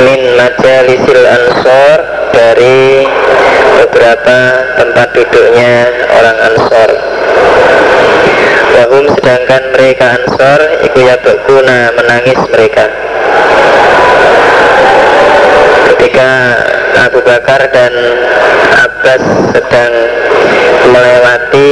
Min 0.00 0.40
majelisil 0.40 1.20
ansor 1.20 1.96
dari 2.32 3.04
beberapa 3.76 4.38
tempat 4.80 5.08
duduknya 5.12 5.74
orang 6.16 6.36
ansor 6.48 6.90
Wahum 8.70 9.04
sedangkan 9.18 9.62
mereka 9.74 10.06
ansor 10.18 10.60
Iku 10.86 10.98
yabakuna 11.02 11.90
menangis 11.98 12.38
mereka. 12.50 12.86
Ketika 15.90 16.30
Abu 17.10 17.20
Bakar 17.24 17.64
dan 17.72 17.92
Abbas 18.76 19.22
sedang 19.56 19.92
melewati 20.90 21.70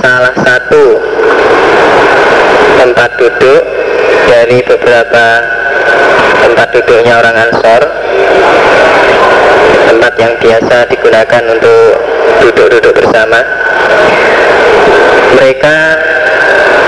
salah 0.00 0.34
satu 0.40 0.84
tempat 2.80 3.10
duduk 3.20 3.62
dari 4.30 4.58
beberapa 4.64 5.24
tempat 6.40 6.68
duduknya 6.72 7.20
orang 7.20 7.36
Ansor 7.36 7.82
tempat 9.90 10.12
yang 10.16 10.34
biasa 10.40 10.76
digunakan 10.88 11.42
untuk 11.52 11.84
duduk-duduk 12.40 12.92
bersama 12.96 13.40
mereka 15.36 15.76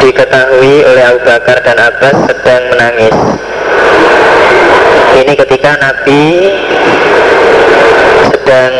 diketahui 0.02 0.82
oleh 0.82 1.02
Abu 1.06 1.20
Bakar 1.22 1.62
dan 1.62 1.78
Abbas 1.78 2.16
sedang 2.26 2.62
menangis. 2.74 3.16
Ini 5.12 5.32
ketika 5.36 5.78
Nabi 5.78 6.22
sedang 8.32 8.74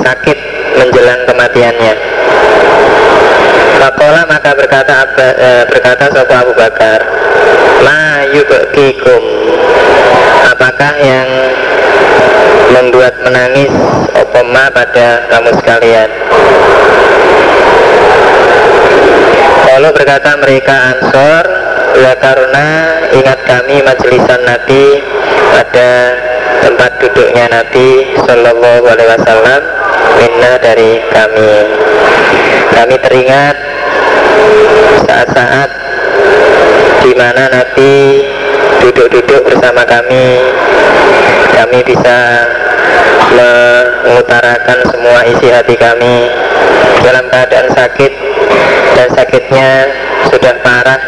sakit 0.00 0.38
menjelang 0.80 1.22
kematiannya. 1.28 1.94
Fakola 3.82 4.22
maka 4.30 4.54
berkata 4.54 4.92
Abba, 5.02 5.28
eh, 5.34 5.62
berkata 5.66 6.06
Sopo 6.14 6.30
Abu 6.30 6.54
Bakar 6.54 7.02
Ma 7.82 8.22
yubkikum 8.30 9.22
Apakah 10.54 10.94
yang 11.02 11.26
membuat 12.70 13.18
menangis? 13.26 13.74
Opoma 14.14 14.70
pada 14.70 15.26
kamu 15.26 15.50
sekalian 15.58 16.10
Lalu 19.72 19.88
berkata 19.96 20.36
mereka 20.36 20.74
Ansor 20.92 21.44
Ya 21.96 22.12
karena 22.20 22.66
ingat 23.12 23.40
kami 23.44 23.80
majelisan 23.84 24.44
Nabi 24.44 25.00
pada 25.52 25.90
tempat 26.64 27.00
duduknya 27.00 27.48
Nabi 27.52 28.16
Shallallahu 28.20 28.84
Alaihi 28.88 29.12
Wasallam 29.16 29.62
minna 30.16 30.52
dari 30.56 31.00
kami. 31.12 31.52
Kami 32.72 32.96
teringat 32.96 33.56
saat-saat 35.04 35.70
di 37.04 37.12
mana 37.12 37.52
Nabi 37.52 38.24
duduk-duduk 38.88 39.52
bersama 39.52 39.84
kami. 39.84 40.40
Kami 41.52 41.78
bisa 41.84 42.48
mengutarakan 43.32 44.78
semua 44.92 45.20
isi 45.26 45.48
hati 45.48 45.74
kami 45.76 46.28
dalam 47.02 47.24
keadaan 47.32 47.68
sakit 47.74 48.12
dan 48.96 49.08
sakitnya 49.16 49.70
sudah 50.30 50.54
parah 50.62 51.00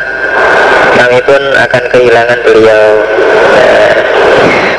kami 0.95 1.19
pun 1.23 1.43
akan 1.59 1.85
kehilangan 1.93 2.41
beliau 2.43 2.87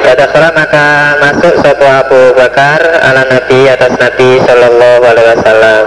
Pada 0.05 0.29
sholat 0.29 0.53
maka 0.53 1.17
masuk 1.17 1.65
sopo 1.65 1.81
Abu 1.81 2.37
Bakar 2.37 2.77
ala 2.77 3.25
Nabi 3.25 3.65
atas 3.65 3.89
Nabi 3.97 4.37
Shallallahu 4.37 5.01
Alaihi 5.01 5.27
Wasallam. 5.33 5.83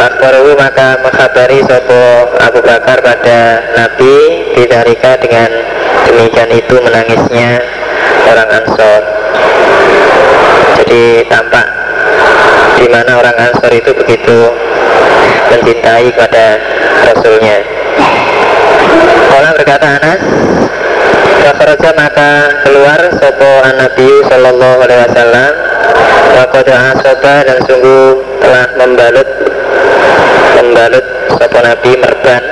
Akbaru 0.00 0.56
maka 0.56 0.96
mengkhabari 1.04 1.60
sopo 1.68 2.32
Abu 2.40 2.64
Bakar 2.64 3.04
pada 3.04 3.60
Nabi 3.76 4.48
Bidarika 4.56 5.20
dengan 5.20 5.52
demikian 6.08 6.50
itu 6.56 6.80
menangisnya 6.80 7.60
orang 8.32 8.48
Ansor. 8.64 9.17
Jadi 10.82 11.26
tampak 11.26 11.66
di 12.78 12.86
mana 12.86 13.18
orang 13.18 13.36
Ansor 13.36 13.72
itu 13.74 13.90
begitu 13.92 14.38
mencintai 15.50 16.08
pada 16.14 16.46
Rasulnya. 17.12 17.58
Orang 19.34 19.52
berkata 19.58 19.86
Anas, 19.98 20.20
Fakaraja 21.58 21.90
maka 21.96 22.32
keluar 22.62 23.00
sopo 23.18 23.50
Nabi 23.66 24.08
Sallallahu 24.30 24.78
Alaihi 24.84 25.00
Wasallam 25.10 25.52
Wakoda 26.38 26.76
asoba 26.94 27.34
dan 27.42 27.58
sungguh 27.66 28.20
telah 28.38 28.68
membalut 28.78 29.28
Membalut 30.60 31.04
sopo 31.34 31.58
Nabi 31.58 31.90
merban 31.98 32.42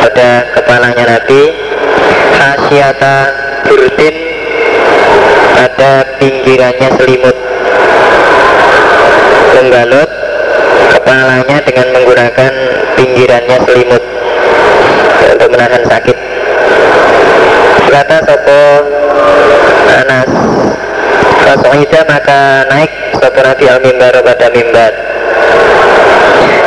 Pada 0.00 0.30
kepalanya 0.58 1.04
Nabi 1.06 1.42
Hasyata 2.34 3.16
burdin 3.68 4.25
Ada 5.56 5.92
pinggirannya 6.20 6.88
selimut. 7.00 7.36
Membalut 9.56 10.10
kepalanya 10.92 11.58
dengan 11.64 11.86
menggunakan 11.96 12.52
pinggirannya 12.96 13.58
selimut 13.64 14.02
untuk 15.32 15.48
menahan 15.52 15.82
sakit. 15.86 16.16
Kata 17.86 18.16
sopo 18.28 18.60
Anas 19.88 20.28
Rasulullah 21.48 22.04
maka 22.04 22.40
naik 22.68 22.92
sopo 23.16 23.40
Nabi 23.40 23.64
al 23.72 23.80
mimbar 23.80 24.14
pada 24.20 24.46
mimbar. 24.52 24.92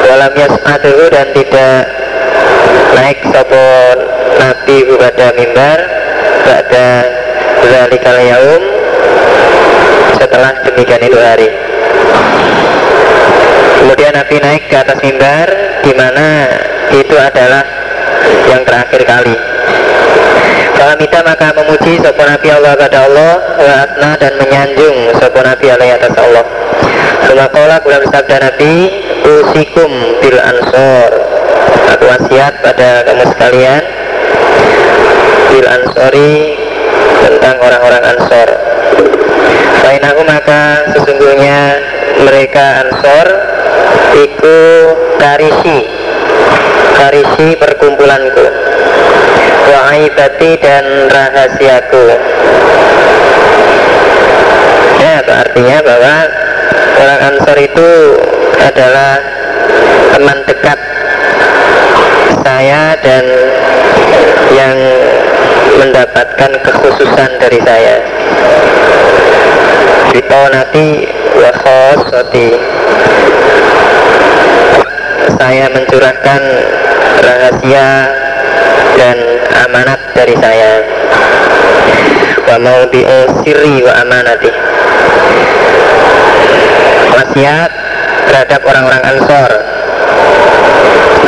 Dalam 0.10 0.32
yas'aduhu 0.34 1.06
dan 1.14 1.28
tidak 1.38 1.86
naik 2.98 3.20
sopo 3.30 3.66
Nabi 4.42 4.78
pada 4.98 5.28
mimbar 5.38 5.80
pada 6.50 6.88
zalikal 7.68 8.20
yaum 8.20 8.64
setelah 10.16 10.52
demikian 10.64 11.04
itu 11.04 11.20
hari. 11.20 11.50
Kemudian 13.80 14.12
Nabi 14.16 14.36
naik 14.44 14.64
ke 14.68 14.76
atas 14.76 15.00
mimbar 15.00 15.48
di 15.84 15.92
mana 15.96 16.28
itu 16.92 17.16
adalah 17.16 17.64
yang 18.52 18.62
terakhir 18.68 19.02
kali. 19.08 19.36
Minta 21.00 21.24
maka 21.24 21.56
memuji 21.56 21.96
sopo 22.04 22.28
Nabi 22.28 22.52
Allah 22.52 22.76
pada 22.76 23.08
Allah 23.08 23.34
wa 23.56 23.72
asna 23.88 24.20
dan 24.20 24.36
menyanjung 24.36 25.16
sopo 25.16 25.40
Nabi 25.40 25.72
Allah 25.72 25.96
atas 25.96 26.12
Allah. 26.20 26.44
Semakola 27.24 27.80
bulan 27.80 28.04
sabda 28.12 28.38
Nabi 28.44 28.92
Usikum 29.24 29.92
bil 30.20 30.36
ansor. 30.44 31.10
Aku 31.96 32.04
wasiat 32.04 32.60
pada 32.60 33.08
kamu 33.08 33.32
sekalian. 33.32 33.84
Bil 35.56 35.68
ansori 35.72 36.59
Tentang 37.26 37.56
orang-orang 37.60 38.04
ansor. 38.16 38.50
Aku 40.00 40.22
maka 40.26 40.90
sesungguhnya 40.96 41.60
mereka 42.26 42.82
ansor 42.86 43.28
Iku 44.16 44.60
karisi. 45.22 45.86
Karisi 46.98 47.48
perkumpulanku. 47.56 48.46
Wa'ibati 49.70 50.52
dan 50.60 50.86
rahasiaku. 51.14 52.06
Ya 55.00 55.24
itu 55.24 55.32
artinya 55.32 55.78
bahwa 55.86 56.16
Orang 57.00 57.20
Ansor 57.32 57.56
itu 57.64 57.90
adalah 58.60 59.24
teman 60.12 60.38
dekat 60.44 60.80
saya 62.44 62.96
dan 63.00 63.24
yang 64.56 64.78
mendapatkan 65.80 66.52
kekhususan 66.64 67.30
dari 67.40 67.60
saya. 67.64 67.96
Nanti 70.50 71.06
wakhosoti 71.38 72.50
saya 75.40 75.66
mencurahkan 75.72 76.42
rahasia 77.22 77.90
dan 78.98 79.18
amanat 79.66 80.00
dari 80.18 80.36
saya. 80.42 80.84
Wa 82.50 82.58
mau 82.60 82.82
sirri 83.46 83.86
wa 83.86 83.94
amanati. 84.04 84.52
Wasiat 87.14 87.72
terhadap 88.30 88.62
orang-orang 88.66 89.04
ansor 89.16 89.50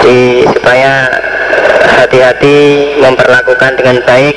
jadi 0.01 0.49
supaya 0.49 0.93
hati-hati 2.01 2.57
memperlakukan 2.97 3.71
dengan 3.77 4.01
baik 4.03 4.35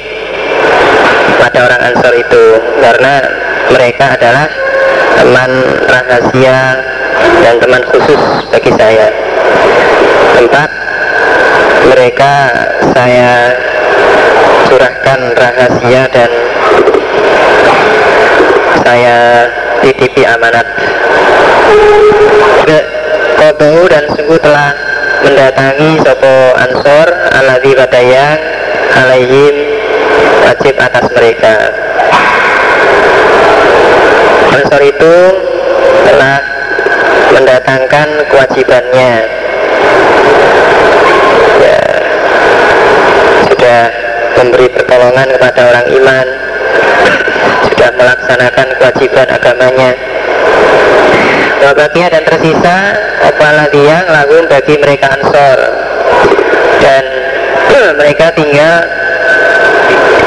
pada 1.41 1.59
orang 1.64 1.80
ansor 1.89 2.12
itu 2.14 2.45
karena 2.85 3.14
mereka 3.72 4.12
adalah 4.12 4.47
teman 5.16 5.51
rahasia 5.89 6.61
dan 7.41 7.55
teman 7.59 7.82
khusus 7.89 8.20
bagi 8.53 8.70
saya. 8.76 9.09
Tempat 10.37 10.68
mereka 11.89 12.32
saya 12.93 13.57
curahkan 14.68 15.20
rahasia 15.32 16.03
dan 16.12 16.30
saya 18.85 19.16
titipi 19.80 20.28
amanat 20.28 20.66
Kodau 23.45 23.84
dan 23.92 24.09
sungguh 24.09 24.40
telah 24.40 24.72
mendatangi 25.20 26.01
Sopo 26.01 26.57
Ansor 26.57 27.12
Aladhi 27.28 27.76
Badayang 27.76 28.40
Alaihim 28.97 29.57
wajib 30.49 30.72
atas 30.80 31.05
mereka. 31.12 31.53
Ansor 34.49 34.80
itu 34.80 35.14
telah 36.09 36.40
mendatangkan 37.36 38.09
kewajibannya. 38.32 39.12
Sudah 43.53 43.80
memberi 44.40 44.72
pertolongan 44.72 45.28
kepada 45.36 45.61
orang 45.68 45.86
iman 45.92 46.26
sudah 47.68 47.90
melaksanakan 47.92 48.68
kewajiban 48.80 49.28
agamanya 49.28 49.92
Wabakia 51.62 52.11
dan 52.11 52.22
tersisa 52.26 52.76
apalagi 53.22 53.82
yang 53.86 54.07
lagu 54.11 54.36
bagi 54.50 54.74
mereka 54.80 55.14
ansor. 55.14 55.59
Dan 56.82 57.05
mereka 58.00 58.34
tinggal 58.34 58.84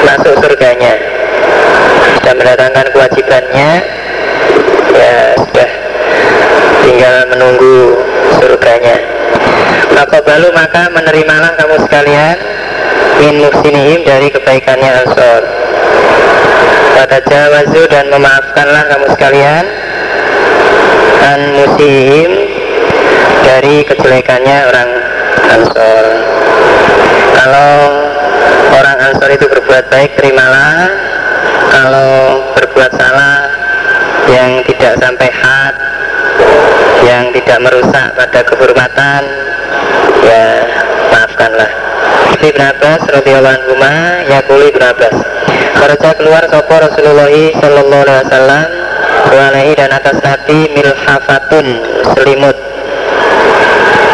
masuk 0.08 0.34
surganya. 0.40 0.96
Sudah 2.20 2.34
mendatangkan 2.36 2.86
kewajibannya 2.96 3.72
ya 4.96 5.16
sudah 5.36 5.70
tinggal 6.88 7.16
menunggu 7.32 7.78
surganya. 8.40 8.98
Maka 9.94 10.22
balu 10.24 10.50
maka 10.54 10.90
menerimalah 10.94 11.58
kamu 11.58 11.76
sekalian 11.86 12.38
min 13.18 13.34
muhsinihim 13.42 14.06
dari 14.06 14.30
kebaikannya 14.32 14.92
Ansor. 15.06 15.42
Pada 16.98 17.22
jawazu 17.30 17.86
dan 17.94 18.10
memaafkanlah 18.10 18.84
kamu 18.90 19.06
sekalian 19.14 19.66
An 21.28 21.42
musihim 21.60 22.32
dari 23.44 23.84
kejelekannya 23.84 24.58
orang 24.72 24.90
Ansor. 25.48 26.06
Kalau 27.36 27.72
orang 28.72 28.98
Ansor 29.12 29.36
itu 29.36 29.44
berbuat 29.52 29.92
baik 29.92 30.16
terimalah. 30.16 30.88
Kalau 31.68 32.48
berbuat 32.56 32.96
salah 32.96 33.44
yang 34.32 34.64
tidak 34.72 34.96
sampai 35.04 35.28
had 35.28 35.76
yang 37.04 37.28
tidak 37.36 37.60
merusak 37.60 38.08
pada 38.16 38.40
kehormatan 38.48 39.22
ya 40.24 40.46
maafkanlah. 41.12 41.72
Ibn 42.40 42.62
Abbas 42.72 43.02
radhiyallahu 43.04 43.56
anhu 43.56 43.74
yakuli 44.32 44.70
Ibn 44.70 44.84
Abbas 44.94 45.16
Kerja 45.78 46.10
keluar 46.18 46.44
sopo 46.50 46.76
Rasulullah 46.78 47.30
sallallahu 47.32 48.04
alaihi 48.04 48.24
wasallam 48.28 48.87
walaihi 49.32 49.74
dan 49.76 49.92
atas 49.92 50.18
Nabi 50.24 50.72
milhafatun 50.72 51.66
selimut. 52.16 52.58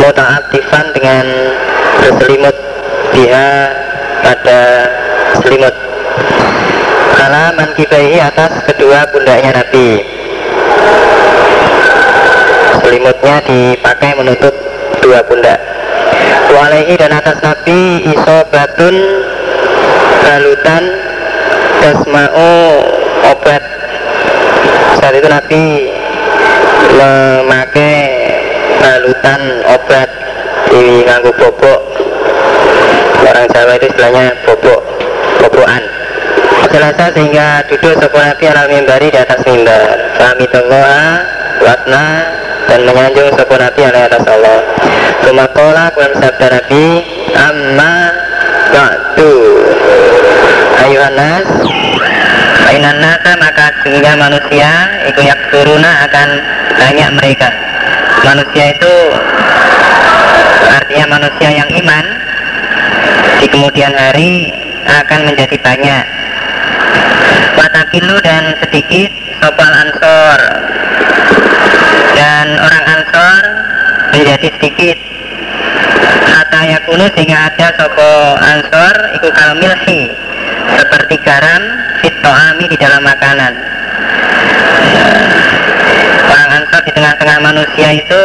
Muta'atifan 0.04 0.86
dengan 0.92 1.26
berselimut 2.02 2.56
dia 3.16 3.72
pada 4.24 4.62
selimut. 5.40 5.76
Ala 7.24 7.56
mankibaihi 7.56 8.20
atas 8.20 8.68
kedua 8.68 9.08
pundaknya 9.14 9.64
Nabi. 9.64 10.04
Selimutnya 12.84 13.36
dipakai 13.48 14.12
menutup 14.20 14.54
dua 15.00 15.24
pundak. 15.24 15.60
Walehi 16.54 16.94
dan 17.00 17.16
atas 17.16 17.42
Nabi 17.42 18.06
isobatun 18.14 18.96
balutan 20.22 20.84
dasma'u 21.82 22.54
obat 23.34 23.64
saat 25.00 25.14
itu 25.18 25.30
Nabi 25.30 25.64
memakai 26.94 27.96
balutan 28.78 29.42
obat 29.66 30.10
di 30.70 31.06
nganggu 31.06 31.32
bobok. 31.38 31.82
Orang 33.24 33.48
Jawa 33.50 33.74
itu 33.80 33.88
istilahnya 33.90 34.36
bobok 34.46 34.82
bobokan. 35.42 35.84
Selasa 36.74 37.14
sehingga 37.14 37.62
duduk 37.70 38.02
sebuah 38.02 38.34
Nabi 38.34 38.44
ala 38.50 38.66
mimbari 38.66 39.14
di 39.14 39.20
atas 39.22 39.46
mimbar 39.46 39.94
Fahamidallaha 40.18 41.22
watna 41.62 42.06
dan 42.66 42.82
menyanjung 42.82 43.30
sebuah 43.38 43.60
Nabi 43.70 43.82
ala 43.94 44.00
atas 44.10 44.26
Allah. 44.26 44.60
Kumakola 45.22 45.94
kemudian 45.94 46.18
sabda 46.18 46.48
Nabi 46.50 46.86
Amma 47.38 47.94
ba'du. 48.74 49.34
Ayuhan 50.82 51.14
nas 51.14 51.46
Ainan 52.64 52.98
nasa 53.04 53.36
maka 53.36 53.76
sehingga 53.84 54.16
manusia 54.16 54.72
Iku 55.12 55.22
turuna 55.52 56.08
akan 56.08 56.30
banyak 56.80 57.10
mereka. 57.20 57.50
Manusia 58.24 58.72
itu 58.72 58.96
Artinya 60.72 61.06
manusia 61.20 61.50
yang 61.52 61.70
iman 61.70 62.06
Di 63.44 63.48
kemudian 63.52 63.92
hari 63.92 64.52
akan 64.84 65.32
menjadi 65.32 65.58
banyak. 65.64 66.06
Watakilu 67.60 68.16
dan 68.24 68.56
sedikit 68.64 69.12
Sopal 69.44 69.72
ansor. 69.72 70.40
Dan 72.14 72.48
orang 72.62 72.86
ansor 72.88 73.42
menjadi 74.14 74.48
sedikit. 74.60 74.98
Hatta 76.34 76.62
yakunu 76.66 77.06
sehingga 77.14 77.52
ada 77.52 77.68
sopo 77.78 78.12
ansor 78.42 78.96
Iku 79.20 79.28
kalmilhi 79.36 80.03
Seperti 81.04 81.20
garam 81.28 81.60
Fitoami 82.00 82.64
di 82.64 82.80
dalam 82.80 83.04
makanan. 83.04 83.52
Orang 86.32 86.50
ansor 86.56 86.80
di 86.88 86.96
tengah-tengah 86.96 87.44
manusia 87.44 87.92
itu 87.92 88.24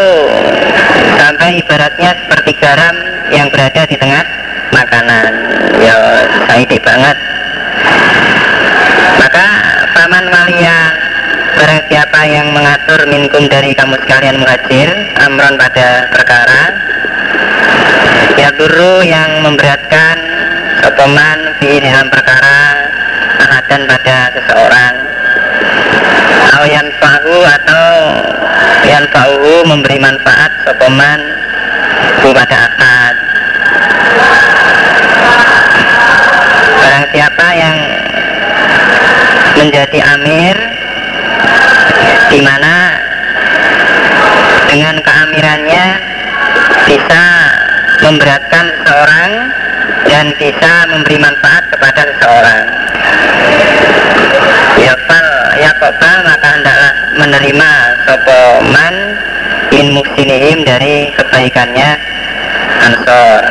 Sampai 1.18 1.58
ibaratnya 1.58 2.14
seperti 2.22 2.54
garam 2.62 2.94
Yang 3.34 3.50
berada 3.50 3.82
di 3.82 3.98
tengah 3.98 4.22
makanan. 4.70 5.30
Ya 5.82 6.22
saidi 6.46 6.78
banget. 6.78 7.18
Maka 9.26 9.46
paman 9.98 10.30
walia 10.30 10.78
Barang 11.58 11.82
siapa 11.90 12.30
yang 12.30 12.54
mengatur 12.54 13.10
minkum 13.10 13.42
dari 13.50 13.74
kamu 13.74 13.98
sekalian 14.06 14.38
muhajir 14.38 14.86
Amron 15.26 15.58
pada 15.58 16.06
perkara 16.14 16.62
Ya 18.38 18.54
guru 18.54 19.02
yang 19.02 19.42
memberatkan 19.42 20.38
Sotoman 20.78 21.38
di 21.58 21.82
dalam 21.82 22.06
perkara 22.06 22.60
Ahadan 23.38 23.82
pada 23.86 24.18
seseorang. 24.34 24.94
Awayan 26.58 26.88
fahu 26.98 27.36
atau 27.44 27.86
Yan 28.88 29.04
fahu 29.12 29.68
memberi 29.68 29.98
manfaat 30.00 30.52
Sotoman 30.64 31.20
kepada 32.22 32.56
akad. 32.72 33.14
Barang 36.78 37.06
siapa 37.12 37.46
yang 37.52 37.78
menjadi 39.58 39.98
amir 40.14 40.56
di 42.30 42.40
mana 42.40 42.96
dengan 44.68 44.96
keamirannya 45.00 45.86
bisa 46.86 47.24
memberatkan 48.04 48.64
seseorang 48.78 49.30
dan 50.06 50.30
bisa 50.38 50.72
memberi 50.92 51.18
manfaat 51.18 51.64
kepada 51.72 52.02
seseorang. 52.06 52.64
Ya 54.78 54.94
fal 55.10 55.26
ya 55.58 55.72
kota 55.82 56.12
maka 56.22 56.48
hendaklah 56.54 56.92
menerima 57.18 57.70
sopoman 58.06 58.94
min 59.74 59.86
muksinihim 59.96 60.62
dari 60.62 61.10
kebaikannya. 61.18 61.90
Ansor 62.78 63.42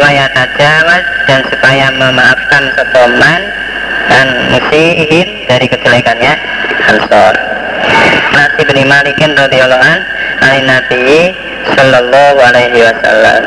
wayat 0.00 0.30
tajawaz 0.34 1.04
dan 1.26 1.40
supaya 1.52 1.86
memaafkan 1.94 2.64
sopoman 2.74 3.40
dan 4.08 4.26
musihim 4.54 5.28
dari 5.46 5.66
kejelekannya. 5.66 6.32
Ansor. 6.86 7.34
Nasi 8.36 8.62
bin 8.68 8.78
Malikin 8.84 9.32
radhiyallahu 9.32 9.80
an 9.80 10.00
Ali 10.44 10.60
Nabi 10.68 11.32
Sallallahu 11.74 12.38
alaihi 12.38 12.84
wasallam. 12.84 13.42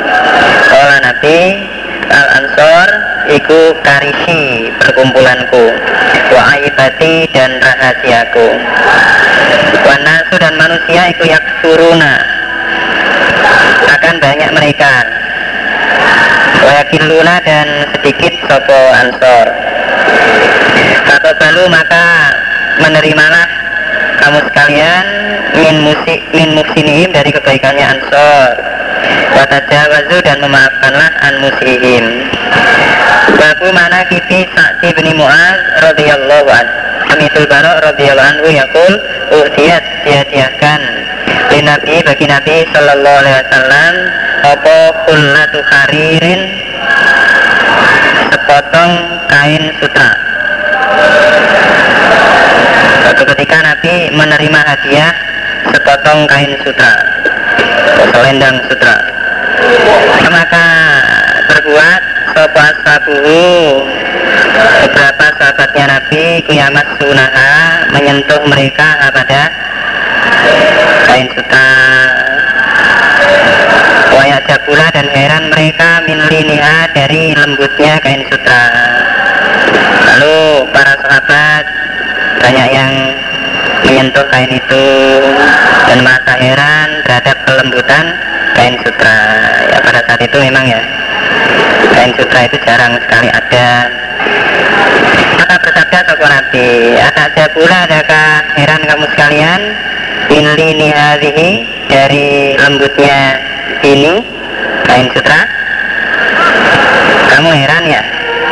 Kala 0.68 0.98
Nabi 1.06 1.38
Al 2.10 2.28
Ansor 2.42 2.88
Iku 3.30 3.78
karisi 3.86 4.74
perkumpulanku 4.82 5.66
Wa 6.30 6.42
aibati 6.54 7.26
dan 7.34 7.58
rahasiaku. 7.58 8.48
Wa 9.82 9.96
nasu 10.06 10.36
dan 10.38 10.54
manusia 10.62 11.10
iku 11.10 11.26
yaksuruna. 11.26 12.22
Akan 13.98 14.22
banyak 14.22 14.50
mereka. 14.54 14.94
Wa 16.62 16.72
yakiluna 16.86 17.42
dan 17.42 17.68
sedikit 17.98 18.34
sopo 18.46 18.80
ansor. 18.94 19.48
Kata 21.10 21.34
balu 21.42 21.66
maka 21.74 22.06
menerimalah 22.78 23.48
kamu 24.20 24.40
sekalian 24.52 25.06
min 25.56 25.76
musik 25.88 26.20
min 26.36 26.50
musinihim 26.56 27.10
dari 27.16 27.32
kebaikannya 27.32 27.86
ansor. 27.98 28.52
Watajawazu 29.40 30.18
dan 30.26 30.38
memaafkanlah 30.44 31.12
an 31.24 31.34
musihim 31.40 32.06
Babu 33.40 33.72
mana 33.72 34.04
kipi 34.12 34.44
Sa'di 34.52 34.92
bin 35.00 35.16
Mu'az 35.16 35.60
radhiyallahu 35.80 36.50
an 36.50 36.68
Amitul 37.16 37.48
Barok 37.48 37.78
radhiyallahu 37.88 38.30
anhu 38.36 38.48
yakul 38.52 38.94
Uhtiyat 39.40 39.84
dihadiahkan 40.04 40.82
Di 41.54 41.60
Nabi 41.64 42.04
bagi 42.04 42.26
Nabi 42.28 42.68
sallallahu 42.74 43.20
alaihi 43.24 43.38
wasallam 43.48 43.94
Apa 44.44 44.78
kullatu 45.08 45.60
haririn 45.64 46.42
Sepotong 48.34 48.92
kain 49.32 49.64
sutra 49.80 50.12
Suatu 53.20 53.36
ketika 53.36 53.60
Nabi 53.60 54.16
menerima 54.16 54.60
hadiah 54.64 55.12
sepotong 55.76 56.24
kain 56.24 56.56
sutra 56.64 56.96
selendang 58.16 58.64
sutra. 58.64 58.96
Maka 60.24 60.68
berbuat 61.52 62.02
sobat 62.32 62.80
sabuhu 62.80 63.84
beberapa 64.88 65.36
sahabatnya 65.36 66.00
Nabi 66.00 66.48
kiamat 66.48 66.88
sunaha 66.96 67.92
menyentuh 67.92 68.40
mereka 68.48 69.12
pada 69.12 69.52
kain 71.12 71.28
sutra. 71.36 71.72
Wayat 74.16 74.48
pula 74.64 74.88
dan 74.96 75.12
heran 75.12 75.52
mereka 75.52 76.08
min 76.08 76.24
linia 76.32 76.88
dari 76.96 77.36
lembutnya 77.36 78.00
kain 78.00 78.24
sutra. 78.32 78.64
Lalu 80.08 80.72
para 80.72 80.96
sahabat 81.04 81.89
banyak 82.40 82.68
yang 82.72 82.92
menyentuh 83.86 84.26
kain 84.32 84.52
itu. 84.52 84.86
Dan 85.90 86.06
merasa 86.06 86.34
heran 86.38 86.90
terhadap 87.06 87.38
kelembutan 87.50 88.06
kain 88.54 88.76
sutra. 88.84 89.20
Ya 89.74 89.78
pada 89.82 90.02
saat 90.06 90.22
itu 90.22 90.38
memang 90.38 90.66
ya 90.70 90.82
kain 91.96 92.14
sutra 92.14 92.46
itu 92.46 92.58
jarang 92.62 92.94
sekali 93.02 93.30
ada. 93.32 93.70
Maka 95.40 95.56
bersabda 95.66 96.00
toko 96.06 96.26
Nabi 96.30 96.68
ada 97.00 97.24
saya 97.34 97.50
pula? 97.56 97.78
Adakah 97.90 98.30
heran 98.60 98.82
kamu 98.86 99.06
sekalian? 99.18 99.62
Ini 100.30 100.94
hadhihi 100.94 101.50
dari 101.90 102.54
lembutnya 102.54 103.42
ini 103.82 104.22
kain 104.86 105.10
sutra. 105.10 105.42
Kamu 107.34 107.50
heran 107.50 107.84
ya? 107.90 108.04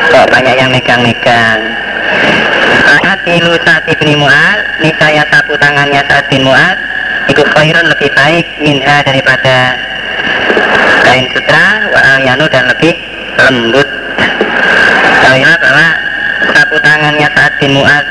Kok 0.09 0.25
banyak 0.33 0.55
yang 0.57 0.69
megang-megang 0.73 1.59
Ahatilu 2.87 3.51
Sa'ad 3.67 3.83
bin 3.99 4.15
Mu'ad 4.15 4.79
Nisaya 4.79 5.27
sapu 5.27 5.59
tangannya 5.59 5.99
Sa'ad 6.07 6.31
bin 6.31 6.47
Mu'ad 6.47 6.77
Itu 7.27 7.43
khairun 7.43 7.83
lebih 7.91 8.09
baik 8.15 8.45
Minha 8.63 9.03
daripada 9.03 9.75
Kain 11.03 11.27
sutra 11.35 11.91
Wa 11.91 12.23
dan 12.47 12.63
lebih 12.71 12.95
lembut. 13.37 13.87
Kalilah 15.19 15.57
bahwa 15.59 15.87
Sapu 16.55 16.75
tangannya 16.79 17.27
Sa'ad 17.35 17.53
bin 17.59 17.75
Mu'ad 17.75 18.05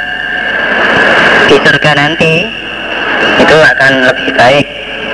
Di 1.49 1.57
surga 1.57 1.93
nanti 1.97 2.33
Itu 3.41 3.57
akan 3.57 4.13
lebih 4.13 4.29
baik 4.37 4.67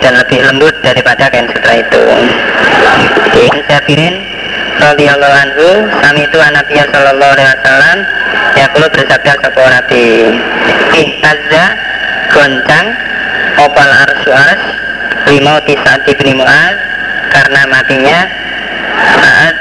Dan 0.03 0.19
lebih 0.19 0.43
lembut 0.43 0.75
daripada 0.83 1.31
kain 1.31 1.47
sutra 1.47 1.79
itu. 1.79 2.03
Ini 3.39 3.63
Jabirin 3.71 4.32
radhiyallahu 4.81 5.35
anhu 5.35 5.69
sami 6.01 6.25
itu 6.25 6.37
Nabi 6.39 6.75
sallallahu 6.89 7.33
alaihi 7.37 7.51
wasallam 7.53 7.99
ya 8.57 8.67
kulo 8.73 8.87
bersabda 8.89 9.33
sapa 9.43 9.63
Nabi 9.69 10.05
ihtazza 10.97 11.65
goncang 12.33 12.87
opal 13.61 13.91
arsu 13.91 14.31
ars 14.33 14.63
limau 15.29 15.61
tisat 15.69 16.01
ibni 16.09 16.33
Mu'ad 16.37 16.77
karena 17.33 17.61
matinya 17.69 18.19
saat 19.21 19.55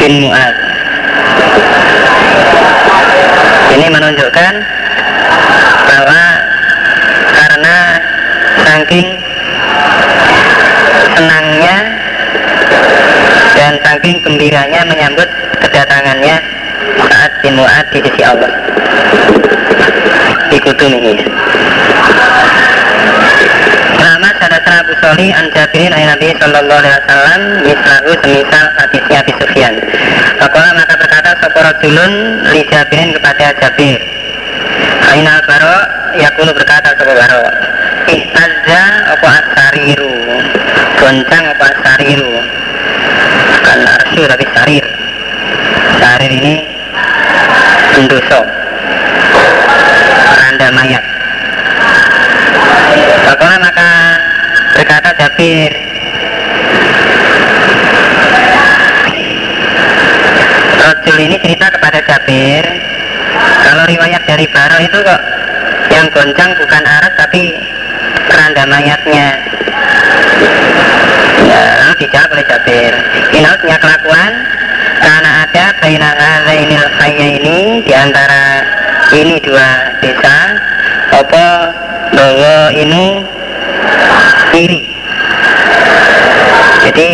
bin 0.00 0.24
Mu'ad 0.24 0.56
ini 3.76 3.86
menunjukkan 3.86 4.54
bahwa 5.88 6.22
karena 7.32 7.76
saking 8.66 9.08
senangnya 11.16 11.99
dan 13.54 13.74
saking 13.82 14.22
gembiranya 14.22 14.86
menyambut 14.86 15.26
kedatangannya 15.62 16.36
saat 17.08 17.32
bin 17.42 17.54
Mu'ad 17.58 17.86
di 17.90 18.00
sisi 18.04 18.22
Allah. 18.22 18.50
Ikutumihi 20.50 21.14
Nama 24.00 24.28
sana 24.42 24.58
Abu 24.82 24.92
Soli 24.98 25.30
an 25.30 25.46
Jabirin 25.54 25.92
ayat 25.94 26.18
Nabi 26.18 26.34
Sallallahu 26.40 26.80
Alaihi 26.80 26.96
Wasallam 27.04 27.40
mislahu 27.68 28.10
semisal 28.24 28.66
hadisnya 28.80 29.18
Abi 29.22 29.32
Sufyan. 29.38 29.74
Fakola 30.40 30.70
maka 30.74 30.94
berkata 30.98 31.30
Soporo 31.38 31.70
julun 31.84 32.12
li 32.50 32.64
Jabirin 32.66 33.14
kepada 33.14 33.54
Jabir. 33.60 34.00
Ainal 35.14 35.38
Baro 35.46 35.76
Yakulu 36.18 36.50
berkata 36.54 36.96
Sopo 36.98 37.12
Baro 37.14 37.42
Ihtazza 38.10 38.82
apa 39.14 39.28
asariru? 39.42 40.14
Goncang 40.98 41.44
apa 41.54 41.64
asariru 41.70 42.59
Arsu 43.68 44.22
tapi 44.26 44.44
sarir 44.54 44.86
Sarir 46.00 46.32
ini 46.32 46.54
Pendoso 47.94 48.40
Randa 50.30 50.68
mayat. 50.72 51.04
Fakola 53.28 53.56
maka 53.60 53.90
berkata 54.78 55.10
Jabir? 55.18 55.72
Rojul 60.80 61.18
ini 61.20 61.36
cerita 61.44 61.66
kepada 61.74 61.98
Jabir 62.06 62.64
Kalau 63.66 63.84
riwayat 63.84 64.22
dari 64.24 64.46
Baro 64.48 64.78
itu 64.80 64.98
kok 65.02 65.22
Yang 65.92 66.06
goncang 66.14 66.50
bukan 66.56 66.82
aras 66.86 67.14
tapi 67.18 67.42
Keranda 68.30 68.62
mayatnya. 68.70 69.28
Ya, 71.40 71.90
dijawab 71.98 72.30
oleh 72.30 72.46
Inal 73.40 73.56
punya 73.56 73.80
kelakuan. 73.80 74.32
Karena 75.00 75.30
ada 75.48 75.64
Baina 75.80 76.12
Hazainil 76.12 76.88
Khayya 77.00 77.26
ini 77.40 77.80
Di 77.88 77.94
antara 77.96 78.60
ini 79.16 79.40
dua 79.40 79.96
desa 80.04 80.60
Apa 81.08 81.46
bahwa 82.12 82.68
ini 82.76 83.24
iri 84.52 84.82
jadi 86.80 87.10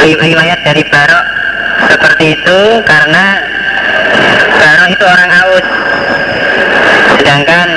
riwayat 0.00 0.60
dari 0.64 0.84
Barok 0.88 1.26
seperti 1.92 2.24
itu 2.38 2.60
karena 2.88 3.26
Barok 4.54 4.88
itu 4.88 5.04
orang 5.04 5.30
aus. 5.44 5.66
Sedangkan 7.20 7.68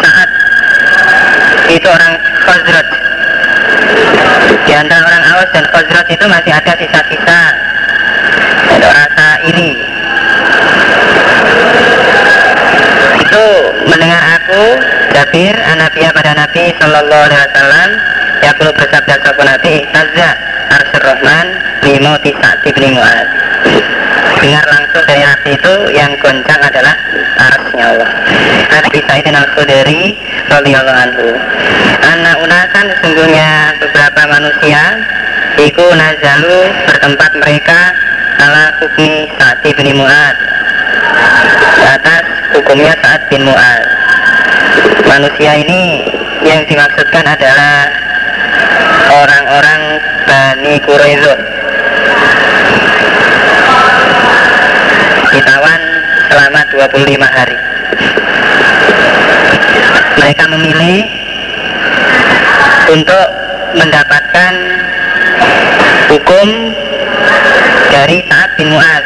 saat 0.00 0.30
itu 1.68 1.86
orang 1.92 2.14
Khazraj 2.46 3.01
di 4.66 4.72
antara 4.72 5.02
orang 5.02 5.24
aus 5.36 5.48
dan 5.50 5.64
Khazraj 5.68 6.06
itu 6.10 6.24
masih 6.30 6.52
ada 6.54 6.72
sisa-sisa. 6.78 7.40
Rasa 8.82 9.28
iri. 9.46 9.78
Itu 13.22 13.46
mendengar 13.86 14.22
aku 14.42 14.64
Jabir 15.14 15.54
Anabiya 15.54 16.10
pada 16.10 16.34
Nabi 16.34 16.74
Sallallahu 16.76 17.24
Alaihi 17.30 17.40
Wasallam. 17.46 17.90
Ya 18.42 18.50
perlu 18.58 18.74
bersabda 18.74 19.22
sahabat 19.22 19.46
Nabi 19.54 19.86
Tazza 19.94 20.30
Arsur 20.74 21.02
Rahman 21.02 21.46
Limo 21.86 22.18
Tisa 22.26 22.50
Ibni 22.66 22.90
Mu'ad. 22.90 23.28
Dengar 24.42 24.66
langsung 24.66 25.04
dari 25.06 25.22
Nabi 25.22 25.50
itu 25.54 25.74
yang 25.94 26.10
goncang 26.18 26.58
adalah 26.58 26.94
arsnya 27.38 27.84
Allah. 27.94 28.10
Nabi 28.82 28.98
Sa'idin 29.06 29.36
Al-Khudri 29.38 30.18
Radiyallahu 30.50 30.98
Anak 30.98 31.22
beberapa 32.02 32.61
manusia 34.32 34.96
Iku 35.52 35.84
nazalu 35.84 36.72
bertempat 36.88 37.36
mereka 37.36 37.92
ala 38.40 38.72
hukmi 38.80 39.28
Sa'id 39.36 39.76
bin 39.76 40.00
Mu'ad. 40.00 40.36
Di 41.76 41.86
atas 41.92 42.24
hukumnya 42.56 42.96
saat 43.04 43.28
bin 43.28 43.44
Mu'ad. 43.44 43.84
Manusia 45.04 45.52
ini 45.60 46.08
yang 46.40 46.64
dimaksudkan 46.64 47.24
adalah 47.28 47.92
orang-orang 49.12 50.00
Bani 50.24 50.74
Quraizo 50.88 51.34
ditawan 55.36 55.80
selama 56.32 56.60
25 56.72 57.28
hari. 57.28 57.58
Mereka 60.16 60.44
memilih 60.48 61.00
untuk 62.88 63.51
mendapatkan 63.76 64.52
hukum 66.12 66.48
dari 67.92 68.18
saat 68.28 68.50
bin 68.56 68.72
Mu'ad 68.72 69.04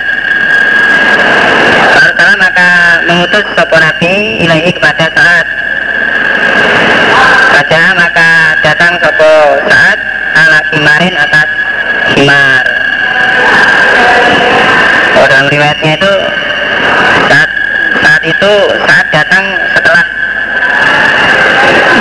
Lalu 1.96 2.38
maka 2.38 2.70
mengutus 3.08 3.44
sopo 3.56 3.76
nabi 3.78 4.42
ilahi 4.44 4.70
kepada 4.74 5.06
saat 5.14 5.46
Baca 7.56 7.82
maka 7.96 8.30
datang 8.60 8.94
sopo 9.00 9.32
saat 9.64 9.98
ala 10.36 10.60
himarin 10.68 11.14
atas 11.16 11.48
himar. 12.12 12.64
Oh, 15.16 15.26
dalam 15.26 15.48
riwayatnya 15.48 15.96
itu 15.96 16.12
saat 17.32 17.50
saat 18.04 18.22
itu 18.28 18.52
saat 18.84 19.06
datang 19.08 19.44
setelah 19.72 20.04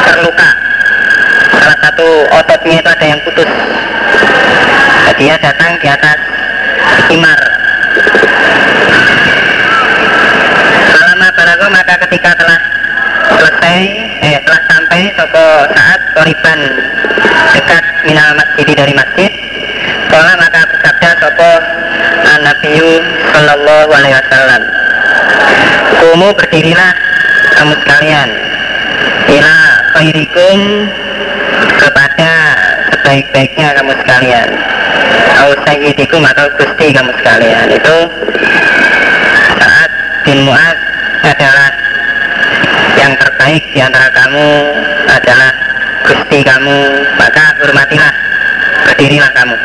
terluka 0.03 0.49
salah 1.55 1.77
satu 1.95 2.27
ototnya 2.27 2.83
itu 2.83 2.89
ada 2.91 3.05
yang 3.07 3.19
putus. 3.23 3.47
Dia 5.15 5.39
datang 5.39 5.79
di 5.79 5.87
atas 5.87 6.19
himar 7.07 7.39
Selama 10.91 11.27
balago 11.31 11.71
maka 11.71 11.95
ketika 12.03 12.35
telah 12.35 12.59
selesai 13.39 13.79
eh 14.27 14.35
telah 14.43 14.61
sampai 14.67 15.07
sopo 15.15 15.71
saat 15.71 15.99
koriban 16.19 16.59
dekat 17.55 17.83
minal 18.03 18.35
masjid 18.35 18.75
dari 18.75 18.91
masjid 18.91 19.31
Kala 20.11 20.35
maka 20.35 20.67
bersabda 20.67 21.09
sopo 21.23 21.51
Nabiyu 22.43 22.91
Sallallahu 23.31 23.89
Alaihi 23.95 24.19
Wasallam 24.19 24.61
Kumu 26.03 26.27
berdirilah 26.35 26.91
kamu 27.55 27.71
sekalian. 27.87 28.29
Ila 29.31 29.55
khairikum 29.95 30.59
kepada 31.79 32.31
sebaik-baiknya 32.91 33.67
kamu 33.75 33.93
sekalian. 34.03 34.49
Au 35.35 35.51
sayyidikum 35.67 36.23
atau 36.23 36.47
gusti 36.55 36.95
kamu 36.95 37.11
sekalian. 37.19 37.67
Itu 37.71 37.97
saat 39.59 39.89
bin 40.23 40.47
Mu'ad 40.47 40.77
adalah 41.25 41.69
yang 42.95 43.13
terbaik 43.19 43.63
di 43.75 43.79
antara 43.83 44.07
kamu 44.13 44.47
adalah 45.11 45.51
gusti 46.07 46.39
kamu 46.41 46.77
maka 47.19 47.45
hormatilah 47.61 48.13
berdirilah 48.87 49.31
kamu. 49.35 49.57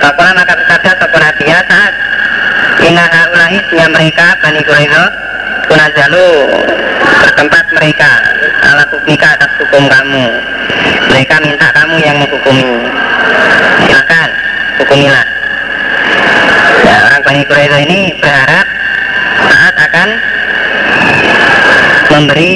Apalah 0.00 0.32
maka 0.32 0.56
bersabda 0.56 0.96
sopo 0.96 1.16
nabiya 1.20 1.60
saat 1.68 1.92
Inna 2.80 3.04
haulahi 3.04 3.60
mereka 3.92 4.26
Bani 4.40 4.60
Quraizo 4.64 5.04
Kunazalu 5.68 6.28
bertempat 7.20 7.64
mereka 7.76 8.10
ala 8.64 8.84
hukmika 8.90 9.36
atas 9.36 9.52
hukum 9.60 9.86
kamu 9.86 10.24
yang 12.04 12.16
menghukumi 12.20 12.64
silakan 13.86 14.28
hukumilah 14.80 15.26
ya, 16.84 16.96
orang 17.08 17.22
Bani 17.24 17.42
Quraizo 17.46 17.78
ini 17.84 17.98
berharap 18.20 18.66
saat 19.50 19.74
akan 19.76 20.08
memberi 22.10 22.52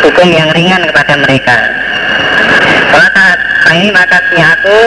hukum 0.00 0.28
yang 0.30 0.48
ringan 0.54 0.82
kepada 0.86 1.14
mereka. 1.18 1.56
Kalau 2.94 3.08
saat 3.10 3.38
ini 3.74 3.90
maka 3.90 4.22
aku 4.22 4.78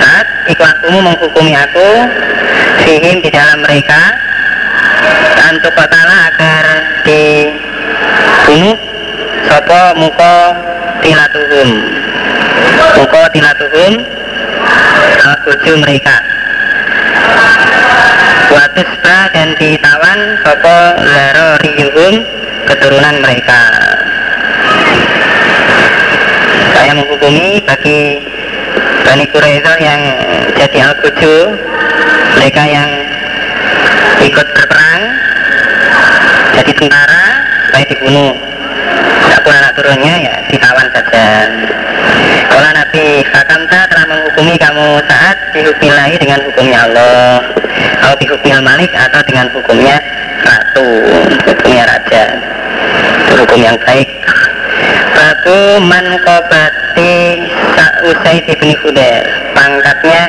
saat 0.00 0.26
ikhlakumu 0.48 0.98
menghukumi 1.12 1.52
aku 1.52 1.88
sihim 2.84 3.20
di 3.20 3.28
dalam 3.28 3.60
mereka 3.60 4.16
untuk 5.52 5.76
agar 5.76 6.64
dibunuh 7.04 8.93
sopo 9.48 9.80
muko 10.00 10.34
tilatuhum 11.04 11.68
Muko 12.94 13.22
tilatuhum 13.34 13.92
Al-Buju 15.24 15.72
mereka. 15.80 16.16
Watusba 18.52 19.18
dan 19.32 19.56
ditawan 19.56 20.20
Sopo 20.44 20.78
laro 21.00 21.48
riyuhum 21.64 22.14
Keturunan 22.68 23.16
mereka. 23.24 23.60
Saya 26.74 26.92
menghukumi 26.96 27.62
bagi 27.64 28.20
Bani 29.04 29.24
Quraidah 29.28 29.76
yang 29.80 30.02
jadi 30.54 30.78
Al-Buju 30.92 31.34
Mereka 32.40 32.62
yang 32.68 32.90
ikut 34.22 34.46
berperang 34.54 35.02
Jadi 36.56 36.72
tentara 36.78 37.24
Supaya 37.68 37.84
dibunuh 37.90 38.53
anak 39.54 39.72
turunnya 39.78 40.14
ya 40.18 40.34
ditawan 40.50 40.88
saja. 40.90 41.26
Kalau 42.50 42.70
Nabi 42.74 43.04
Hakamta 43.26 43.80
telah 43.90 44.06
menghukumi 44.10 44.54
kamu 44.58 45.02
saat 45.06 45.36
dihukumi 45.54 45.90
dengan 46.18 46.40
hukumnya 46.46 46.78
Allah. 46.86 47.38
Atau 48.04 48.20
dihukumi 48.20 48.52
Malik 48.60 48.92
atau 48.92 49.20
dengan 49.24 49.48
hukumnya 49.50 49.96
Ratu 50.44 50.88
Hukumnya 51.48 51.84
Raja. 51.88 52.24
Hukum 53.34 53.60
yang 53.64 53.78
baik. 53.82 54.08
Babu 55.14 55.80
man 55.86 56.04
kobati 56.20 57.14
Usaid 58.04 58.44
bin 58.60 58.76
Hudair 58.84 59.24
Pangkatnya 59.56 60.28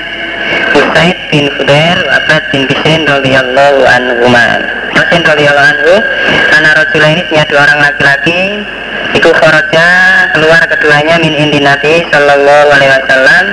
Usaid 0.76 1.18
bin 1.32 1.46
Hudair 1.58 1.98
Abad 2.10 2.44
bin 2.52 2.68
Bisrin 2.70 3.08
radhiyallahu 3.08 3.82
anhu 3.88 4.26
Bisrin 4.94 5.24
radhiyallahu 5.26 5.70
anhu 5.76 5.94
Karena 6.52 6.70
Rasulullah 6.76 7.12
ini 7.16 7.24
punya 7.28 7.44
dua 7.48 7.60
orang 7.68 7.80
laki-laki. 7.84 8.42
Itu 9.16 9.30
kharaja 9.32 9.88
keluar 10.36 10.60
keduanya 10.68 11.16
min 11.24 11.34
indi 11.36 11.64
Nabi 11.64 12.04
sallallahu 12.12 12.68
alaihi 12.68 12.92
wasallam 12.92 13.46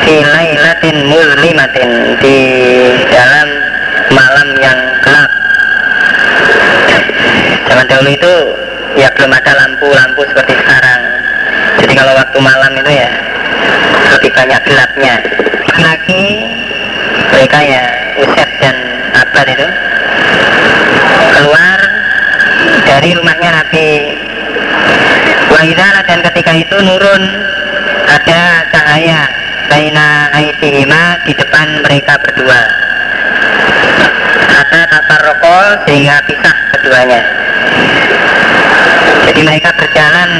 fi 0.00 0.14
lailatin 0.24 0.96
muzlimatin 1.08 1.90
di 2.24 2.38
dalam 3.12 3.48
malam 4.12 4.48
yang 4.64 4.78
gelap. 5.04 5.30
Zaman 7.68 7.84
dahulu 7.84 8.10
itu 8.16 8.34
ya 8.96 9.08
belum 9.12 9.32
ada 9.32 9.52
lampu-lampu 9.60 10.20
seperti 10.24 10.52
sekarang. 10.56 11.00
Jadi 11.84 11.92
kalau 11.92 12.12
waktu 12.16 12.38
malam 12.40 12.72
itu 12.80 12.90
ya 12.96 13.10
lebih 14.14 14.30
banyak 14.32 14.60
gelapnya 14.64 15.14
laki 15.84 16.24
mereka 17.34 17.58
ya 17.60 17.84
Usep 18.24 18.50
dan 18.62 18.76
Abad 19.12 19.46
itu. 19.52 19.68
Keluar 21.34 21.78
dari 22.88 23.10
rumahnya 23.12 23.50
Nabi 23.60 23.86
Wahidara 25.52 26.00
dan 26.08 26.24
ketika 26.30 26.52
itu 26.56 26.76
nurun 26.80 27.22
ada 28.08 28.40
cahaya 28.72 29.20
Baina 29.68 30.30
aitihima 30.32 31.24
di 31.26 31.32
depan 31.34 31.82
mereka 31.82 32.20
berdua. 32.20 32.62
Ada 34.54 34.80
tatar 34.86 35.20
rokok 35.24 35.88
sehingga 35.88 36.22
pisah 36.28 36.56
keduanya. 36.78 37.22
Jadi 39.24 39.40
mereka 39.40 39.74
berjalan 39.74 40.30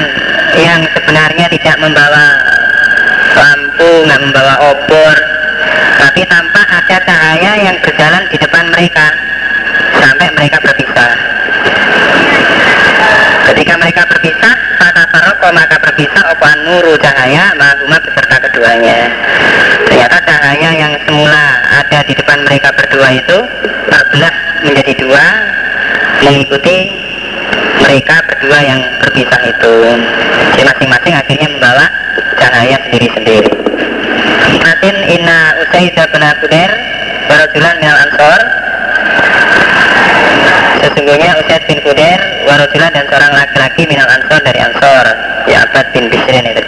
yang 0.54 0.86
sebenarnya 0.94 1.46
tidak 1.50 1.76
membawa 1.82 2.26
lampu, 3.34 3.90
membawa 4.06 4.54
obor 4.72 5.16
Tapi 5.98 6.22
tampak 6.26 6.66
ada 6.66 6.96
cahaya 7.02 7.52
yang 7.58 7.76
berjalan 7.82 8.24
di 8.30 8.36
depan 8.38 8.64
mereka 8.70 9.06
Sampai 9.98 10.28
mereka 10.34 10.58
berpisah 10.62 11.12
Ketika 13.44 13.76
mereka 13.76 14.02
berpisah, 14.08 14.54
kata 14.80 15.04
Faroko 15.12 15.48
maka 15.52 15.76
berpisah 15.76 16.24
apa 16.32 16.50
nuru 16.64 16.96
cahaya 16.96 17.52
mahuma 17.60 18.00
beserta 18.00 18.40
keduanya. 18.40 19.12
Ternyata 19.84 20.16
cahaya 20.24 20.70
yang 20.72 20.92
semula 21.04 21.44
ada 21.68 22.00
di 22.08 22.16
depan 22.16 22.40
mereka 22.48 22.72
berdua 22.72 23.08
itu 23.12 23.38
terbelah 23.92 24.34
menjadi 24.64 24.92
dua 24.96 25.24
mengikuti 26.24 26.76
mereka 27.82 28.20
berdua 28.28 28.58
yang 28.62 28.80
berpisah 29.02 29.40
itu. 29.46 29.74
Jadi 30.54 30.62
masing-masing 30.64 31.14
akhirnya 31.14 31.48
membawa 31.50 31.86
cahaya 32.38 32.76
sendiri-sendiri. 32.88 33.64
Natin 34.64 34.96
inna 35.08 35.60
Usaidah 35.60 36.08
bin 36.08 36.24
Abudair 36.24 36.70
Warajulan 37.28 37.74
minal 37.80 37.98
ansor 38.04 38.40
Sesungguhnya 40.84 41.36
Usaid 41.40 41.62
bin 41.68 41.80
Kudair 41.84 42.20
Warojilah 42.48 42.90
dan 42.92 43.04
seorang 43.08 43.32
laki-laki 43.32 43.88
minal 43.88 44.08
ansor 44.08 44.40
dari 44.44 44.60
ansor 44.60 45.04
Ya 45.48 45.68
Abad 45.68 45.86
bin 45.92 46.08
Bisrin 46.08 46.48
itu 46.48 46.64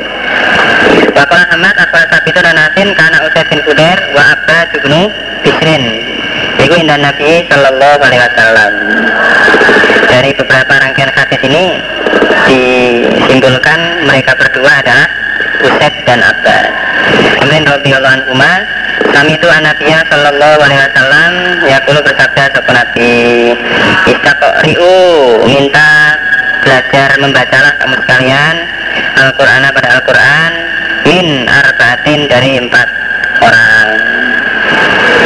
Wakil 1.12 1.40
Ahmad 1.40 1.76
Abad 1.76 2.08
Sabitu 2.12 2.40
dan 2.40 2.56
Nasin 2.56 2.92
Karena 2.96 3.18
Usaid 3.24 3.48
bin 3.52 3.60
Kudair 3.64 3.98
Wa 4.12 4.22
Abad 4.32 4.68
bin 4.80 4.94
Bisrin 5.44 5.82
Itu 6.60 6.74
indah 6.76 7.00
Nabi 7.00 7.44
Sallallahu 7.48 8.00
Alaihi 8.00 8.22
Wasallam 8.24 8.72
Dari 10.16 10.32
beberapa 10.32 10.80
rangkaian 10.80 11.12
hadis 11.12 11.40
ini 11.44 11.76
Disimpulkan 12.48 14.08
mereka 14.08 14.32
berdua 14.32 14.80
adalah 14.80 15.04
Usaid 15.60 15.92
dan 16.08 16.24
Abad 16.24 16.64
Kemudian 17.36 17.68
Rasulullah 17.68 18.16
anhumah 18.16 18.56
kami 19.12 19.32
itu 19.32 19.48
anaknya 19.48 20.04
Sallallahu 20.12 20.60
Alaihi 20.60 20.80
Wasallam 20.88 21.32
ya 21.64 21.78
perlu 21.88 22.00
bersabda 22.04 22.52
sopan 22.52 22.76
Nabi 22.76 23.12
Riu 24.68 24.96
minta 25.48 26.20
belajar 26.60 27.16
membacalah 27.16 27.72
kamu 27.80 27.96
sekalian 28.04 28.54
Al-Quran 29.16 29.62
pada 29.72 29.88
Al-Quran 30.00 30.50
min 31.08 31.26
arbaatin 31.48 32.20
dari 32.28 32.50
empat 32.60 32.88
orang 33.40 33.88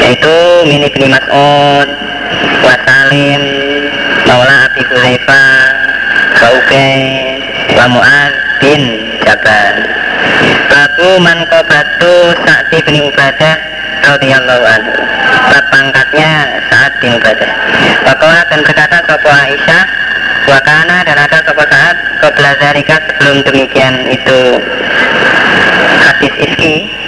yaitu 0.07 0.39
min 0.71 0.87
ibni 0.87 1.07
Mas'ud 1.11 1.89
Wasalim 2.63 3.70
Maula 4.31 4.71
Abi 4.71 4.87
Hudzaifah 4.87 5.51
Kauke 6.39 6.89
wa 7.75 7.91
Mu'ad 7.91 8.33
bin 8.63 8.79
Jabal. 9.27 9.75
Babu 10.71 11.19
man 11.19 11.43
qabatu 11.51 12.39
Sa'di 12.47 12.79
bin 12.87 13.11
Ubadah 13.11 13.59
radhiyallahu 14.07 14.63
anhu. 14.63 14.95
Bab 15.51 15.67
pangkatnya 15.75 16.47
saat 16.71 16.95
bin 17.03 17.19
Ubadah. 17.19 17.51
Wakola 18.07 18.47
dan 18.47 18.63
berkata 18.63 19.03
Sopo 19.11 19.27
Aisyah 19.35 19.83
Wakana 20.47 21.03
dan 21.03 21.19
ada 21.19 21.43
Sopo 21.43 21.67
saat 21.67 21.99
Qabla 22.23 22.55
Zarika 22.63 23.03
sebelum 23.11 23.43
demikian 23.43 24.15
itu. 24.15 24.63
Hadis 26.07 26.35
Iski 26.39 27.01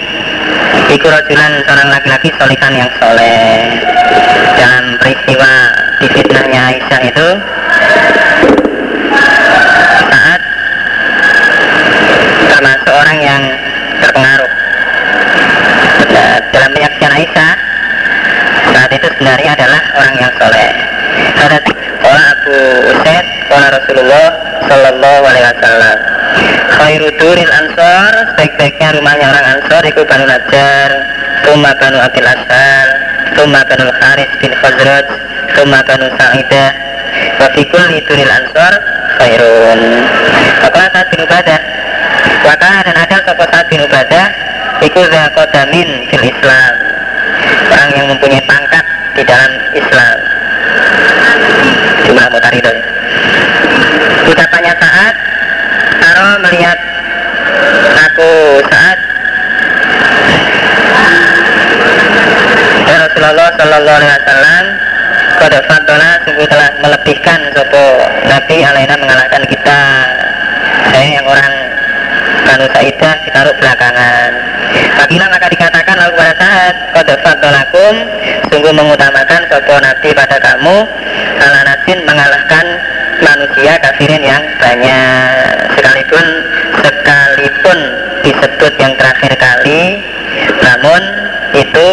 Iku 0.93 1.09
rojulan 1.09 1.53
seorang 1.65 1.89
laki-laki 1.89 2.29
solikan 2.37 2.73
yang 2.77 2.91
soleh. 3.01 3.81
Dalam 4.61 5.01
peristiwa 5.01 5.42
itu 7.13 7.29
Saat 10.09 10.41
termasuk 12.49 12.95
orang 12.97 13.19
yang 13.21 13.43
terpengaruh. 14.01 14.53
Dalam 16.53 16.71
penyaksian 16.73 17.13
Aisyah 17.13 17.53
saat 18.73 18.91
itu 18.97 19.07
sebenarnya 19.13 19.51
adalah 19.53 19.81
orang 20.01 20.15
yang 20.17 20.33
soleh. 20.41 20.73
Ada 21.37 21.59
Ola 22.03 22.25
Abu 22.35 22.57
Usaid 22.97 23.25
Ola 23.53 23.69
Rasulullah 23.77 24.27
Sallallahu 24.67 25.23
Alaihi 25.29 25.47
Wasallam. 25.53 25.99
Khairu 26.73 27.09
duril 27.21 27.53
ansor 27.53 28.13
Sebaik-baiknya 28.33 28.97
rumahnya 28.97 29.29
orang 29.29 29.47
ansor 29.61 29.83
Itu 29.85 30.03
Banu 30.09 30.25
Najjar 30.25 30.91
Tuma 31.45 31.77
Banu 31.77 32.01
Abil 32.01 32.25
Asal 32.25 32.87
Tuma 33.37 33.61
Banu 33.69 33.93
Haris 33.93 34.31
bin 34.41 34.53
Khazraj 34.57 35.07
Tuma 35.53 35.85
Banu 35.85 36.09
Sa'idah 36.17 36.71
Wafikul 37.41 37.89
duril 38.09 38.33
ansor 38.33 38.73
Khairun. 39.21 39.81
Apa 40.67 40.83
saat 40.93 41.07
bin 41.13 41.21
Ubadah? 41.25 41.61
Wakana 42.43 42.81
dan 42.83 42.97
ada 42.99 43.17
sopo 43.23 43.45
saat 43.49 43.67
bin 43.71 43.81
Ubadah 43.81 44.27
Iku 44.83 44.99
zakodamin 45.07 45.89
fil 46.11 46.27
Islam. 46.27 46.73
Orang 47.71 47.91
yang 47.95 48.07
mempunyai 48.11 48.43
pangkat 48.45 48.85
di 49.15 49.23
dalam 49.23 49.53
Islam. 49.79 50.17
Jumlah 52.03 52.27
mutarido 52.35 52.73
Ucapannya 54.27 54.75
saat 54.75 55.15
Taro 56.03 56.29
melihat 56.43 56.79
Aku 58.11 58.31
saat 58.67 58.99
Rasulullah 63.23 63.51
Sallallahu 63.55 63.99
Alaihi 63.99 64.15
Wasallam 64.19 64.65
Kode 65.39 65.61
Fadola 65.69 66.11
sungguh 66.27 66.47
telah 66.49 66.69
melebihkan 66.83 67.41
Sopo 67.57 67.85
Nabi 68.29 68.57
alaina 68.65 68.95
mengalahkan 68.99 69.43
kita. 69.49 69.81
Saya 70.93 71.09
yang 71.21 71.27
orang 71.29 71.55
Banu 72.45 72.67
Sa'idah 72.73 73.15
ditaruh 73.25 73.55
belakangan. 73.57 74.31
Bagilah 74.73 75.29
maka 75.29 75.47
dikatakan 75.53 75.97
lalu 76.01 76.13
pada 76.17 76.35
saat 76.41 76.75
Kode 76.97 77.15
Fadolakum 77.21 77.95
Sungguh 78.49 78.73
mengutamakan 78.73 79.41
sopo 79.53 79.77
Nabi 79.77 80.09
pada 80.17 80.41
kamu 80.41 80.77
Ala 81.43 81.61
nasin 81.69 81.99
mengalahkan 82.09 82.67
manusia 83.21 83.77
kafirin 83.85 84.25
yang 84.25 84.43
banyak. 84.57 85.29
Sekalipun 85.77 86.27
Sekalipun 86.81 87.79
disebut 88.25 88.73
yang 88.81 88.93
terakhir 88.97 89.33
kali 89.37 90.01
namun 90.63 91.03
itu 91.53 91.89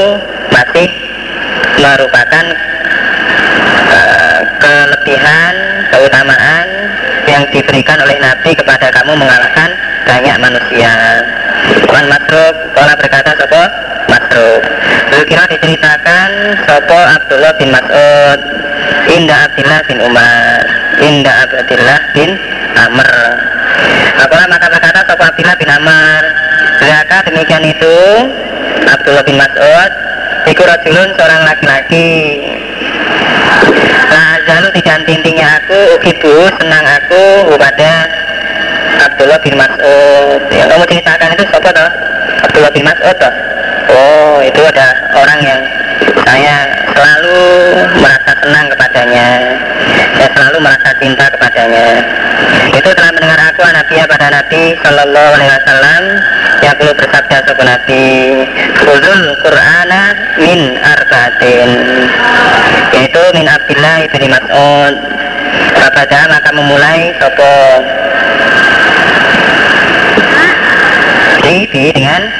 masih 0.54 0.88
merupakan 1.82 2.46
kelebihan 4.60 5.54
keutamaan 5.92 6.68
yang 7.28 7.44
diberikan 7.54 8.00
oleh 8.02 8.18
Nabi 8.18 8.52
kepada 8.56 8.90
kamu 8.90 9.14
mengalahkan 9.16 9.70
banyak 10.08 10.36
manusia. 10.42 10.94
Tuhan 11.86 12.06
Masruk 12.10 12.56
Kala 12.74 12.94
berkata 12.98 13.32
Sopo 13.38 13.64
Masruk 14.10 14.62
kira 15.30 15.46
diceritakan 15.46 16.30
Sopo 16.66 16.98
Abdullah 16.98 17.54
bin 17.60 17.70
Mas'ud. 17.70 18.40
Indah 19.14 19.46
Abdullah 19.46 19.82
bin 19.86 19.98
Umar. 20.02 20.62
Indah 21.02 21.36
Abdullah 21.46 22.02
bin 22.18 22.30
Amr. 22.74 23.12
Apalah 24.26 24.48
maka 24.50 24.68
berkata 24.74 25.06
Sopo 25.06 25.22
Abdullah 25.22 25.58
bin 25.60 25.70
Amr. 25.70 26.22
Berkata 26.80 27.30
demikian 27.30 27.64
itu 27.68 27.98
Abdullah 28.90 29.24
bin 29.28 29.38
Mas'ud 29.38 29.92
Iku 30.50 30.66
rajulun 30.66 31.14
seorang 31.14 31.46
laki-laki 31.46 32.10
Nah, 34.10 34.32
lalu 34.50 34.68
tidak 34.82 35.06
tintinya 35.06 35.48
aku, 35.62 35.80
ibu 36.02 36.34
senang 36.58 36.86
aku 36.86 37.54
kepada 37.54 37.92
Abdullah 39.00 39.40
bin 39.40 39.56
Mas'ud 39.56 40.42
yang 40.52 40.68
kamu 40.68 40.84
ceritakan 40.90 41.34
itu 41.38 41.44
siapa 41.48 41.70
toh? 41.72 41.90
Abdullah 42.44 42.72
bin 42.74 42.84
Mas'ud 42.84 43.16
toh? 43.16 43.34
Oh 43.90 44.38
itu 44.44 44.62
ada 44.62 44.88
orang 45.18 45.40
yang 45.42 45.60
saya 46.40 46.72
selalu 46.96 47.44
merasa 48.00 48.32
senang 48.40 48.66
kepadanya. 48.72 49.28
Saya 50.16 50.30
selalu 50.32 50.58
merasa 50.64 50.90
cinta 50.96 51.26
kepadanya. 51.36 51.88
Itu 52.72 52.90
telah 52.96 53.12
mendengar 53.12 53.40
aku 53.52 53.60
Nabi 53.68 53.96
pada 54.08 54.28
Nabi 54.32 54.62
Shallallahu 54.80 55.32
Alaihi 55.36 55.52
Wasallam 55.52 56.04
yang 56.64 56.76
perlu 56.80 56.94
bersabda 56.96 57.38
sopan 57.44 57.68
Nabi 57.68 58.04
Fuzul 58.80 59.24
Qur'ana 59.44 60.02
min 60.40 60.60
arba'atin. 60.80 61.72
Yaitu 62.96 63.24
min 63.36 63.44
Abdillah 63.44 63.96
ibn 64.08 64.24
Mas'ud. 64.32 64.96
Kepada 65.76 66.20
maka 66.32 66.50
memulai 66.56 67.12
sopo. 67.20 67.56
Bi 71.44 71.92
dengan 71.92 72.39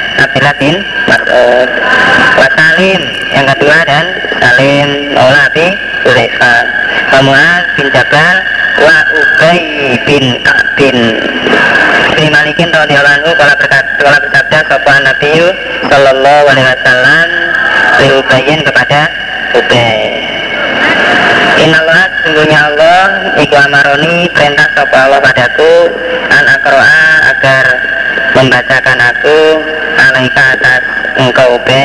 Mas'ud 1.08 1.68
Wasalim 2.36 3.02
yang 3.32 3.46
kedua 3.56 3.78
dan 3.88 4.04
Salim 4.36 5.16
Maula 5.16 5.48
Abi 5.48 5.68
Mu'ad 7.20 7.64
bin 7.76 7.86
Jabal 7.92 8.36
Wa 8.80 8.96
Ubay 9.12 9.60
bin 10.08 10.24
Ka'bin. 10.40 10.98
Ibn 12.16 12.24
Malikin 12.32 12.72
radhiyallahu 12.72 13.16
anhu 13.20 13.30
kalau 13.36 13.54
berkata 13.60 13.92
kalau 14.00 14.18
bersabda 14.24 14.58
sopan 14.72 15.00
Nabi 15.04 15.32
sallallahu 15.88 16.44
alaihi 16.48 16.68
wasallam 16.68 17.28
kepada 18.64 19.00
Ubay. 19.56 20.00
Inallah 21.60 22.08
sungguhnya 22.24 22.72
Allah 22.72 23.00
Iku 23.36 23.52
amaroni 23.52 24.32
perintah 24.32 24.64
sopa 24.72 24.96
Allah 24.96 25.20
padaku 25.20 25.92
An 26.32 26.44
akroa 26.48 27.04
agar 27.36 27.64
membacakan 28.40 28.96
aku 28.96 29.38
alaika 30.00 30.44
atas 30.56 30.82
engkau 31.20 31.60
be 31.68 31.84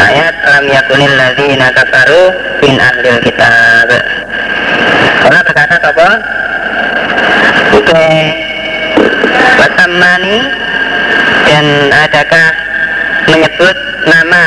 ayat 0.00 0.32
lam 0.48 0.64
yakunil 0.64 1.12
ladzina 1.12 1.68
kafaru 1.76 2.32
bin 2.64 2.80
ahlil 2.80 3.20
kitab. 3.20 3.88
Allah 5.28 5.42
berkata 5.44 5.76
apa? 5.76 6.08
Oke. 7.76 8.08
Wasamani 9.56 10.38
Dan 11.46 11.88
adakah 11.88 12.48
menyebut 13.30 13.76
nama 14.08 14.44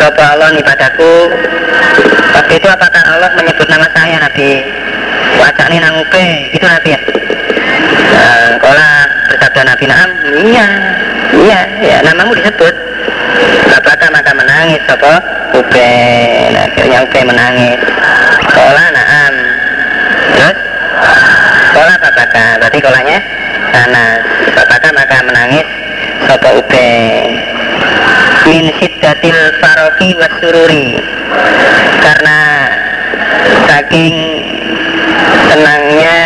Sopo 0.00 0.22
Allah 0.22 0.48
nih 0.54 0.64
padaku? 0.64 1.32
Waktu 2.32 2.52
itu 2.56 2.68
apakah 2.68 3.02
Allah 3.16 3.30
menyebut 3.36 3.68
nama 3.68 3.86
saya 3.92 4.16
Nabi? 4.22 4.64
Wajak 5.40 5.66
nih 5.72 5.80
nangupe 5.80 6.26
Itu 6.52 6.64
Nabi 6.64 6.94
ya. 6.94 7.00
Nah, 8.12 8.60
Nabi 9.62 9.84
Naam, 9.86 10.10
iya, 10.42 10.66
iya, 11.34 11.60
ya 11.80 11.96
namamu 12.04 12.34
disebut. 12.34 12.74
Apakah 13.72 14.08
maka 14.12 14.32
menangis 14.36 14.82
apa? 14.86 15.14
Ube, 15.56 15.92
nah, 16.52 16.68
akhirnya 16.68 16.98
Ube 17.02 17.20
menangis. 17.24 17.78
Kola 18.52 18.84
Naam, 18.92 19.34
terus 20.36 20.58
Kola 21.72 21.94
apakah? 21.96 22.48
Berarti 22.60 22.78
kolanya 22.84 23.18
Anas. 23.72 24.20
Apakah 24.52 24.90
maka 24.92 25.16
menangis 25.24 25.66
Sopo 26.28 26.60
Ube 26.60 26.90
min 28.42 28.66
siddatil 28.82 29.38
faroki 29.62 30.18
wasururi 30.18 30.98
karena 32.02 32.38
saking 33.70 34.14
senangnya 35.46 36.18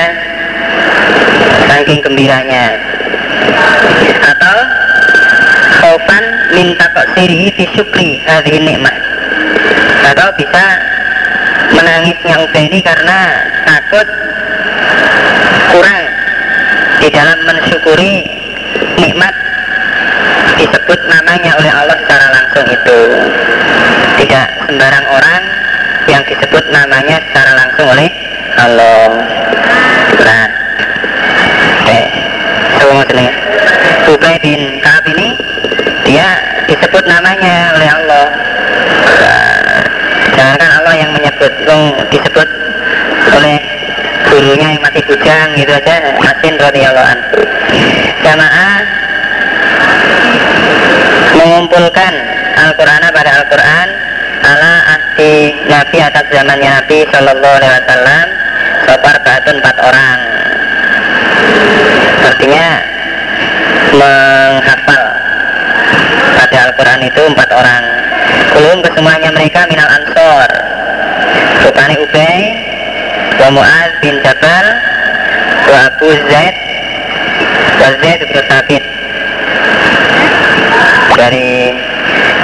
saking 1.69 2.01
gembiranya 2.01 2.73
atau 4.27 4.57
khaufan 5.83 6.25
minta 6.55 6.87
kok 6.91 7.07
siri 7.15 7.53
syukri 7.75 8.23
hari 8.27 8.63
nikmat 8.63 8.97
atau 10.15 10.31
bisa 10.39 10.65
menangisnya 11.75 12.41
Ubay 12.47 12.71
ini 12.71 12.81
karena 12.81 13.19
takut 13.67 14.07
kurang 15.75 16.03
di 17.03 17.09
dalam 17.11 17.39
mensyukuri 17.45 18.25
nikmat 18.97 19.35
disebut 20.57 21.01
namanya 21.11 21.53
oleh 21.61 21.73
Allah 21.75 21.97
secara 22.07 22.27
langsung 22.33 22.67
itu. 22.71 22.99
Tidak 24.17 24.47
sembarang 24.65 25.07
orang 25.13 25.43
yang 26.07 26.23
disebut 26.23 26.65
namanya 26.71 27.19
secara 27.29 27.53
langsung 27.59 27.87
oleh 27.91 28.09
Allah 28.57 29.11
nah 30.23 30.47
eh 31.91 32.07
semua 32.79 33.03
jenenge 33.11 33.35
Ubay 34.07 34.37
bin 34.39 34.79
Kaab 34.81 35.05
ini 35.11 35.35
dia 36.07 36.27
disebut 36.71 37.05
namanya 37.11 37.75
oleh 37.75 37.89
Allah 37.91 38.27
nah, 39.19 39.83
jangankan 40.39 40.71
Allah 40.83 40.95
yang 40.95 41.11
menyebut 41.11 41.53
yang 41.67 41.83
disebut 42.09 42.49
oleh 43.35 43.59
gurunya 44.31 44.79
yang 44.79 44.83
masih 44.83 45.03
bujang 45.11 45.49
gitu 45.59 45.73
aja 45.75 45.95
Masin 46.23 46.55
radhiyallahu 46.77 47.09
an 47.09 47.21
jamaah 48.21 48.79
mengumpulkan 51.41 52.13
Al-Quran 52.69 53.01
pada 53.17 53.31
Al-Quran 53.41 53.89
ala 54.45 54.73
ahdi 54.93 55.57
Nabi 55.73 55.99
atas 56.05 56.29
zamannya 56.29 56.69
Nabi 56.69 57.09
Shallallahu 57.09 57.57
Alaihi 57.57 57.73
Wasallam. 57.81 58.27
Sopar 58.85 59.17
batu 59.25 59.51
empat 59.57 59.77
orang. 59.81 60.19
Artinya 62.29 62.69
menghafal 63.97 65.03
pada 66.37 66.57
Al-Quran 66.69 67.01
itu 67.09 67.23
empat 67.25 67.51
orang. 67.57 67.85
Belum 68.53 68.79
kesemuanya 68.85 69.33
mereka 69.33 69.65
minal 69.65 69.89
ansor. 69.97 70.49
Rupani 71.65 71.97
Ubay 72.05 72.41
wa 73.41 73.49
Mu'ad 73.49 73.91
bin 74.05 74.21
Jabal 74.21 74.67
wa 75.67 75.79
Abu 75.91 76.09
Zaid 76.31 76.66
Zaid 78.01 78.21
Sabit 78.47 78.83
dari 81.17 81.73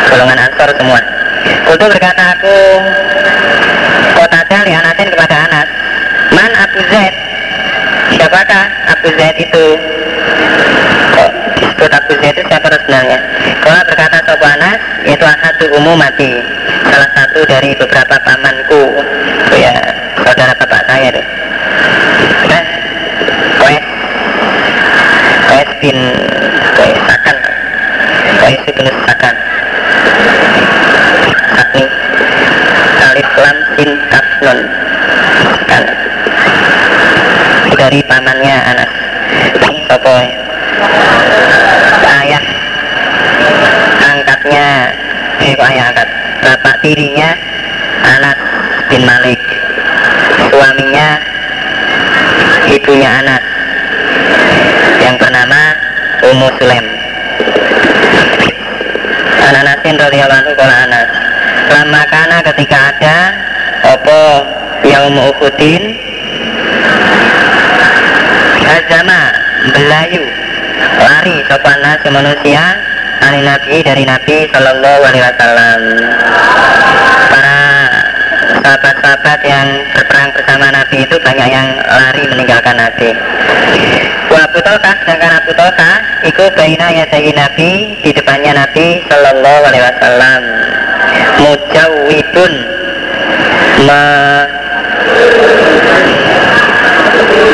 golongan 0.08 0.38
ansor 0.48 0.70
semua. 0.80 1.00
Kutu 1.68 1.84
berkata 1.86 2.22
aku 2.38 2.56
kota 4.16 4.40
cari 4.48 4.72
anatin 4.72 5.08
kepada 5.12 5.36
Anas. 5.48 5.68
Man 6.32 6.52
Abu 6.56 6.80
Zaid 6.88 7.14
Siapakah 8.16 8.64
Abu 8.96 9.08
Zaid 9.20 9.36
itu? 9.36 9.66
Disebut 11.60 11.90
Abu 11.92 12.12
Zaid 12.24 12.34
itu 12.40 12.44
siapa 12.48 12.72
sebenarnya? 12.72 13.18
Kalau 13.60 13.82
berkata 13.84 14.16
Sopo 14.24 14.46
Anas 14.48 14.80
Itu 15.04 15.24
satu 15.28 15.64
umum 15.76 16.00
mati. 16.00 16.40
Salah 16.88 17.10
satu 17.12 17.44
dari 17.44 17.76
beberapa 17.76 18.16
pamanku. 18.24 18.82
Itu 19.48 19.56
ya 19.60 19.74
saudara 20.24 20.54
bapak 20.56 20.82
saya 20.88 21.08
itu 21.12 21.22
Nah 22.48 22.62
Wes 23.62 23.84
Wes 25.82 25.90
bin 25.90 25.98
Wes 26.78 26.94
Sakan 27.10 27.36
Wes 28.38 28.62
bin 28.70 28.86
Sakan 28.86 29.34
Sakni 31.58 31.84
Alif 33.02 33.30
Lam 33.34 33.56
Sin 33.74 33.90
Kaf 34.06 34.26
Sakan 34.38 35.82
dari 37.74 37.98
pamannya 38.06 38.56
anak. 38.62 38.90
Ini 39.58 39.82
sopo 39.90 40.14
ayah. 42.14 42.44
Angkatnya. 44.06 44.66
Eh 45.42 45.58
kok 45.58 45.66
ayah 45.66 45.90
angkat? 45.90 46.08
Bapak 46.46 46.78
tirinya 46.86 47.34
anak 48.06 48.38
bin 48.86 49.02
Malik. 49.02 49.42
Suaminya 50.46 51.18
ibunya 52.70 53.10
anak. 53.18 53.42
Yang 55.02 55.18
bernama 55.18 55.71
Ummu 56.22 56.48
Sulaim. 56.58 56.86
Ananasin 59.42 59.98
radhiyallahu 59.98 60.40
anhu 60.46 60.54
kala 60.54 60.74
Anas. 60.86 61.08
Lama 61.72 62.02
kana 62.06 62.38
ketika 62.46 62.78
ada 62.94 63.18
apa 63.82 64.20
yaum 64.86 65.18
Uhudin? 65.18 65.82
Azama 68.62 69.20
belayu 69.74 70.24
lari 71.02 71.36
sopan 71.50 71.78
nasi 71.82 72.08
manusia 72.08 72.64
dari 73.20 73.40
Nabi 73.42 73.74
dari 73.82 74.04
Nabi 74.06 74.36
Shallallahu 74.48 75.00
Alaihi 75.02 75.24
Wasallam. 75.26 75.80
Para 77.32 77.61
sahabat-sahabat 78.62 79.40
yang 79.42 79.66
berperang 79.90 80.30
bersama 80.30 80.66
Nabi 80.70 81.02
itu 81.02 81.16
banyak 81.18 81.48
yang 81.50 81.66
lari 81.82 82.24
meninggalkan 82.30 82.78
Nabi. 82.78 83.10
Wa 84.30 84.48
Abu 84.48 84.58
sedangkan 85.04 85.44
Abu 85.44 85.52
Talha 85.52 85.92
Iku 86.24 86.48
baina 86.56 86.88
ya 86.88 87.04
Nabi 87.36 88.00
Di 88.00 88.10
depannya 88.16 88.64
Nabi 88.64 89.04
Sallallahu 89.04 89.60
Alaihi 89.68 89.84
Wasallam. 89.84 90.42
Mujawibun 91.42 92.52
Ma 93.84 94.06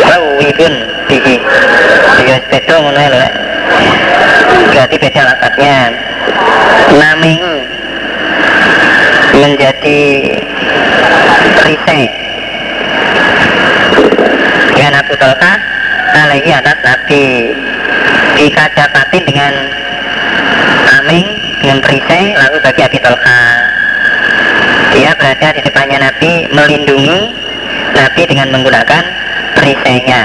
Mujawibun 0.06 0.74
Bihi 1.10 1.36
Bihi 2.20 2.32
beda 2.46 2.74
ngono 2.78 3.00
lho 3.00 3.28
Berarti 4.70 4.96
beda 5.02 5.20
lafadznya 5.24 5.78
Naming 6.94 7.42
Menjadi 9.34 10.02
Risai 11.64 12.04
Dengan 14.74 14.92
Abu 15.02 15.14
Talha 15.18 15.78
Alaihi 16.18 16.50
atas 16.50 16.78
Nabi. 16.82 17.54
Dikajapatin 18.38 19.22
dengan 19.26 19.54
Aming 20.98 21.26
dengan 21.60 21.78
perisai 21.84 22.34
lalu 22.34 22.56
bagi 22.64 22.80
Abi 22.86 22.98
Talha. 23.02 23.42
Dia 24.94 25.12
berada 25.14 25.48
di 25.52 25.60
depannya 25.62 25.98
Nabi 26.00 26.48
melindungi 26.50 27.18
Nabi 27.92 28.22
dengan 28.24 28.48
menggunakan 28.54 29.04
perisainya. 29.58 30.22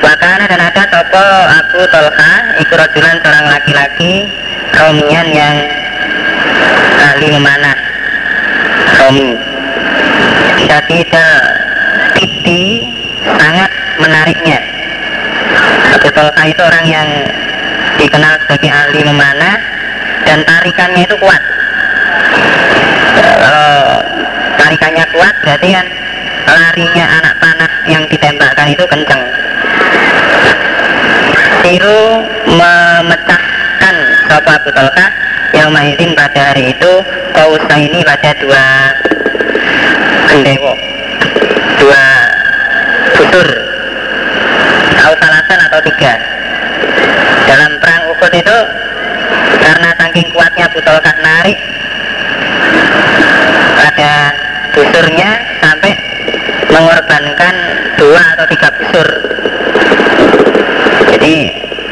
Wakana 0.00 0.44
dan 0.48 0.60
ada 0.64 0.82
topo 0.90 1.26
Abu 1.60 1.80
Talha 1.92 2.32
ikut 2.60 2.76
rojulan 2.76 3.16
seorang 3.20 3.46
laki-laki 3.46 4.32
Romian 4.74 5.28
yang 5.32 5.56
ahli 7.04 7.28
memanah 7.36 7.89
Romi 8.98 9.38
Syatidah 10.66 11.34
Titi 12.16 12.84
sangat 13.24 13.70
menariknya. 14.00 14.58
Abu 15.94 16.08
Talha 16.14 16.42
itu 16.46 16.62
orang 16.62 16.86
yang 16.86 17.08
dikenal 18.00 18.34
sebagai 18.46 18.70
ahli 18.70 19.00
memanah 19.04 19.56
dan 20.24 20.40
tarikannya 20.46 21.04
itu 21.04 21.16
kuat. 21.18 21.42
Kalau 23.20 24.00
tarikannya 24.56 25.04
kuat 25.12 25.34
berarti 25.42 25.68
kan 25.74 25.86
larinya 26.50 27.06
anak 27.20 27.34
panah 27.40 27.72
yang 27.86 28.04
ditembakkan 28.08 28.68
itu 28.72 28.84
kencang 28.88 29.22
Siru 31.60 32.24
memecahkan 32.48 33.94
Sopa 34.28 34.52
Abu 34.56 34.70
yang 35.70 35.78
maizin 35.78 36.10
pada 36.18 36.50
hari 36.50 36.74
itu 36.74 36.92
Kausa 37.30 37.78
ini 37.78 38.02
pada 38.02 38.34
dua 38.42 38.66
gendewo 40.26 40.74
dua 41.78 42.04
busur 43.14 43.48
atau 44.98 45.14
salasan 45.14 45.58
atau 45.70 45.80
tiga. 45.86 46.12
Dalam 47.46 47.70
perang 47.78 48.02
Uhud 48.10 48.34
itu 48.34 48.58
karena 49.62 49.90
saking 49.94 50.28
kuatnya 50.34 50.66
Abu 50.66 50.82
Talha 50.82 51.12
narik 51.22 51.58
ada 53.78 54.12
busurnya 54.74 55.30
sampai 55.62 55.94
mengorbankan 56.66 57.54
dua 57.94 58.22
atau 58.34 58.46
tiga 58.50 58.68
busur. 58.74 59.08
Jadi 61.14 61.34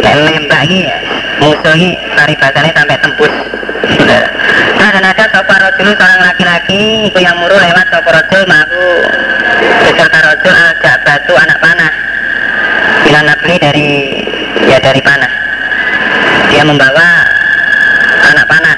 nembak 0.02 0.66
ini 0.66 0.90
ya 0.90 0.98
musuh 1.38 1.74
ini 1.78 2.34
basahnya 2.34 2.74
sampai 2.74 2.98
tembus 2.98 3.34
nah 4.78 4.88
dan 4.94 5.05
ada 5.05 5.24
sopa 5.30 5.59
rojul 5.78 5.94
seorang 5.94 6.22
laki-laki 6.26 7.06
itu 7.06 7.18
yang 7.22 7.38
muru 7.38 7.55
lewat 7.55 7.86
sopa 7.86 8.10
rojul 8.10 8.42
mahu 8.50 8.86
beserta 9.86 10.18
rojul 10.26 10.50
ajak 10.50 10.94
batu 11.06 11.34
anak 11.38 11.59
panah. 11.62 11.92
Bila 13.06 13.22
nabli 13.22 13.55
dari 13.62 13.90
ya 14.66 14.82
dari 14.82 14.98
panah. 14.98 15.30
Dia 16.50 16.66
membawa 16.66 17.09
anak 18.26 18.46
panah. 18.50 18.76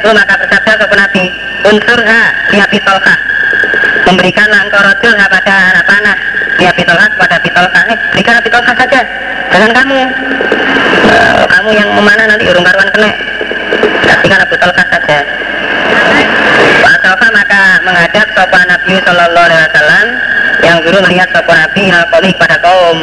Pun 0.00 0.16
maka 0.16 0.40
bersabda 0.40 0.72
sopa 0.80 0.94
nabi 1.04 1.24
unsurha 1.68 2.22
lihat 2.56 2.68
pitolka 2.72 3.12
memberikanlah 4.08 4.60
engkau 4.64 4.80
rojul 4.80 5.12
pada 5.20 5.54
anak 5.76 5.84
panah. 5.84 6.16
Dia 6.56 6.72
pitolha 6.72 7.04
kepada 7.12 7.36
pitolha 7.44 7.80
eh 7.92 7.98
berikan 8.16 8.40
pitolha 8.40 8.72
saja. 8.72 9.00
Jangan 9.52 9.70
kamu. 9.76 10.00
Uh, 11.06 11.44
kamu 11.44 11.70
yang 11.76 11.92
memanah 11.92 12.24
nanti 12.24 12.48
urung 12.48 12.64
karuan 12.64 12.88
kena 12.88 13.12
kasihkan 14.06 14.42
Abu 14.42 14.54
Talha 14.58 14.84
saja 14.86 15.18
Pak 16.86 17.30
maka 17.30 17.60
menghadap 18.16 18.32
sopan 18.32 18.64
Nabi 18.64 18.96
Sallallahu 19.04 19.44
Alaihi 19.44 19.60
Wasallam 19.68 20.06
yang 20.64 20.78
dulu 20.80 20.98
melihat 21.04 21.28
sopan 21.36 21.58
Nabi 21.68 21.92
al 21.92 22.08
pada 22.08 22.56
kaum 22.64 22.98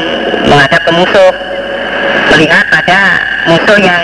menghadap 0.50 0.82
ke 0.82 0.90
musuh 0.90 1.34
melihat 2.34 2.66
pada 2.74 3.22
musuh 3.46 3.78
yang 3.78 4.02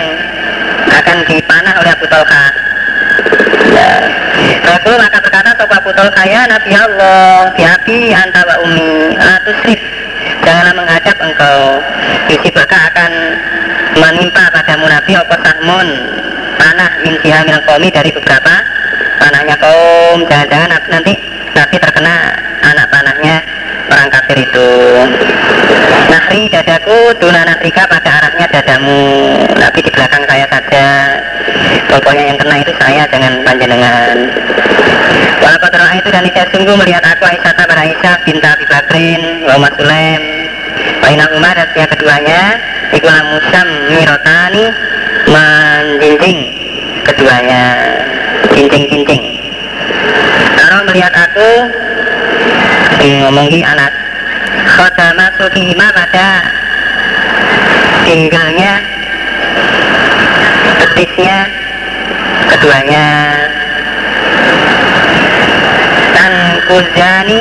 akan 0.86 1.18
dipanah 1.26 1.74
oleh 1.82 1.90
Abu 1.90 2.06
Talha. 2.06 2.46
Rasul 4.70 4.94
maka 5.02 5.18
berkata 5.18 5.50
sopa 5.58 5.82
Abu 5.82 5.90
Talha 5.98 6.22
ya 6.30 6.46
Nabi 6.46 6.78
Allah 6.78 7.50
biabi 7.58 8.14
anta 8.14 8.46
wa 8.46 8.70
umi 8.70 9.18
latusrif 9.18 9.82
janganlah 10.46 10.78
menghadap 10.78 11.18
engkau. 11.18 11.82
Yusibaka 12.30 12.86
akan 12.94 13.12
menimpa 13.98 14.46
padamu 14.54 14.86
Nabi 14.86 15.18
apa 15.18 15.34
sahmun 15.42 15.88
panah 16.54 17.02
min 17.02 17.18
sihamil 17.18 17.58
dari 17.90 18.14
beberapa 18.14 18.54
panahnya 19.20 19.54
kaum 19.60 20.24
jangan-jangan 20.24 20.80
nanti 20.88 21.12
Nabi 21.52 21.76
terkena 21.76 22.14
anak 22.64 22.86
panahnya 22.88 23.36
orang 23.92 24.08
kafir 24.08 24.38
itu. 24.40 24.70
Nahri 26.10 26.50
dadaku 26.50 27.14
Duna 27.20 27.42
nahrika 27.44 27.84
pada 27.86 28.10
arahnya 28.22 28.46
dadamu. 28.48 29.02
Nabi 29.60 29.78
di 29.84 29.90
belakang 29.92 30.24
saya 30.24 30.46
saja. 30.48 30.86
Pokoknya 31.90 32.32
yang 32.32 32.38
kena 32.40 32.56
itu 32.62 32.72
saya 32.80 33.02
jangan 33.12 33.44
panjenengan. 33.44 34.16
Walaupun 35.40 35.70
terang 35.72 35.94
itu 35.98 36.08
dan 36.12 36.24
saya 36.30 36.46
sungguh 36.52 36.74
melihat 36.76 37.02
aku 37.02 37.24
Aisyah 37.26 37.52
pada 37.56 37.82
Aisyah 37.82 38.14
binta 38.28 38.54
Abi 38.54 38.66
Bakrin 38.68 39.22
Wa 39.48 39.56
Sulaim 39.72 40.22
Baina 41.00 41.24
Umar 41.32 41.56
dan 41.56 41.66
pihak 41.72 41.90
keduanya 41.96 42.60
Ikulah 42.92 43.24
musam 43.24 43.68
mirotani 43.88 44.64
Menjinjing 45.26 46.38
keduanya 47.08 47.62
Jinjing-jinjing 48.60 49.24
Kalau 50.60 50.84
melihat 50.84 51.08
aku 51.16 51.48
Ngomongi 53.00 53.64
anak. 53.64 53.88
Khodama 54.76 55.32
Sukihima 55.40 55.88
pada 55.96 56.44
Tinggalnya 58.04 58.84
Betisnya 60.76 61.48
Keduanya. 62.52 63.08
Dan 66.12 66.32
Kuzani 66.68 67.40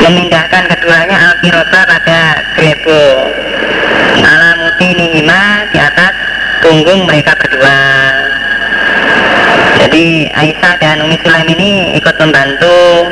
memindahkan 0.00 0.64
keduanya 0.72 1.16
al-kiroba 1.28 1.80
pada 1.84 2.40
grebo. 2.56 3.04
Ala 4.16 4.64
mutinihima 4.64 5.68
di 5.74 5.78
atas 5.82 6.12
punggung 6.64 7.04
mereka 7.04 7.36
berdua 7.36 7.76
jadi 9.96 10.28
Aisyah 10.28 10.74
dan 10.76 11.00
Umi 11.08 11.16
Sulaim 11.24 11.48
ini 11.56 11.96
ikut 11.96 12.20
membantu 12.20 13.08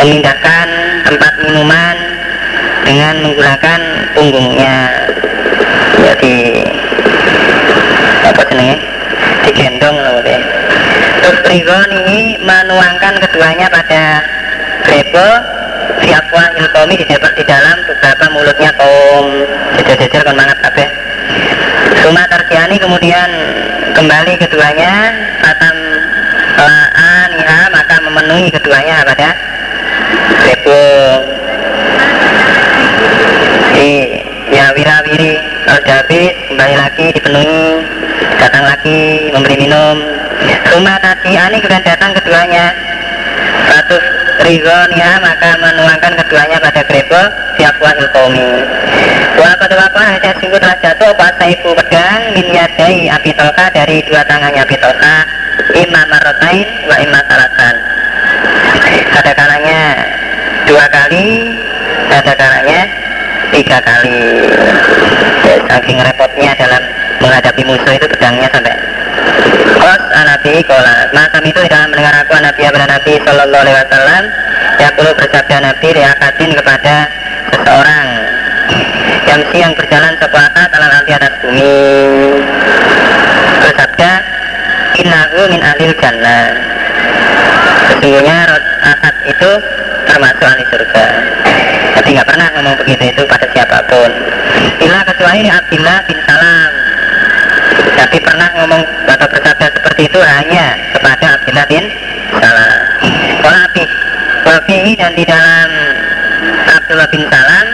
memindahkan 0.00 0.66
tempat 1.04 1.32
minuman 1.44 1.96
dengan 2.80 3.28
menggunakan 3.28 3.80
punggungnya. 4.16 5.04
Jadi 6.00 6.64
apa 8.24 8.40
jenenge 8.48 8.80
digendong 9.44 9.96
loh 10.00 10.24
deh 10.24 10.40
terus 11.20 11.44
Rigon 11.44 11.92
ini 11.92 12.40
menuangkan 12.40 13.20
keduanya 13.20 13.68
pada 13.68 14.24
grebo 14.80 15.28
siapa 16.08 16.56
ilkomi 16.56 17.04
di, 17.04 17.04
di 17.04 17.44
dalam 17.44 17.76
beberapa 17.84 18.24
mulutnya 18.32 18.72
kaum 18.80 19.44
jajar-jajar 19.76 20.24
kan 20.24 20.32
banget 20.40 20.56
kabeh 20.56 20.88
Suma 22.00 22.24
terkiani 22.32 22.80
kemudian 22.80 23.28
kembali 23.92 24.32
keduanya 24.40 24.92
Fatam 25.44 25.73
La'aniha 26.54 27.60
maka 27.74 27.96
memenuhi 28.06 28.48
keduanya 28.54 29.02
pada 29.02 29.30
Rebu 30.46 30.82
Di 33.74 33.90
wira-wiri 34.54 35.34
sudah 35.66 35.96
habis 35.98 36.30
kembali 36.46 36.74
lagi 36.78 37.06
dipenuhi 37.10 37.82
datang 38.38 38.64
lagi 38.70 39.30
memberi 39.34 39.56
minum. 39.58 39.98
Rumah 40.70 40.96
tadi 41.02 41.34
ani 41.34 41.58
kemudian 41.58 41.82
datang 41.82 42.14
keduanya. 42.14 42.70
Satu 43.64 43.98
Ridhonia 44.44 45.18
maka 45.24 45.56
menuangkan 45.56 46.14
keduanya 46.20 46.58
pada 46.60 46.82
grebo 46.84 47.22
siap 47.56 47.80
wahil 47.80 48.04
kaumi 48.12 48.44
Wa 49.40 49.56
pada 49.56 49.74
waktu 49.78 49.98
saya 50.20 50.32
sungguh 50.36 50.60
telah 50.60 50.76
jatuh 50.84 51.10
apa 51.16 51.46
ibu 51.48 51.70
pedang 51.72 52.20
min 52.34 52.46
yadai 52.52 53.08
dari 53.72 54.04
dua 54.04 54.22
tangannya 54.26 54.62
api 54.62 54.76
imam 55.72 56.06
marotain 56.12 56.68
wa 56.84 56.96
imam 57.00 57.22
salatan 57.24 57.74
ada 59.16 59.32
kalanya 59.32 59.80
dua 60.68 60.84
kali 60.92 61.56
ada 62.12 62.32
kalanya 62.36 62.80
tiga 63.54 63.78
kali. 63.82 64.50
Ya, 65.44 65.56
saking 65.70 65.98
repotnya 66.02 66.50
dalam 66.56 66.82
menghadapi 67.22 67.62
musuh 67.62 67.92
itu 67.94 68.06
pedangnya 68.10 68.48
sampai. 68.50 68.74
Kos 69.78 70.02
anabi 70.10 70.64
kola. 70.66 71.10
Maka 71.14 71.38
itu 71.44 71.60
dalam 71.70 71.92
mendengar 71.92 72.14
aku 72.24 72.34
Nabi 72.34 72.62
kepada 72.64 72.86
Nabi 72.88 73.12
Sallallahu 73.22 73.62
Alaihi 73.62 73.76
Wasallam 73.76 74.22
Ya 74.80 74.88
perlu 74.96 75.12
bersabda 75.12 75.56
Nabi 75.60 75.88
Reakatin 75.92 76.50
kepada 76.56 76.94
seseorang 77.52 78.06
Yang 79.28 79.42
siang 79.52 79.72
berjalan 79.76 80.14
sepakat 80.16 80.68
Alam 80.72 80.90
nanti 80.90 81.10
atas 81.12 81.32
bumi. 81.44 81.76
Bersabda 83.62 84.10
Innahu 84.94 85.40
min 85.50 85.60
alil 85.60 85.92
jannah. 85.98 86.54
Sesungguhnya 87.90 88.46
akad 88.82 89.14
itu 89.26 89.50
termasuk 90.06 90.46
ahli 90.46 90.64
surga. 90.70 91.04
Tapi 91.98 92.08
nggak 92.14 92.28
pernah 92.28 92.48
ngomong 92.58 92.74
begitu 92.78 93.10
itu 93.10 93.22
pada 93.26 93.46
siapa 93.50 93.82
pun. 93.90 94.10
Ila 94.82 95.00
kecuali 95.02 95.50
Abdullah 95.50 95.98
bin 96.06 96.18
Salam. 96.26 96.70
Tapi 97.94 98.16
pernah 98.22 98.48
ngomong 98.60 98.82
atau 99.10 99.26
bersabda 99.30 99.66
seperti 99.74 100.02
itu 100.06 100.20
hanya 100.22 100.78
kepada 100.94 101.26
Abdullah 101.38 101.66
bin 101.66 101.84
Salam. 102.38 102.78
Walafi 103.42 103.84
Wafihi 104.44 104.92
dan 104.94 105.12
di 105.16 105.24
dalam 105.26 105.68
Abdullah 106.70 107.08
bin 107.10 107.24
Salam 107.32 107.66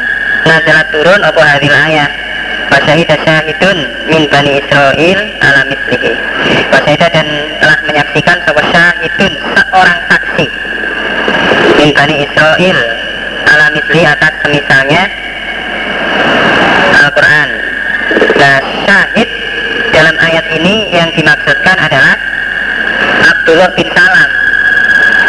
Nazalat 0.46 0.88
turun 0.88 1.20
apa 1.20 1.40
hadil 1.44 1.74
ayat 1.74 2.10
Wasyahida 2.70 3.18
syahidun 3.26 3.78
min 4.06 4.30
Bani 4.30 4.62
Israel 4.62 5.18
ala 5.42 5.60
mislihi. 5.66 6.14
Wasyahida 6.70 7.08
dan 7.10 7.26
telah 7.58 7.78
menyaksikan 7.82 8.38
sebuah 8.46 8.66
syahidun 8.70 9.32
seorang 9.58 9.98
saksi 10.06 10.46
min 11.82 11.90
Bani 11.90 12.14
Israel 12.22 12.78
ala 13.50 13.66
misli 13.74 14.06
atas 14.06 14.32
semisalnya 14.46 15.02
Al-Quran. 17.02 17.48
Nah 18.38 18.58
syahid 18.86 19.28
dalam 19.90 20.14
ayat 20.22 20.46
ini 20.54 20.94
yang 20.94 21.10
dimaksudkan 21.18 21.74
adalah 21.74 22.14
Abdullah 23.34 23.70
bin 23.74 23.90
Salam. 23.90 24.30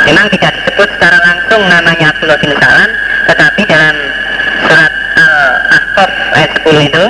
Memang 0.05 0.29
tidak 0.29 0.53
disebut 0.61 0.87
secara 0.93 1.17
langsung 1.25 1.61
namanya 1.65 2.13
Abdullah 2.13 2.37
bin 2.37 2.53
Salam 2.61 2.89
tetapi 3.25 3.61
dalam 3.65 3.95
surat 4.69 4.93
Al-Ahqaf 5.17 6.11
ayat 6.37 6.51
10 6.61 6.89
itu 6.89 7.05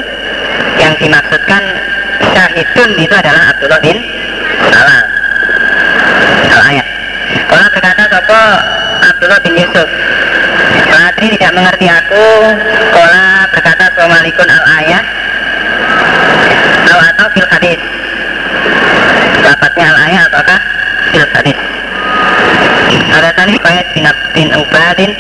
syahidun 2.62 2.92
itu 3.02 3.14
adalah 3.18 3.42
Abdullah 3.50 3.82
bin 3.82 3.98
Salam. 4.70 5.06
Al-ayat 6.52 6.88
kalau 7.50 7.68
berkata 7.74 8.04
Sopo 8.06 8.42
Abdullah 9.02 9.40
bin 9.42 9.54
Yusuf 9.58 9.90
Matri 10.94 11.26
tidak 11.34 11.52
mengerti 11.58 11.88
aku 11.90 12.26
Kola 12.94 13.50
berkata 13.50 13.84
Assalamualaikum 13.90 14.46
al-ayat 14.46 15.06
atau 16.92 17.28
fil 17.34 17.50
hadis. 17.50 17.80
Dapatnya 19.42 19.86
al-ayat 19.90 20.24
ataukah 20.30 20.60
fil 21.10 21.28
hadis? 21.34 21.58
Ada 23.12 23.30
tadi 23.36 23.56
Qais 23.58 23.88
bin, 23.98 24.06
bin 24.38 24.48
Ubadin 24.54 25.12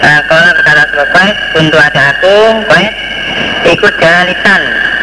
uh, 0.00 0.20
Kola 0.26 0.50
berkata 0.54 0.82
Qais 1.12 1.36
Untuk 1.58 1.78
ada 1.78 2.14
aku 2.14 2.62
Qais 2.70 2.94
Ikut 3.66 3.94
jalisan. 3.98 4.62
Duduk 4.62 4.95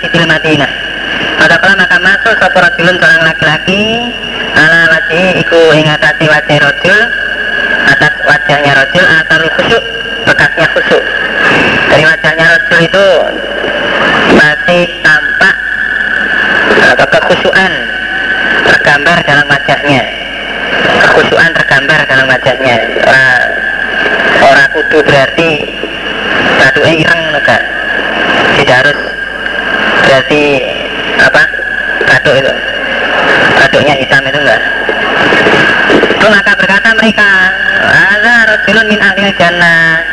Masjidil 0.00 0.24
Madinah 0.24 0.72
pada 1.36 1.60
kala 1.60 1.76
maka 1.76 2.00
masuk 2.00 2.32
satu 2.40 2.56
rajulun 2.56 2.96
seorang 2.96 3.20
laki-laki. 3.20 4.08
Ala 4.56 4.88
wajhi 4.88 5.44
iku 5.44 5.60
ingatasi 5.76 6.24
wajah 6.24 6.56
rojul 6.56 7.00
atas 7.84 8.12
wajahnya 8.24 8.72
rojul 8.80 9.04
atau 9.04 9.44
khusyuk 9.60 9.84
bekasnya 10.24 10.72
khusyuk 10.72 11.04
dari 11.92 12.04
wajahnya 12.08 12.44
rojul 12.48 12.80
itu 12.80 13.06
masih 14.40 14.88
tampak 15.04 15.56
atau 16.96 17.06
kekhusyuan 17.20 17.72
tergambar 18.72 19.20
dalam 19.28 19.46
wajahnya. 19.52 20.00
Kekhusyuan 21.04 21.52
tergambar 21.52 22.00
dalam 22.08 22.24
wajahnya. 22.24 22.76
Orang 23.04 23.36
orang 24.48 24.68
kudu 24.72 24.98
berarti 25.04 25.50
batu 26.56 26.80
ireng 26.88 27.20
harus 27.36 27.69
berarti 30.20 30.60
apa 31.16 31.42
batuk 32.04 32.34
itu 32.36 32.52
batuknya 33.56 33.94
hitam 33.96 34.20
itu 34.28 34.36
enggak? 34.36 34.60
Itu 35.96 36.26
maka 36.28 36.52
berkata 36.60 36.92
mereka 36.92 37.28
ada 37.88 38.34
rojulun 38.52 38.86
min 38.92 39.00
ahli 39.00 39.32
jannah. 39.40 40.04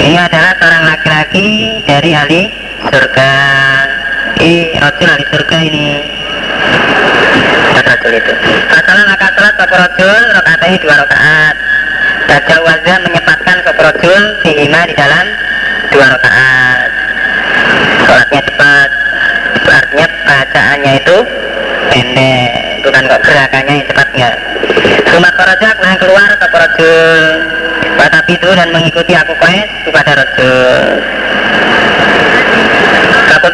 Ini 0.00 0.16
adalah 0.16 0.56
seorang 0.56 0.84
laki-laki 0.88 1.46
dari 1.84 2.16
ahli 2.16 2.48
surga. 2.88 3.32
Ini 4.40 4.80
rojul 4.80 5.08
ahli 5.12 5.24
surga 5.28 5.56
ini. 5.60 5.88
Rojul 7.84 8.12
itu. 8.16 8.32
Masalah 8.72 9.04
maka 9.12 9.26
sholat 9.36 9.54
ke 9.60 9.64
rojul 9.68 10.22
rokaatnya 10.40 10.78
dua 10.80 10.94
rokaat 11.04 11.54
Dajjal 12.28 12.60
wazah 12.64 12.96
menyempatkan 13.04 13.56
ke 13.60 13.70
rojul 13.76 14.22
dihima 14.40 14.88
di 14.88 14.94
dalam 14.96 15.26
dua 15.92 16.16
rokaat 16.16 17.08
sholatnya 18.08 18.40
cepat 18.40 18.87
bacaannya 20.28 20.92
itu 21.00 21.16
pendek. 21.88 22.50
Bukan 22.84 23.02
kok 23.10 23.20
gerakannya 23.26 23.74
yang 23.82 23.86
cepat 23.90 24.08
enggak 24.14 24.34
Rumah 25.10 25.32
korojak 25.34 25.76
nah 25.82 25.94
keluar 25.98 26.30
ke 26.30 26.46
korojul 26.46 27.24
Tapi 27.98 28.32
itu 28.38 28.48
dan 28.54 28.68
mengikuti 28.70 29.12
aku 29.18 29.34
koes 29.36 29.68
kepada 29.84 30.10
rojul 30.14 31.02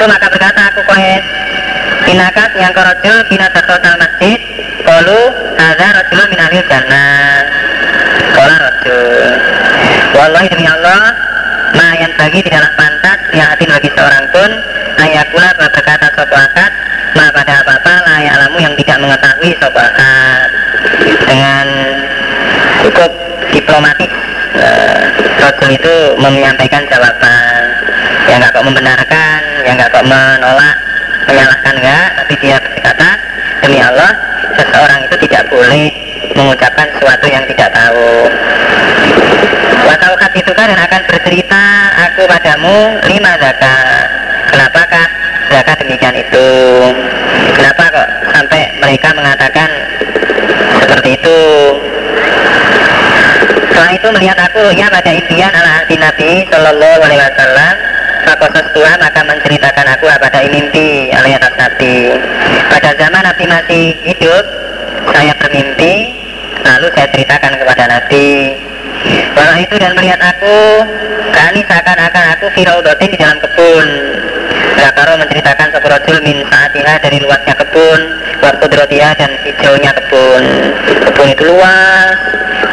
itu 0.05 0.13
maka 0.13 0.29
berkata 0.29 0.61
aku 0.69 0.81
koes 0.85 1.25
Inakat 2.05 2.51
yang 2.61 2.77
korojul 2.77 3.25
Bina 3.33 3.49
sasosal 3.49 3.97
masjid. 3.97 4.37
Kalu 4.85 5.23
ada 5.57 5.87
rojul 5.97 6.23
minalil 6.29 6.61
jannah. 6.69 7.41
Kala 8.37 8.57
rojul 8.69 9.33
Wallahi 10.13 10.53
demi 10.53 10.69
Allah 10.69 11.17
Nah 11.73 11.93
yang 11.97 12.13
bagi 12.21 12.45
tidaklah 12.45 12.69
pantas 12.77 13.19
Yakin 13.33 13.69
bagi 13.73 13.91
seorang 13.97 14.25
pun 14.29 14.51
Ayakula 15.01 15.49
berkata 15.57 15.84
akad 16.23 16.73
Nah 17.15 17.28
pada 17.31 17.62
apa-apa 17.62 17.93
layak 18.07 18.32
alamu 18.39 18.59
yang 18.62 18.74
tidak 18.78 18.97
mengetahui 19.03 19.51
akad 19.59 20.49
Dengan 21.27 21.66
cukup 22.86 23.11
diplomatis 23.51 24.11
uh, 24.59 25.03
Rasul 25.45 25.77
itu 25.77 25.95
menyampaikan 26.16 26.86
jawaban. 26.89 27.62
Yang 28.31 28.36
nggak 28.41 28.53
kok 28.55 28.66
membenarkan 28.66 29.41
Yang 29.66 29.74
nggak 29.82 29.91
kok 29.91 30.07
menolak 30.07 30.77
Menyalahkan 31.27 31.74
enggak 31.81 32.07
Tapi 32.23 32.32
dia 32.39 32.57
berkata 32.62 33.09
Demi 33.65 33.81
Allah 33.82 34.12
Seseorang 34.55 35.01
itu 35.11 35.16
tidak 35.27 35.51
boleh 35.51 36.05
mengucapkan 36.32 36.86
sesuatu 36.95 37.27
yang 37.31 37.45
tidak 37.47 37.70
tahu. 37.74 38.11
Wataukat 39.85 40.32
itu 40.35 40.53
kan 40.57 40.69
akan 40.73 41.03
bercerita 41.07 41.62
aku 42.09 42.23
padamu 42.24 42.77
lima 43.07 43.32
zakat. 43.39 44.07
Kenapakah 44.51 45.07
zakat 45.55 45.79
demikian 45.87 46.19
itu? 46.19 46.49
Kenapa 47.55 47.83
kok 47.95 48.09
sampai 48.35 48.61
mereka 48.83 49.15
mengatakan 49.15 49.71
seperti 50.83 51.15
itu? 51.15 51.41
Setelah 53.71 53.91
itu 53.95 54.09
melihat 54.11 54.39
aku 54.51 54.75
ya 54.75 54.91
pada 54.91 55.11
impian 55.15 55.51
ala 55.55 55.71
hati 55.83 55.95
Nabi 55.95 56.47
Shallallahu 56.51 57.01
Alaihi 57.07 57.23
Wasallam 57.23 57.75
Fakosos 58.25 58.67
Tuhan 58.71 58.99
maka 59.03 59.21
menceritakan 59.27 59.87
aku 59.99 60.07
pada 60.09 60.39
mimpi 60.47 61.11
oleh 61.11 61.35
atas 61.35 61.55
Nabi 61.59 62.15
Pada 62.71 62.91
zaman 62.97 63.23
Nabi 63.27 63.45
masih 63.51 63.85
hidup 64.07 64.45
Saya 65.11 65.35
bermimpi 65.43 65.95
Lalu 66.65 66.87
saya 66.95 67.07
ceritakan 67.13 67.53
kepada 67.61 67.85
Nabi 67.91 68.31
Walau 69.37 69.59
itu 69.59 69.75
dan 69.77 69.93
melihat 69.99 70.23
aku 70.23 70.57
Kani 71.35 71.61
seakan-akan 71.67 72.25
aku 72.39 72.47
firaudotin 72.55 73.11
di 73.11 73.19
dalam 73.19 73.39
kebun 73.43 73.89
Zakaro 74.75 75.15
menceritakan 75.19 75.69
sebuah 75.75 76.21
min 76.23 76.43
saatiha 76.51 76.95
dari 77.03 77.19
luasnya 77.23 77.55
kebun 77.57 78.01
Waktu 78.43 78.65
drotia 78.69 79.17
dan 79.17 79.31
hijaunya 79.41 79.91
kebun. 79.97 80.45
Kebun 81.09 81.29
itu 81.33 81.43
luas 81.49 82.19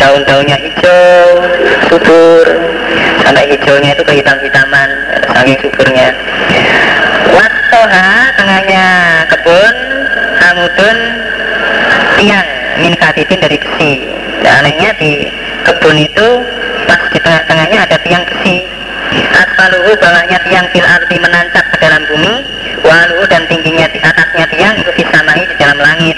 Daun-daunnya 0.02 0.57
hijau 0.57 1.45
Subur. 1.88 2.45
Sampai 3.22 3.48
hijaunya 3.53 3.94
itu 3.94 4.03
kehitam-hitaman 4.03 4.90
saking 5.41 5.57
suburnya. 5.61 6.10
Watoha 7.32 8.11
tengahnya 8.36 8.88
kebun 9.30 9.76
Hamudun 10.41 10.98
tiang 12.18 12.48
min 12.82 12.94
katitin 12.98 13.40
dari 13.41 13.57
besi. 13.61 13.94
Nah, 14.41 14.61
anehnya 14.65 14.90
di 14.98 15.30
kebun 15.65 15.98
itu 16.02 16.28
pas 16.90 17.02
di 17.14 17.19
tengah-tengahnya 17.22 17.80
ada 17.86 17.98
tiang 18.02 18.26
besi 18.26 18.60
asfaluhu 19.41 19.91
bawahnya 19.97 20.38
tiang 20.45 20.68
fil 20.69 20.85
arti 20.85 21.18
menancap 21.18 21.65
ke 21.73 21.77
dalam 21.81 22.01
bumi 22.05 22.45
waluhu 22.85 23.23
dan 23.30 23.43
tingginya 23.49 23.89
di 23.89 23.99
atasnya 24.01 24.45
tiang 24.53 24.76
itu 24.77 24.91
bisa 24.93 25.18
mahi 25.26 25.43
di 25.45 25.55
dalam 25.57 25.80
langit. 25.81 26.18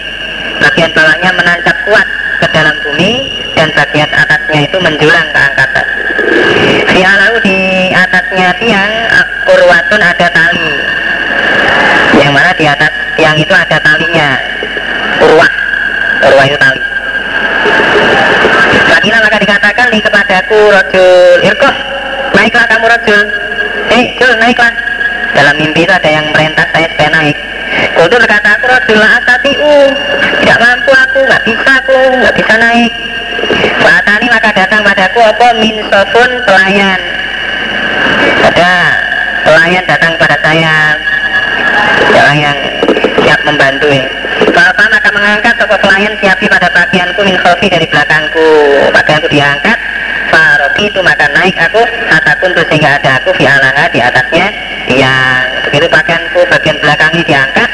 Bagian 0.59 0.91
bawahnya 0.95 1.31
menancap 1.35 1.75
kuat 1.87 2.07
ke 2.43 2.47
dalam 2.51 2.75
bumi 2.83 3.11
dan 3.55 3.71
bagian 3.75 4.09
atasnya 4.11 4.59
itu 4.67 4.77
menjulang 4.79 5.27
ke 5.31 5.39
angkatan 5.39 5.85
Fialahu 6.91 7.35
di 7.43 7.59
atasnya 7.91 8.49
tiang 8.59 8.91
urwatun 9.49 10.01
ada 10.01 10.27
tali. 10.29 10.71
Yang 12.19 12.31
mana 12.31 12.51
di 12.55 12.65
atas 12.69 12.91
tiang 13.17 13.37
itu 13.39 13.53
ada 13.53 13.77
talinya. 13.81 14.29
Urwah 15.23 15.51
urwah 16.27 16.45
itu 16.47 16.57
tali 16.57 16.81
Fakila 18.93 19.17
maka 19.23 19.37
dikatakan 19.39 19.87
nih 19.91 20.01
kepadaku 20.03 20.59
rojul 20.69 21.39
irkoh 21.43 21.75
naiklah 22.43 22.67
kamu 22.67 22.85
rojul 22.91 23.21
eh 23.95 24.03
jul 24.19 24.35
naiklah. 24.35 24.75
Dalam 25.31 25.55
mimpi 25.57 25.87
itu 25.87 25.93
ada 25.95 26.09
yang 26.11 26.27
merintah 26.35 26.67
saya 26.75 26.91
supaya 26.91 27.09
naik. 27.15 27.37
Kultur 27.95 28.19
berkata 28.19 28.59
aku 28.59 28.67
rojul 28.67 28.99
atatiu 28.99 29.75
tidak 30.43 30.59
mampu 30.59 30.91
aku 30.91 31.19
nggak 31.23 31.43
bisa 31.47 31.71
aku 31.79 31.97
nggak 32.19 32.35
bisa 32.35 32.53
naik. 32.59 32.91
Fatani 33.79 34.27
maka 34.27 34.49
datang 34.51 34.83
padaku 34.83 35.19
apa? 35.23 35.47
Min 35.55 35.79
sofun 35.87 36.31
pelayan. 36.43 36.99
Ada 38.43 38.71
pelayan 39.47 39.83
datang 39.87 40.13
pada 40.19 40.35
saya. 40.43 40.99
Orang 42.13 42.37
yang 42.43 42.57
siap 43.23 43.39
membantu 43.47 43.87
ya. 43.87 44.03
Bapak 44.51 44.87
maka 44.91 45.09
mengangkat 45.15 45.55
toko 45.55 45.79
pelayan 45.79 46.13
siapi 46.19 46.45
pada 46.51 46.67
bagianku 46.75 47.23
min 47.23 47.39
khofi 47.39 47.71
dari 47.71 47.87
belakangku. 47.87 48.51
Bagianku 48.91 49.31
diangkat 49.31 49.79
Faroki 50.33 50.89
itu 50.89 50.99
maka 51.05 51.29
naik 51.29 51.53
aku 51.61 51.85
Ataupun 52.09 52.49
tuh 52.57 52.65
sehingga 52.65 52.97
ada 52.97 53.21
aku 53.21 53.29
fi 53.37 53.45
alaha 53.45 53.85
di 53.93 54.01
atasnya 54.01 54.49
yang 54.89 55.45
begitu 55.69 55.87
bagianku 55.87 56.41
bagian 56.51 56.77
belakangnya 56.81 57.23
diangkat. 57.23 57.69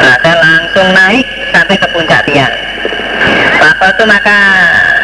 Nah 0.00 0.16
saya 0.22 0.36
langsung 0.38 0.88
naik 0.94 1.26
sampai 1.50 1.76
ke 1.76 1.86
puncak 1.90 2.22
tiang. 2.24 2.54
Bapak 3.58 3.98
itu 3.98 4.04
maka 4.06 4.38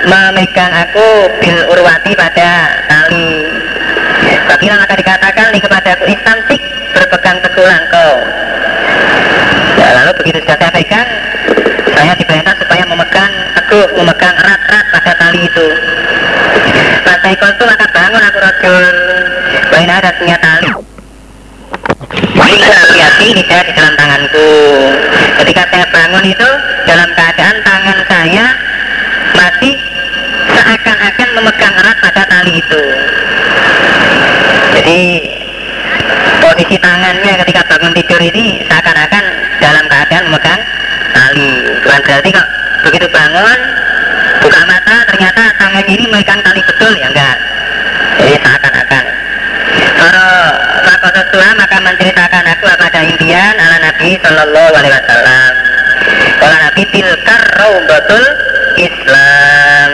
memegang 0.07 0.73
aku 0.73 1.07
bil 1.43 1.59
urwati 1.75 2.15
pada 2.15 2.71
tali. 2.87 3.51
Bagilah 4.47 4.77
maka 4.79 4.95
dikatakan 4.95 5.51
nih 5.51 5.61
kepada 5.61 5.89
aku 5.99 6.05
istamsik 6.07 6.61
berpegang 6.93 7.39
teguh 7.43 7.67
kau 7.91 8.13
ya, 9.81 9.89
lalu 9.97 10.11
begitu 10.23 10.39
sudah 10.45 10.57
saya 10.61 10.71
pegang 10.71 11.09
saya 11.93 12.13
diperintah 12.17 12.55
supaya 12.61 12.83
memegang 12.87 13.33
teguh 13.59 13.87
memegang 13.99 14.35
erat-erat 14.39 14.62
pada 15.13 15.29
tali 15.29 15.45
itu 15.45 15.69
saya 17.05 17.37
itu 17.37 17.65
maka 17.69 17.87
bangun 17.93 18.23
aku 18.25 18.39
rojul 18.41 18.85
bain 19.69 19.91
ada 19.93 20.11
punya 20.17 20.41
tali. 20.41 20.73
Hati-hati 22.33 23.25
ini 23.29 23.43
saya 23.45 23.63
di 23.69 23.73
dalam 23.77 23.93
tanganku. 23.93 24.49
Ketika 25.37 25.63
saya 25.69 25.87
bangun 25.93 26.25
itu 26.25 26.49
dalam 26.89 27.13
keadaan 27.13 27.57
tangan 27.61 27.99
saya 28.09 28.47
masih 29.37 29.75
seakan-akan 30.57 31.29
memegang 31.37 31.75
erat 31.77 31.97
pada 32.01 32.23
tali 32.25 32.53
itu. 32.57 32.83
Jadi 34.81 35.01
posisi 36.41 36.77
tangannya 36.81 37.33
ketika 37.45 37.63
bangun 37.69 37.93
tidur 38.01 38.21
ini 38.25 38.65
seakan-akan 38.65 39.25
dalam 39.61 39.85
keadaan 39.93 40.25
memegang 40.33 40.61
tali. 41.13 41.53
Bukan 41.85 42.01
berarti 42.01 42.29
kok 42.33 42.49
begitu 42.89 43.07
bangun 43.13 43.61
buka 44.43 44.61
mata 44.67 44.82
ternyata 45.23 45.55
tangan 45.55 45.87
ini 45.87 46.03
memegang 46.11 46.43
tali 46.43 46.59
betul 46.67 46.91
ya 46.99 47.07
enggak? 47.07 47.39
Jadi 48.19 48.35
seakan-akan. 48.43 49.05
Pak 50.83 51.11
sesuatu 51.15 51.39
maka 51.63 51.79
menceritakan 51.79 52.45
aku 52.51 52.67
pada 52.67 53.01
impian 53.07 53.55
ala 53.55 53.79
Nabi 53.87 54.19
Shallallahu 54.19 54.73
Alaihi 54.75 54.91
Wasallam. 54.99 55.53
Kalau 56.43 56.57
Nabi 56.59 56.83
tilkar 56.91 57.43
betul 57.87 58.25
Islam. 58.83 59.91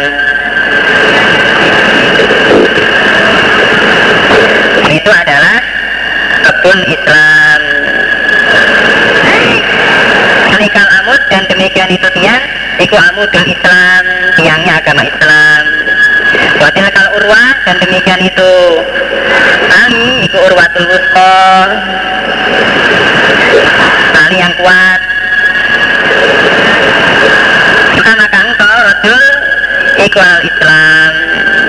Itu 4.88 5.10
adalah 5.12 5.56
kebun 6.40 6.78
Islam. 6.88 7.60
Anikal 10.56 10.88
amud 11.04 11.20
dan 11.28 11.44
demikian 11.52 11.92
itu 11.92 12.08
tiang 12.16 12.40
Iku 12.78 12.94
amudul 12.94 13.42
Islam 13.42 13.57
dan 17.68 17.76
demikian 17.84 18.20
itu. 18.24 18.52
Ali 19.68 20.24
iku 20.24 20.40
urwatul 20.40 20.88
wusko 20.88 21.36
Tali 24.16 24.36
yang 24.40 24.54
kuat. 24.56 25.00
Kita 27.92 28.12
makan 28.16 28.44
kau 28.56 28.80
Rasul. 28.88 29.20
Iku 30.00 30.16
al 30.16 30.40
Islam. 30.48 31.12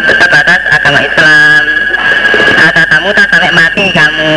Tetap 0.07 0.31
atas 0.31 0.61
agama 0.71 0.99
Islam. 1.03 1.63
Ada 2.59 2.81
tamu 2.87 3.11
tak 3.11 3.27
sampai 3.27 3.51
mati 3.51 3.91
kamu. 3.91 4.35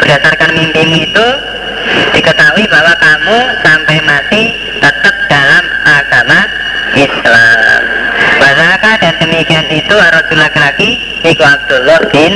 Berdasarkan 0.00 0.50
mimpimu 0.56 0.96
itu 0.96 1.28
Diketahui 2.12 2.64
bahwa 2.72 2.94
kamu 2.96 3.36
sampai 3.60 3.98
mati 4.04 4.42
tetap 4.80 5.14
dalam 5.28 5.64
agama 5.84 6.40
Islam. 6.96 7.80
Wazaka 8.42 8.92
dan 9.00 9.14
demikian 9.22 9.66
itu 9.70 9.94
Rasul 9.94 10.38
laki-laki 10.40 10.91
Iku 11.22 11.42
Abdullah 11.46 12.02
bin 12.10 12.32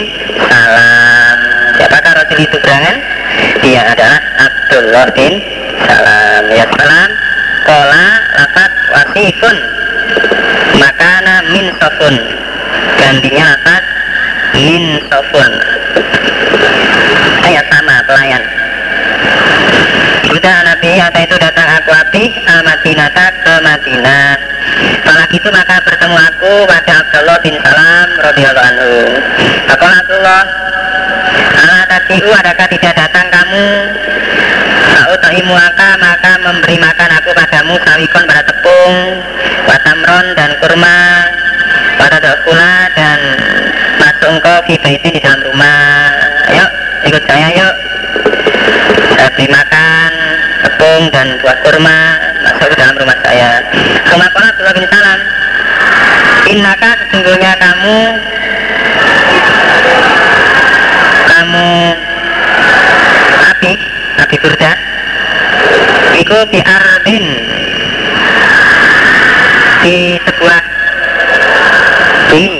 Salam 0.47 1.39
Siapakah 1.75 2.13
Rasul 2.23 2.39
itu 2.39 2.57
berangan? 2.63 2.97
Dia 3.61 3.83
adalah 3.83 4.21
Abdullah 4.41 5.07
bin 5.13 5.33
Salam. 5.85 6.45
Ya 6.55 6.65
salam. 6.71 7.11
Kola 7.67 8.07
lapat 8.39 8.71
wasifun. 8.95 9.57
Makana 10.79 11.37
min 11.51 11.67
sofun. 11.83 12.15
Gantinya 12.97 13.45
lapat 13.59 13.83
min 14.55 14.83
sofun. 15.11 15.53
Ayat 17.45 17.67
sama 17.69 18.01
pelayan. 18.07 18.43
Sudah 20.27 20.57
Nabi 20.63 20.91
atau 20.99 21.21
itu 21.23 21.37
datang 21.39 21.69
aku 21.83 21.91
api? 21.91 22.25
Al 22.49 22.61
Madinata 22.65 23.27
ke 23.45 23.55
Madinah 23.63 24.36
Setelah 25.17 25.33
itu 25.33 25.49
maka 25.49 25.81
bertemu 25.81 26.17
aku 26.29 26.53
pada 26.69 26.93
Abdullah 27.01 27.41
bin 27.41 27.57
Salam 27.65 28.09
radhiyallahu 28.21 28.69
anhu. 28.69 28.97
Aku 29.73 29.85
Abdullah 29.89 30.45
Allah 31.57 31.83
tadiu 31.89 32.29
adakah 32.37 32.69
tidak 32.69 32.93
datang 32.93 33.25
kamu? 33.33 33.65
Sa'utaimu 34.93 35.57
maka 35.57 35.97
maka 35.97 36.37
memberi 36.45 36.77
makan 36.77 37.17
aku 37.17 37.33
padamu 37.33 37.81
sawikon 37.81 38.29
pada 38.29 38.45
tepung 38.45 38.97
Watamron 39.65 40.37
dan 40.37 40.53
kurma 40.61 41.01
Pada 41.97 42.21
dokula 42.21 42.93
dan 42.93 43.17
masuk 43.97 44.37
engkau 44.37 44.69
itu 44.69 45.01
di 45.01 45.21
dalam 45.25 45.41
rumah. 45.49 46.13
Yuk 46.53 46.71
ikut 47.09 47.25
saya 47.25 47.49
yuk. 47.57 47.75
Beri 49.17 49.49
makan 49.49 50.13
tepung 50.61 51.09
dan 51.09 51.41
buah 51.41 51.57
kurma 51.65 52.01
masuk 52.47 52.71
dalam 52.79 52.95
rumah 52.95 53.19
saya. 53.27 53.51
Kemakola 54.07 54.47
Abdullah 54.55 54.75
bin 54.79 54.87
Salam 54.87 55.21
Innaka 56.47 56.91
sesungguhnya 57.03 57.53
kamu 57.59 57.99
Kamu 61.27 61.71
Abi 63.51 63.73
Abi 64.23 64.37
Iku 66.17 66.39
di 66.49 66.61
Ardin. 66.65 67.25
Di 69.85 69.97
sebuah 70.23 70.63
Bumi. 72.33 72.59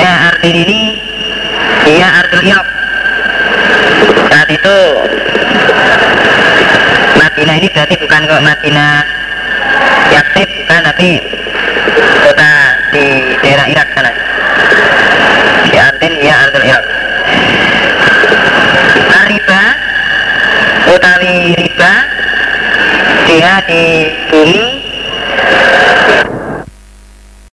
Ya 0.00 0.12
Ardin 0.32 0.56
ini 0.58 0.80
Ardul 2.02 2.44
Yop 2.50 2.66
Saat 4.32 4.48
itu 4.50 4.78
Madinah 7.52 7.68
ini 7.68 7.76
berarti 7.76 7.96
bukan 8.00 8.20
kok 8.24 8.44
Madinah 8.48 9.04
Yaksib 10.08 10.48
bukan 10.64 10.80
tapi 10.88 11.20
kota 12.24 12.52
di 12.96 13.04
daerah 13.44 13.66
Irak 13.68 13.88
sana. 13.92 14.12
Di 15.68 15.76
Artin 15.76 16.12
ya 16.24 16.48
Ardul 16.48 16.64
Irak. 16.64 16.84
Riba 19.28 19.64
utawi 20.96 21.52
riba 21.60 21.94
dia 23.28 23.60
di 23.68 23.84
bumi 24.32 24.81